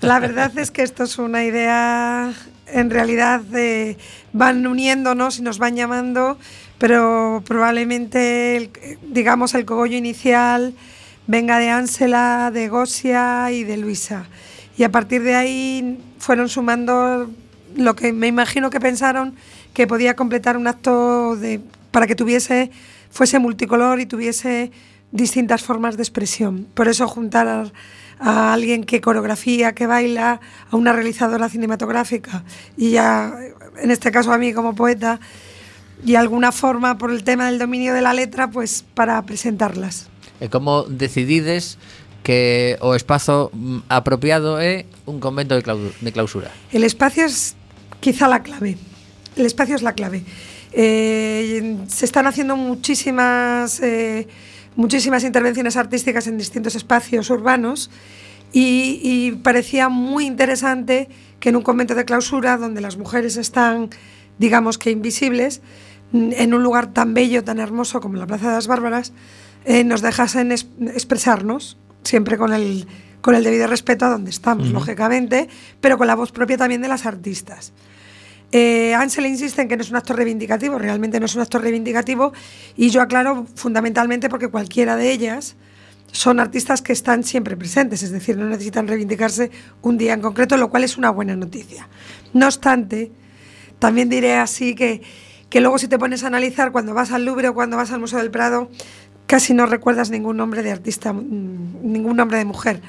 La 0.00 0.20
verdad 0.20 0.54
es 0.58 0.70
que 0.70 0.82
esto 0.86 1.04
es 1.04 1.18
una 1.18 1.42
idea, 1.44 2.32
en 2.70 2.90
realidad 2.90 3.42
eh, 3.54 3.96
van 4.32 4.66
uniéndonos 4.66 5.38
y 5.38 5.42
nos 5.42 5.58
van 5.58 5.74
llamando, 5.76 6.38
pero 6.78 7.42
probablemente, 7.46 8.56
el- 8.56 8.70
digamos, 9.08 9.54
el 9.54 9.64
cogollo 9.64 9.96
inicial 9.96 10.74
venga 11.26 11.58
de 11.58 11.70
Ánsela, 11.70 12.50
de 12.52 12.68
Gosia 12.68 13.50
y 13.50 13.64
de 13.64 13.76
Luisa. 13.76 14.26
Y 14.78 14.84
a 14.84 14.90
partir 14.90 15.22
de 15.22 15.34
ahí 15.34 15.98
fueron 16.18 16.48
sumando 16.48 17.30
lo 17.76 17.96
que 17.96 18.12
me 18.12 18.26
imagino 18.26 18.70
que 18.70 18.80
pensaron 18.80 19.34
que 19.74 19.86
podía 19.86 20.16
completar 20.16 20.56
un 20.56 20.66
acto 20.66 21.36
de, 21.36 21.60
para 21.90 22.06
que 22.06 22.14
tuviese, 22.14 22.70
fuese 23.10 23.38
multicolor 23.38 24.00
y 24.00 24.06
tuviese 24.06 24.70
distintas 25.12 25.62
formas 25.62 25.96
de 25.96 26.02
expresión. 26.02 26.66
Por 26.74 26.88
eso 26.88 27.06
juntar 27.08 27.46
a, 28.18 28.52
alguien 28.54 28.84
que 28.84 29.02
coreografía, 29.02 29.74
que 29.74 29.86
baila, 29.86 30.40
a 30.70 30.76
una 30.76 30.92
realizadora 30.92 31.50
cinematográfica 31.50 32.44
y 32.78 32.96
a, 32.96 33.34
en 33.82 33.90
este 33.90 34.10
caso 34.10 34.32
a 34.32 34.38
mí 34.38 34.54
como 34.54 34.74
poeta, 34.74 35.20
y 36.04 36.14
alguna 36.14 36.52
forma 36.52 36.98
por 36.98 37.10
el 37.10 37.24
tema 37.24 37.46
del 37.46 37.58
dominio 37.58 37.94
de 37.94 38.02
la 38.02 38.12
letra, 38.12 38.50
pues 38.50 38.84
para 38.94 39.20
presentarlas. 39.22 40.08
E 40.40 40.52
como 40.52 40.84
decidides 40.84 41.78
que 42.26 42.76
o 42.82 42.98
espazo 42.98 43.54
mm, 43.54 43.88
apropiado 43.88 44.60
é 44.60 44.84
un 45.06 45.22
convento 45.22 45.54
de, 45.54 45.62
de 45.62 46.10
clausura? 46.12 46.50
El 46.74 46.84
espacio 46.84 47.24
es 47.24 47.54
quizá 48.00 48.28
la 48.28 48.42
clave. 48.42 48.76
El 49.36 49.46
espacio 49.46 49.76
es 49.76 49.82
la 49.82 49.94
clave. 49.94 50.24
Eh, 50.72 51.78
se 51.88 52.04
están 52.04 52.26
haciendo 52.26 52.56
muchísimas, 52.56 53.80
eh, 53.80 54.28
muchísimas 54.74 55.24
intervenciones 55.24 55.76
artísticas 55.76 56.26
en 56.26 56.36
distintos 56.36 56.74
espacios 56.74 57.30
urbanos 57.30 57.90
y, 58.52 59.00
y, 59.02 59.32
parecía 59.32 59.88
muy 59.88 60.26
interesante 60.26 61.08
que 61.40 61.50
en 61.50 61.56
un 61.56 61.62
convento 61.62 61.94
de 61.94 62.04
clausura, 62.04 62.56
donde 62.56 62.80
las 62.80 62.96
mujeres 62.96 63.36
están, 63.36 63.90
digamos 64.38 64.78
que 64.78 64.90
invisibles, 64.90 65.60
en 66.12 66.54
un 66.54 66.62
lugar 66.62 66.92
tan 66.92 67.14
bello, 67.14 67.44
tan 67.44 67.58
hermoso 67.58 68.00
como 68.00 68.16
la 68.16 68.26
Plaza 68.26 68.48
de 68.48 68.54
las 68.54 68.66
Bárbaras, 68.66 69.12
eh, 69.64 69.84
nos 69.84 70.00
dejasen 70.02 70.52
es- 70.52 70.66
expresarnos, 70.94 71.76
siempre 72.04 72.38
con 72.38 72.52
el, 72.52 72.86
con 73.20 73.34
el 73.34 73.42
debido 73.42 73.66
respeto 73.66 74.06
a 74.06 74.10
donde 74.10 74.30
estamos, 74.30 74.70
lógicamente, 74.70 75.48
pero 75.80 75.98
con 75.98 76.06
la 76.06 76.14
voz 76.14 76.30
propia 76.32 76.56
también 76.56 76.80
de 76.82 76.88
las 76.88 77.04
artistas. 77.06 77.72
Eh, 78.52 78.94
Ansel 78.94 79.26
insiste 79.26 79.60
en 79.62 79.68
que 79.68 79.76
no 79.76 79.82
es 79.82 79.90
un 79.90 79.96
acto 79.96 80.12
reivindicativo, 80.12 80.78
realmente 80.78 81.18
no 81.18 81.26
es 81.26 81.34
un 81.34 81.42
acto 81.42 81.58
reivindicativo, 81.58 82.32
y 82.76 82.90
yo 82.90 83.02
aclaro 83.02 83.44
fundamentalmente 83.56 84.28
porque 84.28 84.46
cualquiera 84.48 84.94
de 84.96 85.10
ellas 85.10 85.56
son 86.12 86.38
artistas 86.38 86.80
que 86.80 86.92
están 86.92 87.24
siempre 87.24 87.56
presentes, 87.56 88.04
es 88.04 88.12
decir, 88.12 88.36
no 88.38 88.46
necesitan 88.46 88.86
reivindicarse 88.86 89.50
un 89.82 89.98
día 89.98 90.12
en 90.14 90.20
concreto, 90.20 90.56
lo 90.56 90.70
cual 90.70 90.84
es 90.84 90.96
una 90.96 91.10
buena 91.10 91.34
noticia. 91.34 91.88
No 92.32 92.46
obstante, 92.46 93.10
también 93.80 94.08
diré 94.08 94.36
así 94.36 94.76
que, 94.76 95.02
que 95.48 95.60
luego 95.60 95.78
si 95.78 95.88
te 95.88 95.98
pones 95.98 96.24
a 96.24 96.26
analizar 96.26 96.72
cuando 96.72 96.94
vas 96.94 97.12
al 97.12 97.24
Louvre 97.24 97.48
o 97.48 97.54
cuando 97.54 97.76
vas 97.76 97.92
al 97.92 98.00
Museo 98.00 98.18
del 98.18 98.30
Prado, 98.30 98.70
casi 99.26 99.54
no 99.54 99.66
recuerdas 99.66 100.10
ningún 100.10 100.36
nombre 100.36 100.62
de 100.62 100.72
artista, 100.72 101.12
mm, 101.12 101.82
ningún 101.82 102.16
nombre 102.16 102.38
de 102.38 102.44
mujer. 102.44 102.80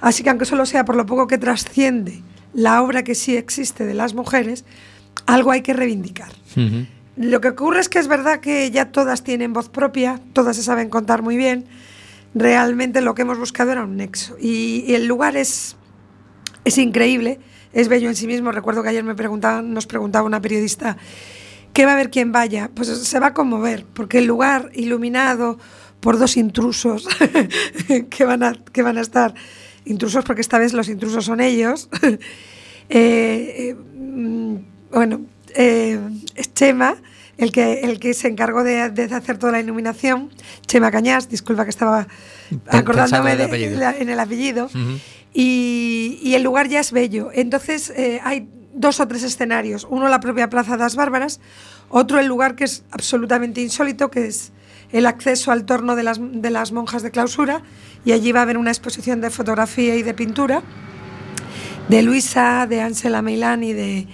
Así 0.00 0.22
que 0.22 0.30
aunque 0.30 0.44
solo 0.44 0.66
sea 0.66 0.84
por 0.84 0.96
lo 0.96 1.06
poco 1.06 1.26
que 1.26 1.38
trasciende 1.38 2.22
la 2.54 2.82
obra 2.82 3.02
que 3.02 3.14
sí 3.14 3.36
existe 3.36 3.84
de 3.84 3.94
las 3.94 4.14
mujeres, 4.14 4.64
algo 5.26 5.50
hay 5.50 5.62
que 5.62 5.72
reivindicar. 5.72 6.30
Lo 7.16 7.40
que 7.40 7.48
ocurre 7.48 7.80
es 7.80 7.88
que 7.88 7.98
es 7.98 8.08
verdad 8.08 8.40
que 8.40 8.70
ya 8.70 8.92
todas 8.92 9.22
tienen 9.22 9.52
voz 9.52 9.68
propia, 9.68 10.20
todas 10.32 10.56
se 10.56 10.62
saben 10.62 10.88
contar 10.88 11.22
muy 11.22 11.36
bien. 11.36 11.64
Realmente 12.34 13.00
lo 13.00 13.14
que 13.14 13.22
hemos 13.22 13.38
buscado 13.38 13.72
era 13.72 13.84
un 13.84 13.96
nexo. 13.96 14.36
Y, 14.40 14.84
y 14.86 14.94
el 14.94 15.06
lugar 15.06 15.36
es, 15.36 15.76
es 16.64 16.78
increíble, 16.78 17.40
es 17.72 17.88
bello 17.88 18.08
en 18.08 18.16
sí 18.16 18.26
mismo. 18.26 18.52
Recuerdo 18.52 18.82
que 18.82 18.90
ayer 18.90 19.04
me 19.04 19.14
preguntaban, 19.14 19.72
nos 19.72 19.86
preguntaba 19.86 20.26
una 20.26 20.40
periodista, 20.40 20.98
¿qué 21.76 21.84
va 21.84 21.90
a 21.90 21.94
haber 21.94 22.08
quien 22.10 22.32
vaya? 22.32 22.70
Pues 22.74 22.88
se 22.88 23.18
va 23.20 23.26
a 23.28 23.34
conmover, 23.34 23.84
porque 23.92 24.16
el 24.18 24.24
lugar 24.24 24.70
iluminado 24.74 25.58
por 26.00 26.18
dos 26.18 26.38
intrusos 26.38 27.06
que, 28.10 28.24
van 28.24 28.42
a, 28.42 28.54
que 28.72 28.80
van 28.80 28.96
a 28.96 29.02
estar, 29.02 29.34
intrusos 29.84 30.24
porque 30.24 30.40
esta 30.40 30.58
vez 30.58 30.72
los 30.72 30.88
intrusos 30.88 31.26
son 31.26 31.40
ellos, 31.40 31.90
eh, 32.02 32.18
eh, 32.88 33.74
mm, 33.94 34.54
bueno, 34.90 35.20
eh, 35.54 36.00
es 36.34 36.54
Chema, 36.54 36.96
el 37.36 37.52
que, 37.52 37.80
el 37.80 37.98
que 38.00 38.14
se 38.14 38.28
encargó 38.28 38.64
de, 38.64 38.88
de 38.88 39.04
hacer 39.14 39.36
toda 39.36 39.52
la 39.52 39.60
iluminación, 39.60 40.30
Chema 40.66 40.90
Cañas, 40.90 41.28
disculpa 41.28 41.64
que 41.64 41.70
estaba 41.70 42.08
acordándome 42.68 43.36
pensando 43.36 43.54
en 43.56 43.62
el 43.74 43.78
de- 43.80 44.02
en 44.02 44.08
el 44.08 44.20
apellido, 44.20 44.70
y, 45.34 46.18
y 46.22 46.34
el 46.34 46.42
lugar 46.42 46.68
ya 46.68 46.80
es 46.80 46.92
bello. 46.92 47.28
Entonces 47.34 47.90
eh, 47.94 48.20
hay 48.24 48.48
dos 48.76 49.00
o 49.00 49.08
tres 49.08 49.22
escenarios, 49.22 49.86
uno 49.90 50.08
la 50.08 50.20
propia 50.20 50.48
Plaza 50.48 50.72
de 50.72 50.84
las 50.84 50.94
Bárbaras, 50.96 51.40
otro 51.88 52.20
el 52.20 52.26
lugar 52.26 52.54
que 52.54 52.64
es 52.64 52.84
absolutamente 52.90 53.60
insólito, 53.60 54.10
que 54.10 54.26
es 54.26 54.52
el 54.92 55.06
acceso 55.06 55.50
al 55.50 55.64
torno 55.64 55.96
de 55.96 56.02
las, 56.04 56.20
de 56.20 56.50
las 56.50 56.70
monjas 56.70 57.02
de 57.02 57.10
clausura, 57.10 57.62
y 58.04 58.12
allí 58.12 58.30
va 58.32 58.40
a 58.40 58.42
haber 58.42 58.58
una 58.58 58.70
exposición 58.70 59.20
de 59.20 59.30
fotografía 59.30 59.96
y 59.96 60.02
de 60.02 60.14
pintura 60.14 60.62
de 61.88 62.02
Luisa, 62.02 62.66
de 62.68 62.80
Ansela 62.80 63.22
Meilán 63.22 63.64
y 63.64 63.72
de 63.72 64.06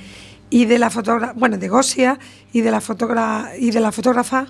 y 0.51 0.67
de 0.67 0.79
la 0.79 0.91
fotógrafa, 0.91 1.33
bueno, 1.35 1.57
de 1.57 1.69
Gosia 1.69 2.19
y 2.53 2.61
de 2.61 2.71
la 2.71 2.83
fotógrafa 2.83 3.57
y 3.59 3.71
de 3.71 3.81
la 3.81 3.91
fotógrafa 3.91 4.47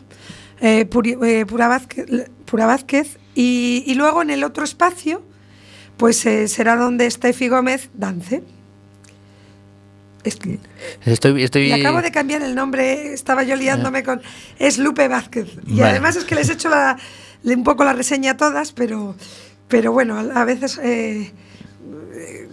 eh, 0.61 0.85
Puri- 0.91 1.17
eh, 1.25 1.47
Pura 1.47 2.67
Vázquez, 2.67 3.19
y 3.35 3.95
luego 3.95 4.23
en 4.23 4.31
el 4.31 4.43
otro 4.43 4.65
espacio, 4.65 5.23
pues 5.97 6.27
eh, 6.27 6.49
será 6.49 6.77
donde 6.77 7.09
Steffi 7.09 7.49
Gómez 7.49 7.91
dance. 7.95 8.43
Es 10.25 10.39
Estoy, 11.05 11.43
estoy... 11.43 11.63
y 11.67 11.73
acabo 11.73 12.01
de 12.01 12.11
cambiar 12.13 12.43
el 12.43 12.55
nombre, 12.55 13.13
estaba 13.13 13.43
yo 13.43 13.57
liándome 13.57 14.03
con. 14.05 14.23
Es 14.59 14.79
Lupe 14.79 15.09
Vázquez. 15.09 15.49
Y 15.67 15.79
Vale. 15.81 15.91
además 15.91 16.17
es 16.17 16.25
que 16.25 16.35
les 16.37 16.49
he 16.49 16.53
hecho 16.53 16.69
la, 16.69 16.97
le- 17.43 17.55
un 17.57 17.65
poco 17.65 17.83
la 17.85 17.93
reseña 17.93 18.33
a 18.33 18.37
todas, 18.37 18.73
pero, 18.73 19.17
pero 19.69 19.91
bueno, 19.93 20.19
a, 20.19 20.45
veces 20.45 20.79
eh, 20.79 21.33
eh, 22.15 22.49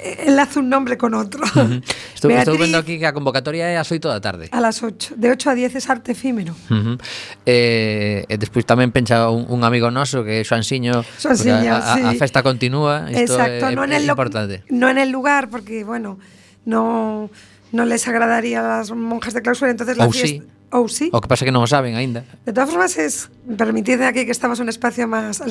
eh, 0.00 0.24
enlazo 0.26 0.58
un 0.60 0.68
nombre 0.70 0.98
con 0.98 1.14
otro. 1.14 1.44
Estou, 1.44 1.70
estou 2.14 2.28
Beatriz, 2.30 2.58
vendo 2.58 2.78
aquí 2.78 2.98
que 2.98 3.06
a 3.06 3.14
convocatoria 3.14 3.70
é 3.70 3.78
ás 3.78 3.86
8 3.86 4.02
da 4.10 4.18
tarde. 4.18 4.48
A 4.50 4.58
las 4.58 4.82
8. 4.82 5.14
De 5.14 5.30
8 5.30 5.50
a 5.50 5.54
10 5.54 5.76
es 5.78 5.86
arte 5.86 6.12
efímero. 6.18 6.56
Uh 6.66 6.74
-huh. 6.74 6.96
eh, 7.46 8.26
e 8.26 8.34
despois 8.42 8.66
tamén 8.66 8.90
pensa 8.90 9.30
un, 9.30 9.46
un 9.46 9.62
amigo 9.62 9.94
noso 9.94 10.26
que 10.26 10.42
é 10.42 10.44
Xoansiño, 10.44 11.06
Xoansiño, 11.22 11.78
porque 11.78 12.10
a, 12.10 12.10
sí. 12.10 12.18
festa 12.18 12.42
continúa, 12.42 13.06
isto 13.06 13.38
Exacto, 13.38 13.70
é, 13.70 13.74
no, 13.78 13.86
en 13.86 13.92
el 13.94 14.02
importante. 14.02 14.66
no 14.74 14.90
en 14.90 14.98
el 14.98 15.14
lugar, 15.14 15.46
porque 15.46 15.86
bueno, 15.86 16.18
no, 16.64 17.30
no 17.72 17.84
les 17.84 18.06
agradaría 18.08 18.60
a 18.60 18.78
las 18.78 18.90
monjas 18.92 19.34
de 19.34 19.42
clausura, 19.42 19.70
entonces 19.70 19.96
la 19.96 20.06
Ou 20.06 20.12
sí. 20.12 20.42
Ou 20.72 20.88
sí. 20.88 21.10
O 21.12 21.20
que 21.20 21.28
pasa 21.28 21.44
que 21.44 21.52
non 21.52 21.60
o 21.64 21.68
saben 21.68 21.94
aínda. 22.00 22.24
De 22.48 22.52
todas 22.56 22.70
formas, 22.72 22.96
es, 22.96 23.28
permitidme 23.44 24.06
aquí 24.08 24.24
que 24.24 24.32
estamos 24.32 24.58
en 24.60 24.64
un 24.64 24.68
espacio 24.72 25.04
más... 25.06 25.42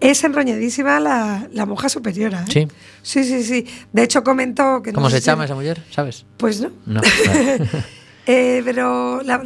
Es 0.00 0.22
enroñadísima 0.22 1.00
la, 1.00 1.48
la 1.52 1.66
monja 1.66 1.88
superiora. 1.90 2.46
¿eh? 2.46 2.52
Sí. 2.52 2.68
Sí, 3.02 3.24
sí, 3.24 3.42
sí. 3.42 3.66
De 3.92 4.04
hecho, 4.06 4.22
comentó 4.22 4.80
que... 4.80 4.92
no 4.92 5.02
Como 5.02 5.10
sé 5.10 5.18
se 5.18 5.26
chama 5.26 5.44
esa 5.44 5.56
muller, 5.58 5.82
sabes? 5.90 6.24
Pues 6.38 6.60
no. 6.62 6.70
No. 6.86 7.00
Eh, 8.30 8.60
pero 8.62 9.22
la- 9.22 9.42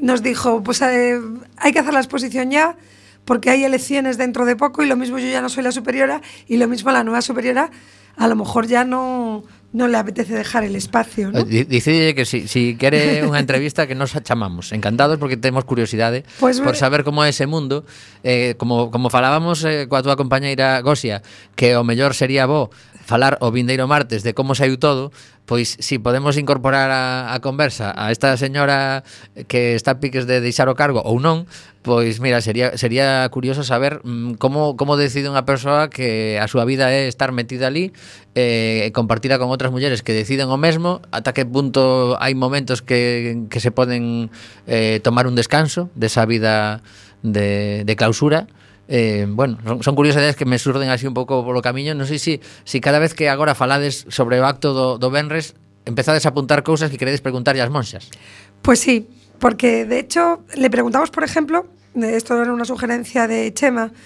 nos 0.00 0.22
dijo, 0.22 0.62
pues 0.62 0.82
eh, 0.82 1.20
hay 1.56 1.72
que 1.72 1.78
hacer 1.78 1.94
la 1.94 2.00
exposición 2.00 2.50
ya, 2.50 2.76
porque 3.24 3.48
hay 3.50 3.62
elecciones 3.64 4.18
dentro 4.18 4.44
de 4.44 4.56
poco 4.56 4.82
y 4.82 4.86
lo 4.88 4.96
mismo 4.96 5.18
yo 5.20 5.28
ya 5.28 5.40
no 5.40 5.48
soy 5.48 5.62
la 5.62 5.70
superiora 5.70 6.20
y 6.48 6.56
lo 6.56 6.66
mismo 6.66 6.90
la 6.90 7.04
nueva 7.04 7.22
superiora 7.22 7.70
a 8.16 8.26
lo 8.26 8.34
mejor 8.34 8.66
ya 8.66 8.84
no, 8.84 9.44
non 9.72 9.88
le 9.88 9.96
apetece 9.96 10.36
dejar 10.36 10.68
el 10.68 10.76
espacio, 10.76 11.32
¿no? 11.32 11.40
Eh, 11.40 11.64
Dicide 11.64 12.14
que 12.14 12.28
si, 12.28 12.44
si 12.44 12.76
quere 12.76 13.24
unha 13.24 13.40
entrevista 13.40 13.88
que 13.88 13.96
nos 13.96 14.12
chamamos, 14.12 14.68
encantados 14.76 15.16
porque 15.16 15.40
temos 15.40 15.64
curiosidade 15.64 16.28
pues 16.36 16.60
por 16.60 16.76
saber 16.76 17.08
como 17.08 17.24
é 17.24 17.32
ese 17.32 17.48
mundo, 17.48 17.88
eh, 18.20 18.52
como, 18.60 18.92
como 18.92 19.08
falábamos 19.08 19.64
eh, 19.64 19.88
coa 19.88 20.04
túa 20.04 20.20
compañeira 20.20 20.84
Gosia, 20.84 21.24
que 21.56 21.72
o 21.80 21.82
mellor 21.88 22.12
sería 22.12 22.44
bo 22.44 22.68
falar 23.02 23.36
o 23.42 23.50
vindeiro 23.50 23.90
martes 23.90 24.22
de 24.22 24.32
como 24.32 24.54
saiu 24.54 24.78
todo, 24.78 25.10
pois 25.44 25.74
si 25.82 25.98
podemos 25.98 26.38
incorporar 26.38 26.88
a, 26.94 27.34
a 27.34 27.42
conversa 27.42 27.90
a 27.98 28.14
esta 28.14 28.34
señora 28.38 29.02
que 29.50 29.74
está 29.74 29.98
piques 29.98 30.26
de 30.30 30.40
deixar 30.40 30.70
o 30.70 30.78
cargo 30.78 31.02
ou 31.02 31.18
non, 31.18 31.50
pois 31.82 32.22
mira, 32.22 32.38
sería 32.40 32.78
sería 32.78 33.26
curioso 33.34 33.66
saber 33.66 34.00
mm, 34.06 34.38
como 34.38 34.78
como 34.78 34.94
decide 34.94 35.26
unha 35.26 35.42
persoa 35.42 35.90
que 35.90 36.38
a 36.38 36.46
súa 36.46 36.62
vida 36.62 36.94
é 36.94 37.10
estar 37.10 37.34
metida 37.34 37.66
ali 37.66 37.90
eh 38.38 38.94
compartida 38.94 39.42
con 39.42 39.50
outras 39.50 39.74
mulleres 39.74 40.06
que 40.06 40.14
deciden 40.14 40.46
o 40.48 40.56
mesmo, 40.56 41.02
ata 41.10 41.34
que 41.34 41.42
punto 41.42 42.14
hai 42.22 42.38
momentos 42.38 42.80
que 42.80 43.42
que 43.50 43.58
se 43.58 43.74
poden 43.74 44.30
eh 44.70 45.02
tomar 45.02 45.26
un 45.26 45.34
descanso 45.34 45.90
desa 45.98 46.22
vida 46.22 46.86
de 47.26 47.82
de 47.82 47.94
clausura 47.98 48.46
Eh, 48.94 49.24
bueno, 49.26 49.56
son, 49.80 49.96
curiosidades 49.96 50.36
que 50.36 50.44
me 50.44 50.58
surden 50.58 50.90
así 50.90 51.06
un 51.06 51.14
pouco 51.14 51.40
polo 51.48 51.64
camiño 51.64 51.96
Non 51.96 52.04
sei 52.04 52.20
se 52.20 52.36
si, 52.36 52.76
si 52.76 52.84
cada 52.84 53.00
vez 53.00 53.16
que 53.16 53.32
agora 53.32 53.56
falades 53.56 54.04
sobre 54.12 54.36
o 54.36 54.44
acto 54.44 54.76
do, 54.76 55.08
Benres 55.08 55.56
Empezades 55.88 56.28
a 56.28 56.36
apuntar 56.36 56.60
cousas 56.60 56.92
que 56.92 57.00
queredes 57.00 57.24
preguntarlle 57.24 57.64
ás 57.64 57.72
monxas 57.72 58.12
Pues 58.60 58.84
sí, 58.84 59.08
porque 59.40 59.88
de 59.88 59.96
hecho 59.96 60.44
le 60.60 60.68
preguntamos, 60.68 61.08
por 61.08 61.24
ejemplo, 61.24 61.64
de 61.96 62.20
esto 62.20 62.36
era 62.36 62.52
una 62.52 62.68
sugerencia 62.68 63.24
de 63.24 63.48
Chema, 63.56 63.96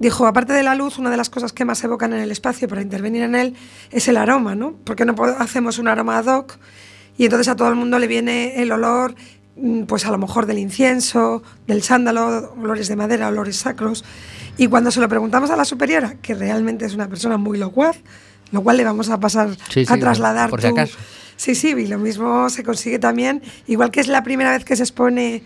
dijo, 0.00 0.24
aparte 0.24 0.56
de 0.56 0.64
la 0.64 0.74
luz, 0.74 0.96
una 0.96 1.12
de 1.12 1.20
las 1.20 1.28
cosas 1.28 1.52
que 1.52 1.68
más 1.68 1.84
evocan 1.84 2.16
en 2.16 2.24
el 2.24 2.32
espacio 2.32 2.72
para 2.72 2.80
intervenir 2.80 3.28
en 3.28 3.36
él 3.36 3.52
es 3.92 4.08
el 4.08 4.16
aroma, 4.16 4.54
¿no? 4.54 4.80
Porque 4.84 5.04
no 5.04 5.14
hacemos 5.38 5.76
un 5.76 5.88
aroma 5.88 6.16
ad 6.16 6.32
hoc 6.32 6.56
y 7.18 7.24
entonces 7.24 7.48
a 7.48 7.56
todo 7.56 7.68
el 7.68 7.76
mundo 7.76 7.98
le 7.98 8.08
viene 8.08 8.62
el 8.62 8.72
olor, 8.72 9.14
pues 9.86 10.06
a 10.06 10.10
lo 10.10 10.18
mejor 10.18 10.46
del 10.46 10.58
incienso, 10.58 11.42
del 11.66 11.82
sándalo, 11.82 12.52
olores 12.60 12.88
de 12.88 12.96
madera, 12.96 13.28
olores 13.28 13.56
sacros. 13.56 14.04
Y 14.56 14.66
cuando 14.68 14.90
se 14.90 15.00
lo 15.00 15.08
preguntamos 15.08 15.50
a 15.50 15.56
la 15.56 15.64
superiora, 15.64 16.14
que 16.22 16.34
realmente 16.34 16.84
es 16.86 16.94
una 16.94 17.08
persona 17.08 17.36
muy 17.36 17.58
locuaz, 17.58 17.96
lo 18.50 18.62
cual 18.62 18.76
le 18.76 18.84
vamos 18.84 19.08
a 19.10 19.18
pasar 19.20 19.50
Sí, 19.70 19.84
sí, 19.84 19.92
a 19.92 19.98
trasladar 19.98 20.50
por 20.50 20.60
si 20.60 20.68
tu- 20.68 20.74
acaso. 20.74 20.98
Sí, 21.36 21.54
sí, 21.54 21.68
y 21.76 21.86
lo 21.86 21.98
mismo 21.98 22.48
se 22.50 22.62
consigue 22.62 22.98
también, 22.98 23.42
igual 23.66 23.90
que 23.90 24.00
es 24.00 24.06
la 24.08 24.22
primera 24.22 24.50
vez 24.52 24.64
que 24.64 24.76
se 24.76 24.82
expone 24.84 25.42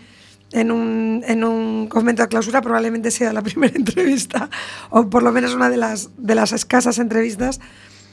en 0.51 0.71
un, 0.71 1.23
en 1.27 1.43
un 1.43 1.87
convento 1.87 2.21
de 2.21 2.27
clausura, 2.27 2.61
probablemente 2.61 3.09
sea 3.11 3.33
la 3.33 3.41
primera 3.43 3.75
entrevista, 3.75 4.49
o 4.89 5.09
por 5.09 5.23
lo 5.23 5.31
menos 5.31 5.53
una 5.53 5.69
de 5.69 5.77
las, 5.77 6.09
de 6.17 6.35
las 6.35 6.51
escasas 6.53 6.99
entrevistas 6.99 7.59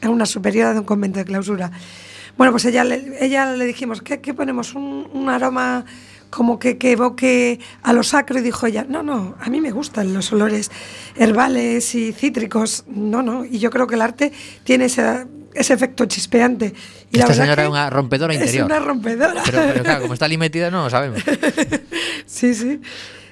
a 0.03 0.09
una 0.11 0.27
superiora 0.27 0.73
de 0.73 0.79
un 0.81 0.85
convento 0.85 1.19
de 1.19 1.25
clausura. 1.25 1.71
Bueno, 2.37 2.53
pues 2.53 2.65
ella 2.65 2.83
le, 2.85 3.17
ella 3.25 3.53
le 3.55 3.65
dijimos, 3.65 4.03
¿qué, 4.03 4.21
qué 4.21 4.35
ponemos? 4.35 4.75
Un, 4.75 5.09
un 5.13 5.29
aroma 5.29 5.85
como 6.31 6.59
que, 6.59 6.79
que 6.79 6.93
evoque 6.93 7.61
a 7.83 7.93
lo 7.93 8.03
sacro 8.03 8.39
y 8.39 8.43
dijo 8.43 8.67
ella, 8.67 8.85
no, 8.89 9.03
no, 9.05 9.37
a 9.41 9.49
mí 9.51 9.61
me 9.61 9.71
gustan 9.71 10.13
los 10.13 10.33
olores 10.33 10.71
herbales 11.15 11.95
y 11.95 12.13
cítricos, 12.13 12.85
no, 12.89 13.23
no, 13.23 13.45
y 13.45 13.59
yo 13.61 13.71
creo 13.71 13.87
que 13.87 13.95
el 13.95 14.03
arte 14.03 14.33
tiene 14.65 14.87
ese, 14.87 15.27
ese 15.55 15.75
efecto 15.75 16.07
chispeante. 16.07 16.75
Y 17.13 17.21
Esta 17.21 17.35
señora 17.35 17.63
que 17.63 17.71
é 17.71 17.71
unha 17.71 17.87
rompedora 17.87 18.35
Es 18.35 18.43
interior. 18.43 18.67
una 18.67 18.83
rompedora. 18.83 19.47
Pero, 19.47 19.63
pero 19.71 19.83
claro, 19.87 20.01
como 20.11 20.15
está 20.19 20.27
ali 20.27 20.35
metida 20.35 20.75
non 20.75 20.87
o 20.87 20.91
sabemos. 20.91 21.23
Sí, 22.27 22.55
sí. 22.55 22.81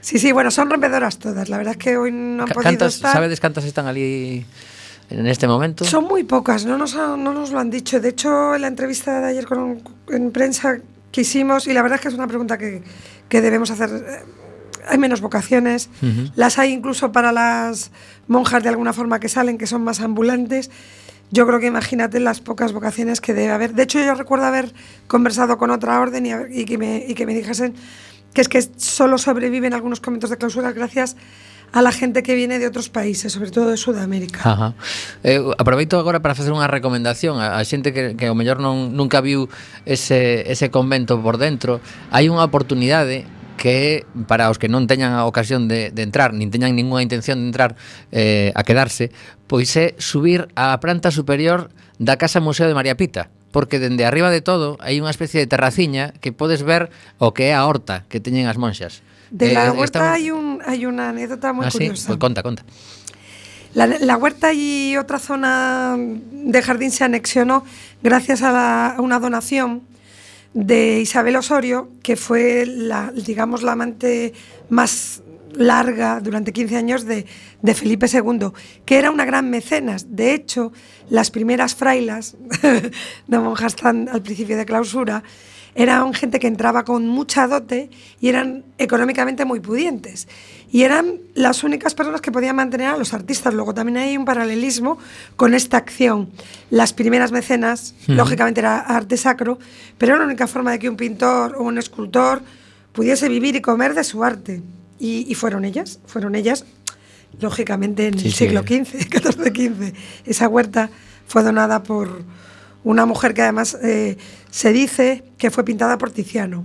Sí, 0.03 0.19
sí, 0.19 0.31
bueno, 0.31 0.51
son 0.51 0.71
rompedoras 0.71 1.19
todas. 1.19 1.49
La 1.49 1.59
verdad 1.59 1.73
es 1.75 1.79
que 1.79 1.97
hoy 1.97 2.11
no 2.11 2.43
han 2.43 2.49
Ca- 2.51 2.55
podido 2.55 2.87
estar. 2.87 3.13
sabedes 3.13 3.39
cantas 3.43 3.65
están 3.67 3.87
ali 3.87 4.47
en 5.13 5.27
este 5.27 5.47
momento? 5.47 5.85
Son 5.85 6.05
muy 6.05 6.25
pocas, 6.25 6.65
no 6.65 6.77
nos, 6.79 6.95
ha- 6.97 7.17
no 7.17 7.33
nos 7.33 7.51
lo 7.53 7.59
han 7.59 7.71
dicho. 7.71 8.01
De 8.01 8.09
hecho, 8.11 8.55
en 8.55 8.63
la 8.63 8.69
entrevista 8.69 9.21
de 9.21 9.27
ayer 9.29 9.47
con, 9.47 9.83
en 10.09 10.33
prensa 10.33 10.79
que 11.11 11.21
hicimos, 11.21 11.67
y 11.67 11.73
la 11.73 11.83
verdad 11.83 11.97
es 11.97 12.03
que 12.03 12.09
es 12.09 12.15
una 12.15 12.27
pregunta 12.27 12.59
que, 12.59 12.83
que 13.29 13.41
debemos 13.41 13.71
hacer. 13.71 13.91
eh, 13.91 14.25
Hay 14.89 14.99
menos 14.99 15.21
vocaciones, 15.21 15.91
las 16.35 16.59
hay 16.59 16.73
incluso 16.73 17.13
para 17.13 17.31
las 17.33 17.91
monjas 18.27 18.63
de 18.63 18.69
alguna 18.71 18.93
forma 18.93 19.21
que 19.21 19.29
salen, 19.29 19.57
que 19.59 19.67
son 19.67 19.85
más 19.85 20.01
ambulantes. 20.01 20.71
Yo 21.31 21.47
creo 21.47 21.61
que 21.61 21.67
imagínate 21.69 22.19
las 22.21 22.41
pocas 22.41 22.73
vocaciones 22.73 23.21
que 23.21 23.33
debe 23.33 23.53
haber. 23.53 23.75
De 23.75 23.85
hecho, 23.85 23.99
yo 24.01 24.15
recuerdo 24.15 24.45
haber 24.47 24.73
conversado 25.07 25.57
con 25.57 25.71
otra 25.71 25.99
orden 26.01 26.27
y, 26.27 26.33
y 26.61 26.65
que, 26.65 26.77
me, 26.79 27.05
y 27.07 27.15
que 27.15 27.25
me 27.27 27.33
dijesen 27.35 27.75
que 28.35 28.41
es 28.41 28.49
que 28.49 28.61
solo 28.77 29.19
sobreviven 29.19 29.73
algunos 29.73 30.01
conventos 30.01 30.31
de 30.31 30.37
clausura 30.37 30.73
gracias 30.73 31.15
a 31.15 31.17
a 31.73 31.81
la 31.81 31.93
gente 31.93 32.23
que 32.23 32.35
viene 32.37 32.61
de 32.61 32.69
outros 32.69 32.93
países, 32.93 33.33
sobre 33.33 33.49
todo 33.49 33.73
de 33.73 33.81
Sudamérica. 33.81 34.45
Ajá. 34.45 34.69
Eh, 35.25 35.41
aproveito 35.57 35.97
agora 35.97 36.21
para 36.21 36.37
facer 36.37 36.53
unha 36.53 36.69
recomendación 36.69 37.41
a, 37.41 37.57
a 37.57 37.65
xente 37.65 37.97
que, 37.97 38.13
que 38.13 38.29
ao 38.29 38.37
mellor 38.37 38.61
non, 38.61 38.93
nunca 38.93 39.25
viu 39.25 39.49
ese, 39.89 40.45
ese 40.45 40.69
convento 40.69 41.17
por 41.25 41.41
dentro. 41.41 41.81
Hai 42.13 42.29
unha 42.29 42.45
oportunidade 42.45 43.25
que 43.57 44.05
para 44.29 44.53
os 44.53 44.61
que 44.61 44.69
non 44.69 44.85
teñan 44.85 45.17
a 45.17 45.25
ocasión 45.25 45.65
de, 45.65 45.89
de 45.89 46.03
entrar, 46.05 46.37
nin 46.37 46.53
teñan 46.53 46.77
ninguna 46.77 47.01
intención 47.01 47.41
de 47.41 47.47
entrar 47.49 47.73
eh, 48.13 48.53
a 48.53 48.63
quedarse, 48.69 49.09
pois 49.49 49.73
é 49.81 49.97
subir 49.97 50.53
á 50.53 50.77
planta 50.77 51.09
superior 51.09 51.73
da 51.97 52.21
Casa 52.21 52.45
Museo 52.45 52.69
de 52.69 52.77
María 52.77 53.01
Pita 53.01 53.33
porque 53.53 53.79
dende 53.79 54.09
arriba 54.09 54.33
de 54.33 54.41
todo 54.41 54.81
hai 54.81 54.99
unha 54.99 55.13
especie 55.13 55.39
de 55.39 55.47
terraciña 55.47 56.17
que 56.19 56.33
podes 56.33 56.65
ver 56.65 56.89
o 57.21 57.37
que 57.37 57.53
é 57.53 57.55
a 57.55 57.69
horta 57.69 58.09
que 58.09 58.19
teñen 58.19 58.49
as 58.49 58.57
monxas. 58.57 59.05
De 59.33 59.53
la 59.53 59.67
Eh, 59.67 59.71
huerta 59.71 59.99
está- 59.99 60.13
hay, 60.13 60.31
un, 60.31 60.61
hay 60.65 60.85
una 60.87 61.09
anécdota 61.09 61.53
muy 61.53 61.67
Ah, 61.67 61.71
sí? 61.71 61.79
curiosa. 61.79 62.07
Pues 62.09 62.19
conta, 62.19 62.43
conta. 62.43 62.65
La, 63.75 63.87
la 63.87 64.17
huerta 64.19 64.53
y 64.53 64.97
otra 64.99 65.19
zona 65.19 65.97
de 65.99 66.63
jardín 66.63 66.91
se 66.91 67.05
anexionó 67.05 67.65
gracias 68.03 68.43
a, 68.43 68.53
la- 68.53 68.87
a 68.97 69.01
una 69.01 69.19
donación 69.19 69.83
de 70.53 71.01
Isabel 71.01 71.37
Osorio, 71.37 71.89
que 72.03 72.17
fue 72.17 72.67
la, 72.67 73.11
digamos, 73.13 73.63
la 73.63 73.73
amante 73.73 74.35
más 74.69 75.23
larga 75.55 76.21
durante 76.21 76.53
15 76.53 76.77
años 76.77 77.05
de, 77.07 77.25
de 77.63 77.75
Felipe 77.75 78.07
II, 78.13 78.49
que 78.85 78.97
era 78.99 79.11
una 79.11 79.25
gran 79.25 79.49
mecenas. 79.49 80.15
De 80.15 80.35
hecho, 80.35 80.73
las 81.09 81.31
primeras 81.31 81.75
frailas, 81.75 82.37
no 83.29 83.43
monjas 83.43 83.77
tan 83.77 84.11
al 84.11 84.21
principio 84.23 84.59
de 84.59 84.67
clausura, 84.67 85.23
eran 85.75 86.13
gente 86.15 86.39
que 86.39 86.47
entraba 86.47 86.85
con 86.85 87.07
mucha 87.09 87.47
dote 87.47 87.91
y 88.21 88.29
eran 88.29 88.65
económicamente 88.79 89.45
muy 89.45 89.61
pudientes. 89.61 90.29
Y 90.71 90.83
eran 90.83 91.17
las 91.35 91.65
únicas 91.65 91.95
personas 91.95 92.21
que 92.21 92.33
podían 92.33 92.57
mantener 92.57 92.89
a 92.89 92.97
los 92.97 93.13
artistas. 93.15 93.53
Luego 93.53 93.75
también 93.75 93.99
hay 93.99 94.17
un 94.17 94.25
paralelismo 94.25 94.99
con 95.37 95.55
esta 95.55 95.77
acción. 95.77 96.31
Las 96.71 96.93
primeras 96.93 97.31
mecenas, 97.33 97.95
lógicamente 98.07 98.61
era 98.61 98.79
arte 98.81 99.17
sacro, 99.17 99.59
pero 99.99 100.13
era 100.15 100.21
la 100.21 100.27
única 100.27 100.47
forma 100.47 100.71
de 100.73 100.79
que 100.79 100.89
un 100.89 100.97
pintor 100.97 101.57
o 101.59 101.63
un 101.63 101.77
escultor 101.79 102.43
pudiese 102.93 103.29
vivir 103.29 103.55
y 103.57 103.61
comer 103.61 103.95
de 103.95 104.05
su 104.05 104.25
arte. 104.25 104.63
Y, 104.99 105.27
y 105.31 105.35
fueron 105.35 105.65
ellas, 105.65 105.99
fueron 106.07 106.35
ellas, 106.35 106.65
lógicamente 107.41 108.07
en 108.07 108.19
Sí, 108.19 108.27
el 108.29 108.33
sí. 108.33 108.39
siglo 108.47 108.63
XV, 108.63 109.09
XIV-XV. 109.11 109.93
Esa 110.27 110.49
huerta 110.49 110.91
fue 111.27 111.43
donada 111.43 111.83
por 111.83 112.23
una 112.85 113.07
mujer 113.07 113.35
que 113.35 113.43
además 113.43 113.77
eh, 113.83 114.17
se 114.51 114.73
dice 114.73 115.25
que 115.39 115.51
fue 115.51 115.65
pintada 115.65 115.99
por 115.99 116.11
Tiziano. 116.11 116.65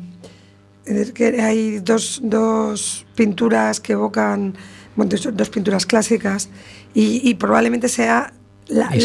Es 0.85 1.11
que 1.11 1.41
hay 1.41 1.79
dos, 1.79 2.21
dos 2.23 3.05
pinturas 3.15 3.79
que 3.79 3.93
evocan, 3.93 4.55
bueno, 4.95 5.11
dos, 5.33 5.49
pinturas 5.49 5.85
clásicas 5.85 6.49
y, 6.93 7.27
y 7.29 7.33
probablemente 7.35 7.89
sea 7.89 8.33
la, 8.67 8.89
la- 8.89 8.95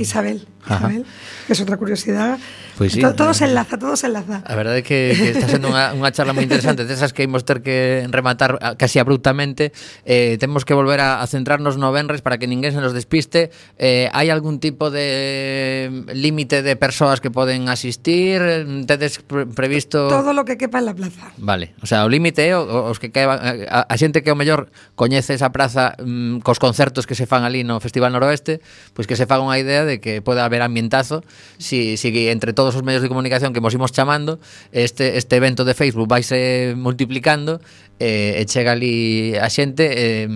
Isabel. 0.00 0.46
Isabel, 0.66 1.04
que 1.46 1.52
es 1.52 1.60
outra 1.60 1.76
curiosidade. 1.76 2.38
Pois 2.76 2.92
sí, 2.92 3.00
todo, 3.00 3.14
todo 3.14 3.34
se 3.34 3.44
enlaza, 3.44 3.78
todo 3.78 3.96
se 3.96 4.06
enlaza. 4.06 4.42
A 4.46 4.54
verdade 4.56 4.80
é 4.80 4.84
que, 4.84 5.12
que 5.12 5.30
está 5.36 5.46
sendo 5.48 5.68
unha, 5.68 5.92
unha 5.92 6.10
charla 6.10 6.32
moi 6.32 6.44
interesante, 6.44 6.88
desas 6.88 7.12
que 7.12 7.24
imos 7.24 7.44
ter 7.44 7.60
que 7.60 8.04
rematar 8.08 8.58
ah, 8.60 8.74
casi 8.76 8.98
abruptamente. 8.98 9.72
Eh, 10.04 10.36
temos 10.40 10.64
que 10.64 10.72
volver 10.72 11.00
a, 11.00 11.20
a 11.20 11.26
centrarnos 11.28 11.76
no 11.76 11.92
Benres 11.92 12.20
para 12.20 12.38
que 12.38 12.48
ninguén 12.48 12.72
se 12.72 12.80
nos 12.80 12.92
despiste. 12.92 13.52
Eh, 13.76 14.08
hai 14.12 14.28
algún 14.28 14.60
tipo 14.60 14.92
de 14.92 15.88
mm, 15.88 16.16
límite 16.16 16.60
de 16.60 16.76
persoas 16.76 17.20
que 17.20 17.32
poden 17.32 17.68
asistir? 17.72 18.42
Tedes 18.84 19.24
pre 19.24 19.46
previsto... 19.48 20.08
Todo 20.08 20.32
lo 20.32 20.44
que 20.44 20.58
quepa 20.58 20.78
en 20.78 20.86
la 20.86 20.94
plaza. 20.94 21.32
Vale, 21.38 21.72
o 21.82 21.86
sea, 21.86 22.04
o 22.04 22.10
límite 22.12 22.44
eh? 22.48 22.52
é 22.52 22.56
os 22.58 22.98
que 22.98 23.08
queban, 23.08 23.40
eh, 23.40 23.64
a, 23.68 23.88
a 23.88 23.94
xente 23.96 24.20
que 24.20 24.32
o 24.32 24.36
mellor 24.36 24.68
coñece 24.94 25.32
esa 25.32 25.52
praza 25.54 25.96
mm, 25.96 26.44
cos 26.44 26.60
concertos 26.60 27.08
que 27.08 27.16
se 27.16 27.24
fan 27.24 27.48
ali 27.48 27.64
no 27.64 27.80
Festival 27.80 28.12
Noroeste, 28.12 28.60
pois 28.92 29.06
pues 29.06 29.06
que 29.08 29.16
se 29.16 29.24
faga 29.24 29.40
unha 29.40 29.56
idea 29.56 29.88
de 29.88 29.96
que 30.02 30.20
pode 30.20 30.44
haber 30.44 30.51
haber 30.52 30.60
ambientazo 30.60 31.24
si, 31.56 31.96
si 31.96 32.12
entre 32.28 32.52
todos 32.52 32.76
os 32.76 32.84
medios 32.84 33.00
de 33.00 33.08
comunicación 33.08 33.56
que 33.56 33.64
mos 33.64 33.72
imos 33.72 33.96
chamando 33.96 34.36
este, 34.76 35.16
este 35.16 35.40
evento 35.40 35.64
de 35.64 35.72
Facebook 35.72 36.04
vaise 36.04 36.76
multiplicando 36.76 37.64
eh, 37.96 38.36
e 38.36 38.44
chega 38.44 38.76
ali 38.76 39.32
a 39.40 39.48
xente 39.48 39.88
eh, 39.88 40.28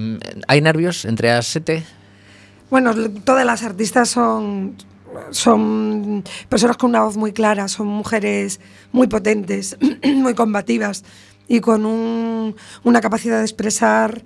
hai 0.49 0.65
nervios 0.65 1.05
entre 1.05 1.37
as 1.37 1.45
sete? 1.53 1.85
Bueno, 2.73 2.97
todas 3.29 3.45
as 3.45 3.61
artistas 3.63 4.09
son 4.09 4.73
son 5.31 6.25
personas 6.49 6.77
con 6.77 6.91
una 6.91 7.03
voz 7.03 7.17
muy 7.17 7.33
clara, 7.33 7.69
son 7.69 7.87
mujeres 7.87 8.61
muy 8.93 9.07
potentes, 9.07 9.77
muy 10.05 10.35
combativas 10.35 11.05
y 11.49 11.61
con 11.61 11.87
un, 11.87 12.57
una 12.85 13.01
capacidad 13.01 13.39
de 13.39 13.45
expresar. 13.45 14.25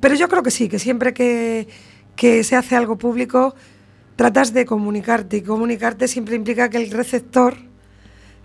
Pero 0.00 0.14
yo 0.14 0.28
creo 0.28 0.42
que 0.42 0.50
sí, 0.50 0.68
que 0.68 0.78
siempre 0.78 1.14
que, 1.14 1.68
que 2.16 2.42
se 2.44 2.56
hace 2.56 2.76
algo 2.76 2.98
público, 2.98 3.54
tratas 4.16 4.52
de 4.52 4.64
comunicarte 4.64 5.36
y 5.38 5.42
comunicarte 5.42 6.08
siempre 6.08 6.36
implica 6.36 6.68
que 6.70 6.78
el 6.78 6.90
receptor 6.90 7.56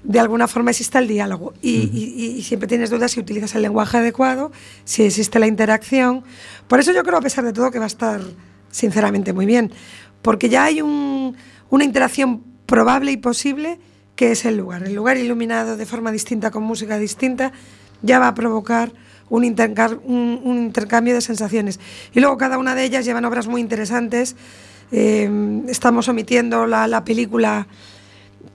de 0.03 0.19
alguna 0.19 0.47
forma 0.47 0.71
exista 0.71 0.99
el 0.99 1.07
diálogo 1.07 1.53
y, 1.61 1.69
y- 1.93 2.35
y 2.37 2.41
siempre 2.43 2.67
tienes 2.67 2.89
dudas 2.89 3.11
si 3.11 3.19
utilizas 3.19 3.53
el 3.55 3.61
lenguaje 3.61 3.97
adecuado, 3.97 4.51
si 4.83 5.03
existe 5.03 5.37
la 5.39 5.47
interacción. 5.47 6.23
Por 6.67 6.79
eso 6.79 6.91
yo 6.91 7.03
creo, 7.03 7.17
a 7.17 7.21
pesar 7.21 7.45
de 7.45 7.53
todo, 7.53 7.69
que 7.71 7.77
va 7.79 7.85
a 7.85 7.87
estar 7.87 8.19
sinceramente 8.71 9.31
muy 9.31 9.45
bien, 9.45 9.71
porque 10.21 10.49
ya 10.49 10.63
hay 10.65 10.81
un- 10.81 11.35
una 11.69 11.83
interacción 11.83 12.43
probable 12.65 13.11
y 13.11 13.17
posible 13.17 13.79
que 14.15 14.31
es 14.31 14.43
el 14.45 14.57
lugar. 14.57 14.83
El 14.83 14.95
lugar 14.95 15.17
iluminado 15.17 15.77
de 15.77 15.85
forma 15.85 16.11
distinta, 16.11 16.51
con 16.51 16.63
música 16.63 16.97
distinta, 16.97 17.51
ya 18.01 18.17
va 18.19 18.27
a 18.29 18.33
provocar 18.33 18.91
un- 19.29 20.41
un 20.43 20.57
intercambio 20.57 21.13
de 21.13 21.21
sensaciones. 21.21 21.79
Y 22.13 22.19
luego 22.19 22.37
cada 22.37 22.57
una 22.57 22.75
de 22.75 22.83
ellas 22.83 23.05
llevan 23.05 23.23
obras 23.25 23.47
muy 23.47 23.61
interesantes. 23.61 24.35
Eh, 24.91 25.63
estamos 25.69 26.07
omitiendo 26.09 26.67
la, 26.67 26.87
la 26.87 27.03
película 27.03 27.67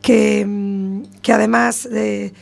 que, 0.03 0.45
mm, 0.47 1.03
que 1.23 1.33
además 1.33 1.89
eh, 1.91 2.33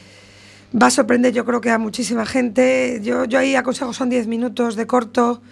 va 0.81 0.89
a 0.89 0.91
sorprender 0.91 1.33
yo 1.33 1.45
creo 1.45 1.61
que 1.61 1.71
a 1.71 1.79
muchísima 1.79 2.27
gente. 2.27 3.01
Yo, 3.03 3.25
yo 3.25 3.39
ahí 3.39 3.55
aconsejo 3.55 3.93
son 3.93 4.11
10 4.11 4.27
minutos 4.27 4.77
de 4.77 4.87
corto 4.87 5.43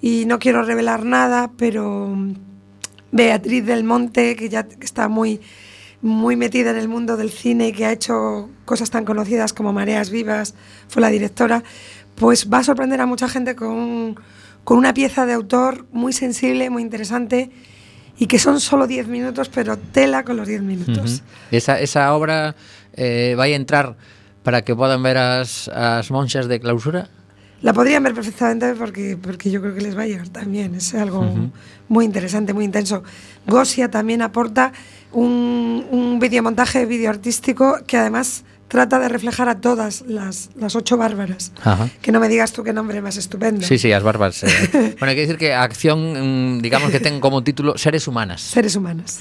y 0.00 0.24
no 0.26 0.38
quiero 0.38 0.62
revelar 0.62 1.04
nada, 1.04 1.50
pero 1.56 2.08
mm, 2.08 2.34
Beatriz 3.12 3.64
del 3.64 3.84
Monte, 3.84 4.36
que 4.36 4.48
ya 4.48 4.66
está 4.80 5.08
muy, 5.08 5.40
muy 6.02 6.36
metida 6.36 6.70
en 6.70 6.76
el 6.76 6.88
mundo 6.88 7.16
del 7.16 7.30
cine 7.30 7.68
y 7.68 7.72
que 7.72 7.86
ha 7.86 7.92
hecho 7.92 8.50
cosas 8.64 8.90
tan 8.90 9.04
conocidas 9.04 9.52
como 9.52 9.72
Mareas 9.72 10.10
Vivas, 10.10 10.54
fue 10.88 11.02
la 11.02 11.08
directora, 11.08 11.64
pues 12.14 12.48
va 12.52 12.58
a 12.58 12.64
sorprender 12.64 13.00
a 13.00 13.06
mucha 13.06 13.28
gente 13.28 13.56
con, 13.56 14.20
con 14.64 14.78
una 14.78 14.92
pieza 14.92 15.24
de 15.24 15.32
autor 15.32 15.86
muy 15.92 16.12
sensible, 16.12 16.68
muy 16.70 16.82
interesante 16.82 17.50
y 18.18 18.26
que 18.26 18.38
son 18.38 18.60
solo 18.60 18.86
10 18.86 19.08
minutos, 19.08 19.48
pero 19.48 19.78
tela 19.78 20.24
con 20.24 20.36
los 20.36 20.48
10 20.48 20.62
minutos. 20.62 21.22
Ujú. 21.22 21.56
esa, 21.56 21.80
esa 21.80 22.12
obra 22.14 22.54
eh, 22.94 23.34
vai 23.36 23.54
entrar 23.54 23.96
para 24.42 24.62
que 24.62 24.74
podan 24.74 25.02
ver 25.02 25.18
as, 25.18 25.68
as 25.68 26.10
monxas 26.10 26.48
de 26.48 26.58
clausura 26.60 27.08
La 27.60 27.72
podrían 27.72 28.02
ver 28.04 28.14
perfectamente 28.14 28.74
porque, 28.74 29.16
porque 29.20 29.50
yo 29.50 29.60
creo 29.60 29.74
que 29.74 29.80
les 29.80 29.96
va 29.96 30.02
a 30.02 30.06
llegar 30.06 30.28
también. 30.28 30.76
Es 30.76 30.94
algo 30.94 31.26
muy 31.88 32.04
interesante, 32.04 32.54
muy 32.54 32.64
intenso. 32.64 33.02
Gosia 33.46 33.90
también 33.90 34.22
aporta 34.22 34.72
un, 35.10 35.84
un 35.90 36.20
videomontaje 36.20 36.86
video 36.86 37.10
artístico 37.10 37.78
que 37.84 37.96
además 37.96 38.44
trata 38.68 38.98
de 38.98 39.08
reflejar 39.08 39.48
a 39.48 39.60
todas 39.60 40.02
las, 40.06 40.50
las 40.54 40.76
ocho 40.76 40.96
bárbaras. 40.96 41.52
Ajá. 41.62 41.88
Que 42.00 42.12
no 42.12 42.20
me 42.20 42.28
digas 42.28 42.52
tú 42.52 42.62
qué 42.62 42.72
nombre 42.72 43.00
más 43.00 43.16
estupendo. 43.16 43.66
Sí, 43.66 43.78
sí, 43.78 43.88
las 43.88 44.02
bárbaras. 44.02 44.44
Eh. 44.44 44.48
bueno, 44.98 45.10
hay 45.10 45.14
que 45.16 45.22
decir 45.22 45.38
que 45.38 45.54
acción, 45.54 46.58
mm, 46.58 46.62
digamos 46.62 46.90
que 46.90 47.00
ten 47.00 47.20
como 47.20 47.42
título 47.42 47.76
Seres 47.76 48.06
Humanas. 48.06 48.40
Seres 48.40 48.76
Humanas. 48.76 49.20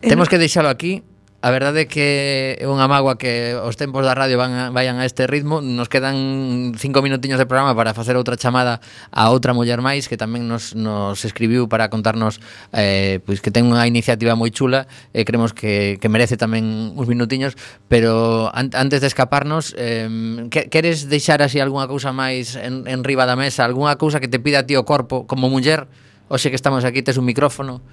Temos 0.00 0.28
que 0.28 0.38
deixalo 0.38 0.68
aquí 0.68 1.02
A 1.46 1.50
verdade 1.52 1.82
é 1.82 1.86
que 1.86 2.58
é 2.58 2.66
unha 2.66 2.90
mágoa 2.90 3.22
que 3.22 3.54
os 3.54 3.78
tempos 3.78 4.02
da 4.02 4.18
radio 4.18 4.34
van 4.34 4.50
a, 4.50 4.64
vayan 4.74 4.98
a 4.98 5.06
este 5.06 5.30
ritmo. 5.30 5.62
Nos 5.62 5.86
quedan 5.86 6.74
cinco 6.74 7.06
minutiños 7.06 7.38
de 7.38 7.46
programa 7.46 7.70
para 7.70 7.94
facer 7.94 8.18
outra 8.18 8.34
chamada 8.34 8.82
a 9.14 9.30
outra 9.30 9.54
muller 9.54 9.78
máis 9.78 10.10
que 10.10 10.18
tamén 10.18 10.50
nos, 10.50 10.74
nos 10.74 11.22
escribiu 11.22 11.70
para 11.70 11.86
contarnos 11.86 12.42
eh, 12.74 13.22
pois 13.22 13.38
que 13.38 13.54
ten 13.54 13.62
unha 13.70 13.86
iniciativa 13.86 14.34
moi 14.34 14.50
chula 14.50 14.90
e 15.14 15.22
eh, 15.22 15.24
creemos 15.24 15.54
que, 15.54 16.02
que 16.02 16.10
merece 16.10 16.34
tamén 16.34 16.90
uns 16.98 17.06
minutiños, 17.06 17.54
pero 17.86 18.50
an 18.50 18.74
antes 18.74 18.98
de 18.98 19.06
escaparnos, 19.06 19.70
eh, 19.78 20.50
que, 20.50 20.66
queres 20.66 21.06
deixar 21.06 21.46
así 21.46 21.62
algunha 21.62 21.86
cousa 21.86 22.10
máis 22.10 22.58
en, 22.58 22.90
en 22.90 23.06
riba 23.06 23.22
da 23.22 23.38
mesa, 23.38 23.62
algunha 23.62 23.94
cousa 24.02 24.18
que 24.18 24.26
te 24.26 24.42
pida 24.42 24.66
ti 24.66 24.74
o 24.74 24.82
corpo 24.82 25.30
como 25.30 25.46
muller? 25.46 25.86
Oxe 26.26 26.50
que 26.50 26.58
estamos 26.58 26.82
aquí, 26.82 27.06
tes 27.06 27.22
un 27.22 27.30
micrófono 27.30 27.86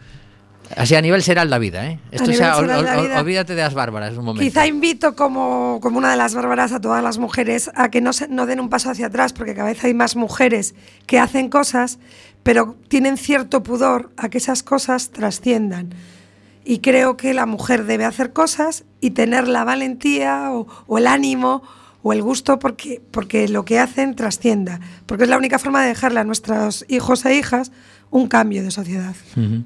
Así 0.78 0.96
a 0.96 1.02
nivel 1.02 1.22
xeral 1.24 1.50
da 1.50 1.60
vida, 1.60 1.86
eh? 1.86 2.00
Esto 2.12 2.32
xa, 2.34 2.58
ol- 2.58 2.70
ol- 2.70 3.12
olvídate 3.20 3.54
de 3.56 3.62
as 3.64 3.74
bárbaras 3.74 4.18
un 4.18 4.26
momento. 4.26 4.44
Quizá 4.44 4.66
invito 4.68 5.16
como, 5.16 5.80
como 5.82 5.98
una 5.98 6.12
de 6.12 6.18
las 6.18 6.34
bárbaras 6.34 6.72
a 6.74 6.80
todas 6.82 7.04
las 7.04 7.18
mujeres 7.18 7.70
a 7.76 7.90
que 7.90 8.02
no, 8.02 8.14
se, 8.14 8.28
no 8.28 8.46
den 8.46 8.60
un 8.60 8.70
paso 8.70 8.90
hacia 8.90 9.08
atrás, 9.08 9.34
porque 9.34 9.54
cada 9.54 9.70
vez 9.70 9.84
hay 9.84 9.94
más 9.94 10.16
mujeres 10.16 10.76
que 11.06 11.20
hacen 11.20 11.50
cosas, 11.50 12.00
pero 12.44 12.76
tienen 12.88 13.18
cierto 13.18 13.62
pudor 13.64 14.12
a 14.18 14.30
que 14.30 14.38
esas 14.38 14.64
cosas 14.64 15.12
trasciendan. 15.12 15.94
Y 16.66 16.80
creo 16.80 17.18
que 17.18 17.34
la 17.34 17.46
mujer 17.46 17.86
debe 17.86 18.06
hacer 18.06 18.32
cosas 18.32 18.86
y 19.02 19.12
tener 19.12 19.48
la 19.48 19.64
valentía 19.66 20.52
o, 20.52 20.66
o 20.88 20.98
el 20.98 21.08
ánimo 21.08 21.62
o 22.04 22.14
el 22.14 22.22
gusto 22.22 22.60
porque, 22.60 23.02
porque 23.12 23.48
lo 23.48 23.64
que 23.66 23.80
hacen 23.80 24.16
trascienda. 24.16 24.80
Porque 25.06 25.24
es 25.26 25.30
la 25.30 25.38
única 25.38 25.60
forma 25.60 25.82
de 25.82 25.90
dejarle 25.90 26.20
a 26.22 26.24
nuestros 26.24 26.86
hijos 26.88 27.26
e 27.26 27.36
hijas 27.36 27.72
un 28.12 28.28
cambio 28.28 28.64
de 28.64 28.72
sociedad. 28.72 29.16
Ujú. 29.36 29.64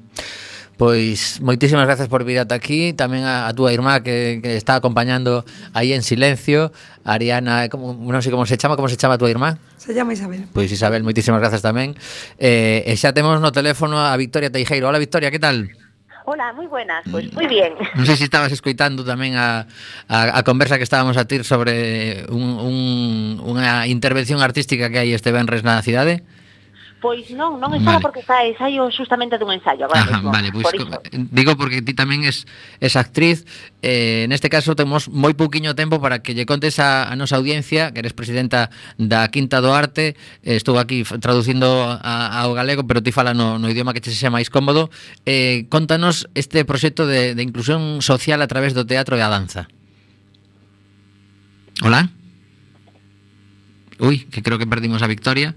Pois 0.78 1.42
moitísimas 1.42 1.90
grazas 1.90 2.06
por 2.06 2.22
vir 2.22 2.38
ata 2.38 2.54
aquí. 2.54 2.94
Tamén 2.94 3.26
a, 3.26 3.50
a 3.50 3.52
túa 3.52 3.74
irmá 3.74 3.98
que, 4.06 4.38
que 4.38 4.54
está 4.54 4.78
acompañando 4.78 5.42
aí 5.74 5.90
en 5.90 6.06
silencio. 6.06 6.70
Ariana, 7.02 7.66
como, 7.66 7.98
non 7.98 8.22
sei 8.22 8.30
como 8.30 8.46
se 8.46 8.54
chama 8.54 8.78
Como 8.78 8.86
se 8.86 8.94
chama 8.94 9.18
a 9.18 9.20
túa 9.20 9.26
irmá? 9.26 9.58
Se 9.74 9.90
chama 9.90 10.14
Isabel. 10.14 10.46
Pois 10.54 10.70
Isabel, 10.70 11.02
moitísimas 11.02 11.42
grazas 11.42 11.66
tamén. 11.66 11.98
Eh, 12.38 12.86
E 12.86 12.94
xa 12.94 13.10
temos 13.10 13.42
no 13.42 13.50
teléfono 13.50 13.98
a 13.98 14.14
Victoria 14.14 14.54
Teijeiro. 14.54 14.86
Hola 14.86 15.02
Victoria, 15.02 15.34
que 15.34 15.42
tal? 15.42 15.66
Hola, 16.30 16.52
moi 16.52 16.70
buenas, 16.70 17.02
pois 17.10 17.26
pues, 17.26 17.34
moi 17.34 17.48
bien. 17.50 17.74
Non 17.98 18.06
sei 18.06 18.14
se 18.14 18.30
estabas 18.30 18.54
escoitando 18.54 19.02
tamén 19.02 19.34
a, 19.34 19.66
a, 20.06 20.38
a 20.38 20.40
conversa 20.46 20.78
que 20.78 20.86
estábamos 20.86 21.18
a 21.18 21.26
tir 21.26 21.42
Sobre 21.42 22.22
un, 22.30 22.54
un, 22.54 22.76
unha 23.42 23.88
intervención 23.90 24.38
artística 24.44 24.92
que 24.94 25.02
hai 25.02 25.10
este 25.10 25.34
Benres 25.34 25.66
na 25.66 25.82
cidade. 25.82 26.22
Pois 26.98 27.30
non, 27.30 27.62
non 27.62 27.70
ensaya 27.78 28.02
vale. 28.02 28.10
porque 28.10 28.26
está 28.26 28.42
ensayo 28.42 28.90
justamente 28.90 29.38
dun 29.38 29.54
ensayo 29.54 29.86
agora 29.86 30.02
Ajá, 30.02 30.18
mismo, 30.18 30.34
Vale, 30.34 30.50
pois 30.50 30.66
por 30.66 30.74
iso. 30.74 30.98
digo 31.30 31.54
porque 31.54 31.78
ti 31.78 31.94
tamén 31.94 32.26
es, 32.26 32.42
es 32.82 32.98
actriz 32.98 33.46
eh, 33.86 34.26
Neste 34.26 34.50
caso 34.50 34.74
temos 34.74 35.06
moi 35.06 35.30
pouquiño 35.38 35.78
tempo 35.78 36.02
para 36.02 36.26
que 36.26 36.34
lle 36.34 36.42
contes 36.42 36.82
a, 36.82 37.06
a 37.06 37.14
nosa 37.14 37.38
audiencia 37.38 37.94
Que 37.94 38.02
eres 38.02 38.18
presidenta 38.18 38.74
da 38.98 39.30
Quinta 39.30 39.62
do 39.62 39.70
Arte 39.70 40.18
eh, 40.42 40.58
Estou 40.58 40.74
aquí 40.74 41.06
traducindo 41.22 41.70
a, 41.86 42.42
ao 42.42 42.50
galego 42.58 42.82
pero 42.82 42.98
ti 42.98 43.14
fala 43.14 43.30
no, 43.30 43.62
no 43.62 43.70
idioma 43.70 43.94
que 43.94 44.02
te 44.02 44.10
sexa 44.10 44.34
máis 44.34 44.50
cómodo 44.50 44.90
eh, 45.22 45.70
Contanos 45.70 46.26
este 46.34 46.66
proxecto 46.66 47.06
de, 47.06 47.38
de 47.38 47.42
inclusión 47.46 48.02
social 48.02 48.42
a 48.42 48.50
través 48.50 48.74
do 48.74 48.82
teatro 48.82 49.14
e 49.14 49.22
a 49.22 49.30
danza 49.30 49.70
Hola 51.86 52.10
Ui, 54.02 54.26
que 54.30 54.42
creo 54.42 54.58
que 54.58 54.66
perdimos 54.66 55.02
a 55.02 55.06
Victoria 55.06 55.54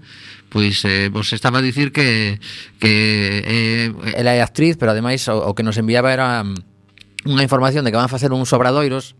pois 0.52 0.84
eh, 0.84 1.08
vos 1.08 1.32
estaba 1.32 1.58
a 1.58 1.64
dicir 1.64 1.96
que 1.96 2.36
que 2.76 2.92
eh, 3.40 3.88
ela 4.12 4.36
é 4.36 4.44
actriz, 4.44 4.76
pero 4.76 4.92
ademais 4.92 5.24
o, 5.32 5.40
o 5.40 5.56
que 5.56 5.64
nos 5.64 5.80
enviaba 5.80 6.12
era 6.12 6.44
mm, 6.44 7.32
unha 7.32 7.40
información 7.40 7.88
de 7.88 7.90
que 7.90 7.96
van 7.96 8.06
a 8.06 8.12
facer 8.12 8.28
uns 8.36 8.52
obradoiros 8.52 9.16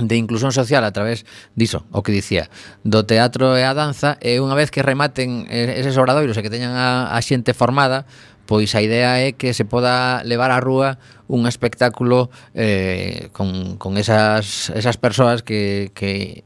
de 0.00 0.16
inclusión 0.16 0.50
social 0.50 0.82
a 0.82 0.90
través 0.90 1.22
diso, 1.54 1.86
o 1.92 2.02
que 2.02 2.10
dicía, 2.10 2.50
do 2.82 3.06
teatro 3.06 3.54
e 3.54 3.62
a 3.62 3.76
danza, 3.76 4.18
e 4.24 4.40
unha 4.42 4.56
vez 4.58 4.72
que 4.72 4.82
rematen 4.82 5.46
eses 5.52 5.94
obradoiros 6.00 6.34
e 6.34 6.42
que 6.42 6.50
teñan 6.50 6.74
a, 6.74 7.12
a 7.12 7.18
xente 7.20 7.54
formada, 7.54 8.08
pois 8.48 8.72
a 8.74 8.80
idea 8.80 9.20
é 9.20 9.36
que 9.36 9.52
se 9.52 9.68
poda 9.68 10.24
levar 10.24 10.48
á 10.50 10.58
rúa 10.58 10.96
un 11.28 11.46
espectáculo 11.46 12.32
eh, 12.56 13.28
con, 13.36 13.76
con 13.76 14.00
esas, 14.00 14.72
esas 14.72 14.96
persoas 14.96 15.44
que, 15.44 15.92
que 15.94 16.42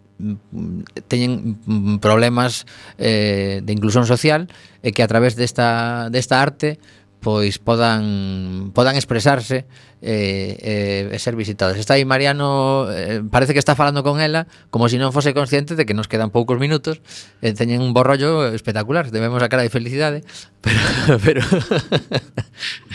teñen 1.07 1.59
mm, 1.65 1.99
problemas 1.99 2.67
eh, 2.99 3.61
de 3.63 3.73
inclusión 3.73 4.07
social 4.07 4.51
e 4.83 4.91
que 4.91 5.03
a 5.03 5.09
través 5.09 5.39
desta, 5.39 6.11
desta 6.11 6.43
arte 6.43 6.83
pois 7.19 7.59
podan 7.59 8.71
podan 8.75 8.95
expresarse 8.95 9.67
eh, 10.03 11.11
eh, 11.11 11.11
e 11.11 11.19
ser 11.19 11.35
visitadas. 11.35 11.75
Está 11.75 11.99
aí 11.99 12.07
Mariano, 12.07 12.87
eh, 12.91 13.23
parece 13.27 13.53
que 13.53 13.59
está 13.59 13.75
falando 13.75 14.07
con 14.07 14.23
ela 14.23 14.47
como 14.71 14.87
se 14.87 14.95
si 14.95 15.03
non 15.03 15.11
fose 15.11 15.35
consciente 15.35 15.75
de 15.75 15.83
que 15.83 15.99
nos 15.99 16.07
quedan 16.07 16.31
poucos 16.31 16.63
minutos, 16.63 17.03
eh, 17.43 17.55
teñen 17.59 17.83
un 17.83 17.91
borrollo 17.91 18.55
espectacular, 18.55 19.11
debemos 19.11 19.43
a 19.43 19.51
cara 19.51 19.67
de 19.67 19.75
felicidade, 19.75 20.23
pero 20.63 21.19
pero 21.19 21.43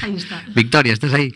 Aí 0.03 0.15
está. 0.15 0.43
Victoria, 0.55 0.95
estás 0.95 1.11
aí. 1.11 1.36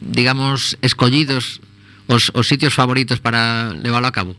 digamos 0.02 0.78
escollidos 0.82 1.62
os, 2.10 2.34
os 2.34 2.48
sitios 2.48 2.74
favoritos 2.74 3.22
para 3.22 3.74
leválo 3.74 4.08
a 4.08 4.16
cabo? 4.16 4.34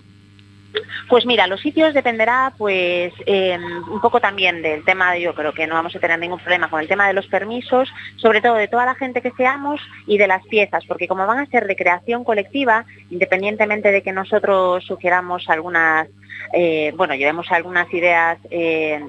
Pues 1.10 1.26
mira, 1.26 1.48
los 1.48 1.60
sitios 1.60 1.92
dependerá 1.92 2.54
pues 2.56 3.12
eh, 3.26 3.58
un 3.90 4.00
poco 4.00 4.20
también 4.20 4.62
del 4.62 4.84
tema, 4.84 5.18
yo 5.18 5.34
creo 5.34 5.52
que 5.52 5.66
no 5.66 5.74
vamos 5.74 5.96
a 5.96 5.98
tener 5.98 6.16
ningún 6.20 6.38
problema 6.38 6.70
con 6.70 6.80
el 6.80 6.86
tema 6.86 7.08
de 7.08 7.14
los 7.14 7.26
permisos, 7.26 7.92
sobre 8.14 8.40
todo 8.40 8.54
de 8.54 8.68
toda 8.68 8.86
la 8.86 8.94
gente 8.94 9.20
que 9.20 9.32
seamos 9.32 9.80
y 10.06 10.18
de 10.18 10.28
las 10.28 10.46
piezas, 10.46 10.84
porque 10.86 11.08
como 11.08 11.26
van 11.26 11.40
a 11.40 11.46
ser 11.46 11.66
de 11.66 11.74
creación 11.74 12.22
colectiva, 12.22 12.84
independientemente 13.10 13.90
de 13.90 14.04
que 14.04 14.12
nosotros 14.12 14.84
sugiéramos 14.84 15.48
algunas, 15.48 16.06
eh, 16.52 16.92
bueno, 16.94 17.16
llevemos 17.16 17.50
algunas 17.50 17.92
ideas 17.92 18.38
eh, 18.48 19.02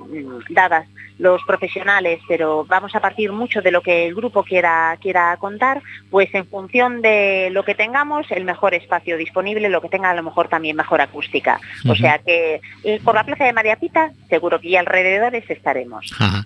dadas 0.50 0.88
los 1.22 1.40
profesionales, 1.46 2.20
pero 2.28 2.66
vamos 2.68 2.96
a 2.96 3.00
partir 3.00 3.32
mucho 3.32 3.62
de 3.62 3.70
lo 3.70 3.82
que 3.82 4.08
el 4.08 4.16
grupo 4.16 4.44
quiera, 4.44 4.98
quiera 5.00 5.38
contar, 5.38 5.84
pues 6.10 6.30
en 6.34 6.48
función 6.48 7.04
de 7.04 7.50
lo 7.52 7.64
que 7.64 7.76
tengamos, 7.76 8.26
el 8.32 8.44
mejor 8.44 8.74
espacio 8.74 9.18
disponible, 9.18 9.70
lo 9.70 9.82
que 9.82 9.90
tenga 9.90 10.10
a 10.10 10.16
lo 10.16 10.24
mejor 10.24 10.48
también 10.48 10.76
mejor 10.76 11.00
acústica. 11.00 11.60
O 11.88 11.96
sea 11.96 12.18
que 12.18 12.60
eh, 12.84 13.00
por 13.04 13.14
la 13.14 13.24
Plaza 13.24 13.46
de 13.46 13.54
María 13.54 13.76
Pita, 13.76 14.12
seguro 14.30 14.60
que 14.60 14.72
ya 14.72 14.80
alrededores 14.80 15.48
estaremos. 15.48 16.12
Ajá. 16.18 16.44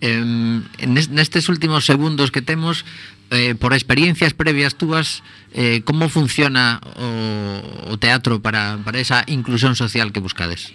Em, 0.00 0.62
nes- 0.86 1.10
nestes 1.10 1.48
últimos 1.48 1.84
segundos 1.84 2.30
que 2.30 2.42
temos 2.42 2.84
eh, 3.32 3.56
por 3.56 3.72
experiencias 3.72 4.34
previas 4.34 4.76
túas 4.76 5.24
eh, 5.52 5.82
como 5.84 6.08
funciona 6.08 6.80
o, 6.96 7.92
o 7.92 7.98
teatro 7.98 8.40
para, 8.40 8.78
para 8.84 9.00
esa 9.00 9.24
inclusión 9.26 9.74
social 9.74 10.12
que 10.12 10.20
buscades? 10.20 10.72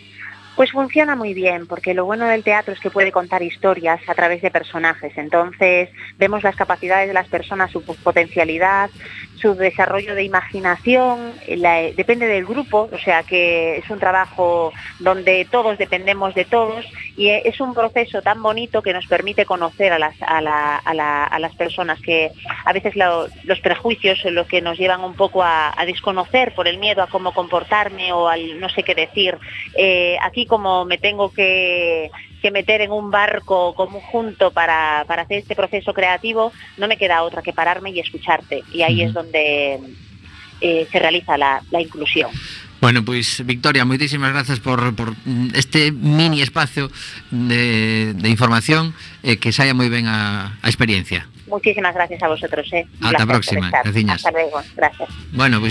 Pues 0.58 0.72
funciona 0.72 1.16
muy 1.16 1.36
bien, 1.36 1.68
porque 1.68 1.94
lo 1.94 2.06
bueno 2.06 2.26
del 2.26 2.44
teatro 2.44 2.74
es 2.74 2.80
que 2.80 2.90
puede 2.90 3.12
contar 3.12 3.44
historias 3.44 4.02
a 4.08 4.16
través 4.16 4.42
de 4.42 4.50
personajes. 4.50 5.16
Entonces 5.16 5.90
vemos 6.18 6.42
las 6.42 6.56
capacidades 6.56 7.08
de 7.08 7.14
las 7.14 7.28
personas, 7.28 7.70
su 7.72 7.84
potencialidad, 7.84 8.90
su 9.36 9.54
desarrollo 9.54 10.16
de 10.16 10.24
imaginación, 10.24 11.34
la- 11.48 11.84
depende 11.96 12.26
del 12.26 12.44
grupo, 12.48 12.90
o 12.92 12.98
sea 12.98 13.22
que 13.22 13.78
es 13.78 13.90
un 13.92 14.00
trabajo 14.00 14.74
donde 14.98 15.46
todos 15.52 15.78
dependemos 15.78 16.34
de 16.34 16.46
todos 16.46 16.84
y 17.16 17.28
eh, 17.30 17.44
es 17.46 17.62
un 17.62 17.76
proceso 17.76 18.24
tan 18.24 18.42
bonito 18.42 18.82
que 18.82 18.94
nos 18.94 19.06
permite 19.06 19.46
conocer 19.46 19.94
a 19.94 20.00
las, 20.00 20.16
a 20.24 20.42
la- 20.42 20.78
a 20.78 20.94
la- 20.96 21.26
a 21.26 21.38
las 21.38 21.54
personas 21.56 22.02
que 22.02 22.32
a 22.66 22.74
veces 22.74 22.96
lo- 22.96 23.28
los 23.44 23.60
prejuicios 23.60 24.18
son 24.22 24.34
los 24.34 24.48
que 24.48 24.62
nos 24.62 24.80
llevan 24.80 25.04
un 25.04 25.14
poco 25.14 25.44
a, 25.44 25.72
a 25.80 25.86
desconocer 25.86 26.56
por 26.56 26.68
el 26.68 26.80
miedo 26.80 27.04
a 27.04 27.08
cómo 27.08 27.32
comportarme 27.32 28.12
o 28.12 28.28
al 28.28 28.60
no 28.60 28.70
sé 28.70 28.82
qué 28.82 28.96
decir. 28.96 29.38
Eh, 29.76 30.18
aquí 30.24 30.47
como 30.48 30.86
me 30.86 30.98
tengo 30.98 31.32
que, 31.32 32.10
que 32.42 32.52
meter 32.52 32.82
en 32.82 32.92
un 32.92 33.12
barco 33.12 33.74
conjunto 33.76 34.52
para, 34.52 35.06
para 35.08 35.24
hacer 35.24 35.40
este 35.40 35.56
proceso 35.56 35.94
creativo, 35.94 36.52
no 36.78 36.88
me 36.88 36.98
queda 36.98 37.24
otra 37.24 37.42
que 37.42 37.54
pararme 37.54 37.92
y 37.92 38.00
escucharte. 38.00 38.64
Y 38.74 38.82
ahí 38.82 39.02
es 39.02 39.14
donde 39.14 39.80
eh, 40.62 40.88
se 40.92 41.00
realiza 41.00 41.38
la, 41.38 41.62
la 41.72 41.82
inclusión. 41.82 42.32
Bueno, 42.80 43.04
pois 43.04 43.42
Victoria, 43.42 43.90
moitísimas 43.90 44.30
grazas 44.30 44.62
por, 44.62 44.94
por 44.94 45.18
mm, 45.26 45.58
este 45.58 45.92
mini 45.92 46.46
espacio 46.46 46.94
de, 47.32 48.14
de 48.14 48.30
información 48.30 48.94
eh, 49.26 49.42
que 49.42 49.50
saia 49.50 49.74
moi 49.74 49.90
ben 49.90 50.06
a, 50.06 50.54
a 50.62 50.68
experiencia. 50.70 51.26
Muchísimas 51.50 51.96
gracias 51.96 52.22
a 52.22 52.28
vosotros. 52.30 52.70
Eh. 52.78 52.86
Hasta 53.02 53.26
por 53.26 53.42
próxima, 53.42 53.66
estar. 53.66 53.82
graciñas. 53.82 54.22
Hasta 54.22 54.32
luego. 54.32 54.62
Gracias. 54.78 55.10
Bueno, 55.34 55.58
pois 55.58 55.66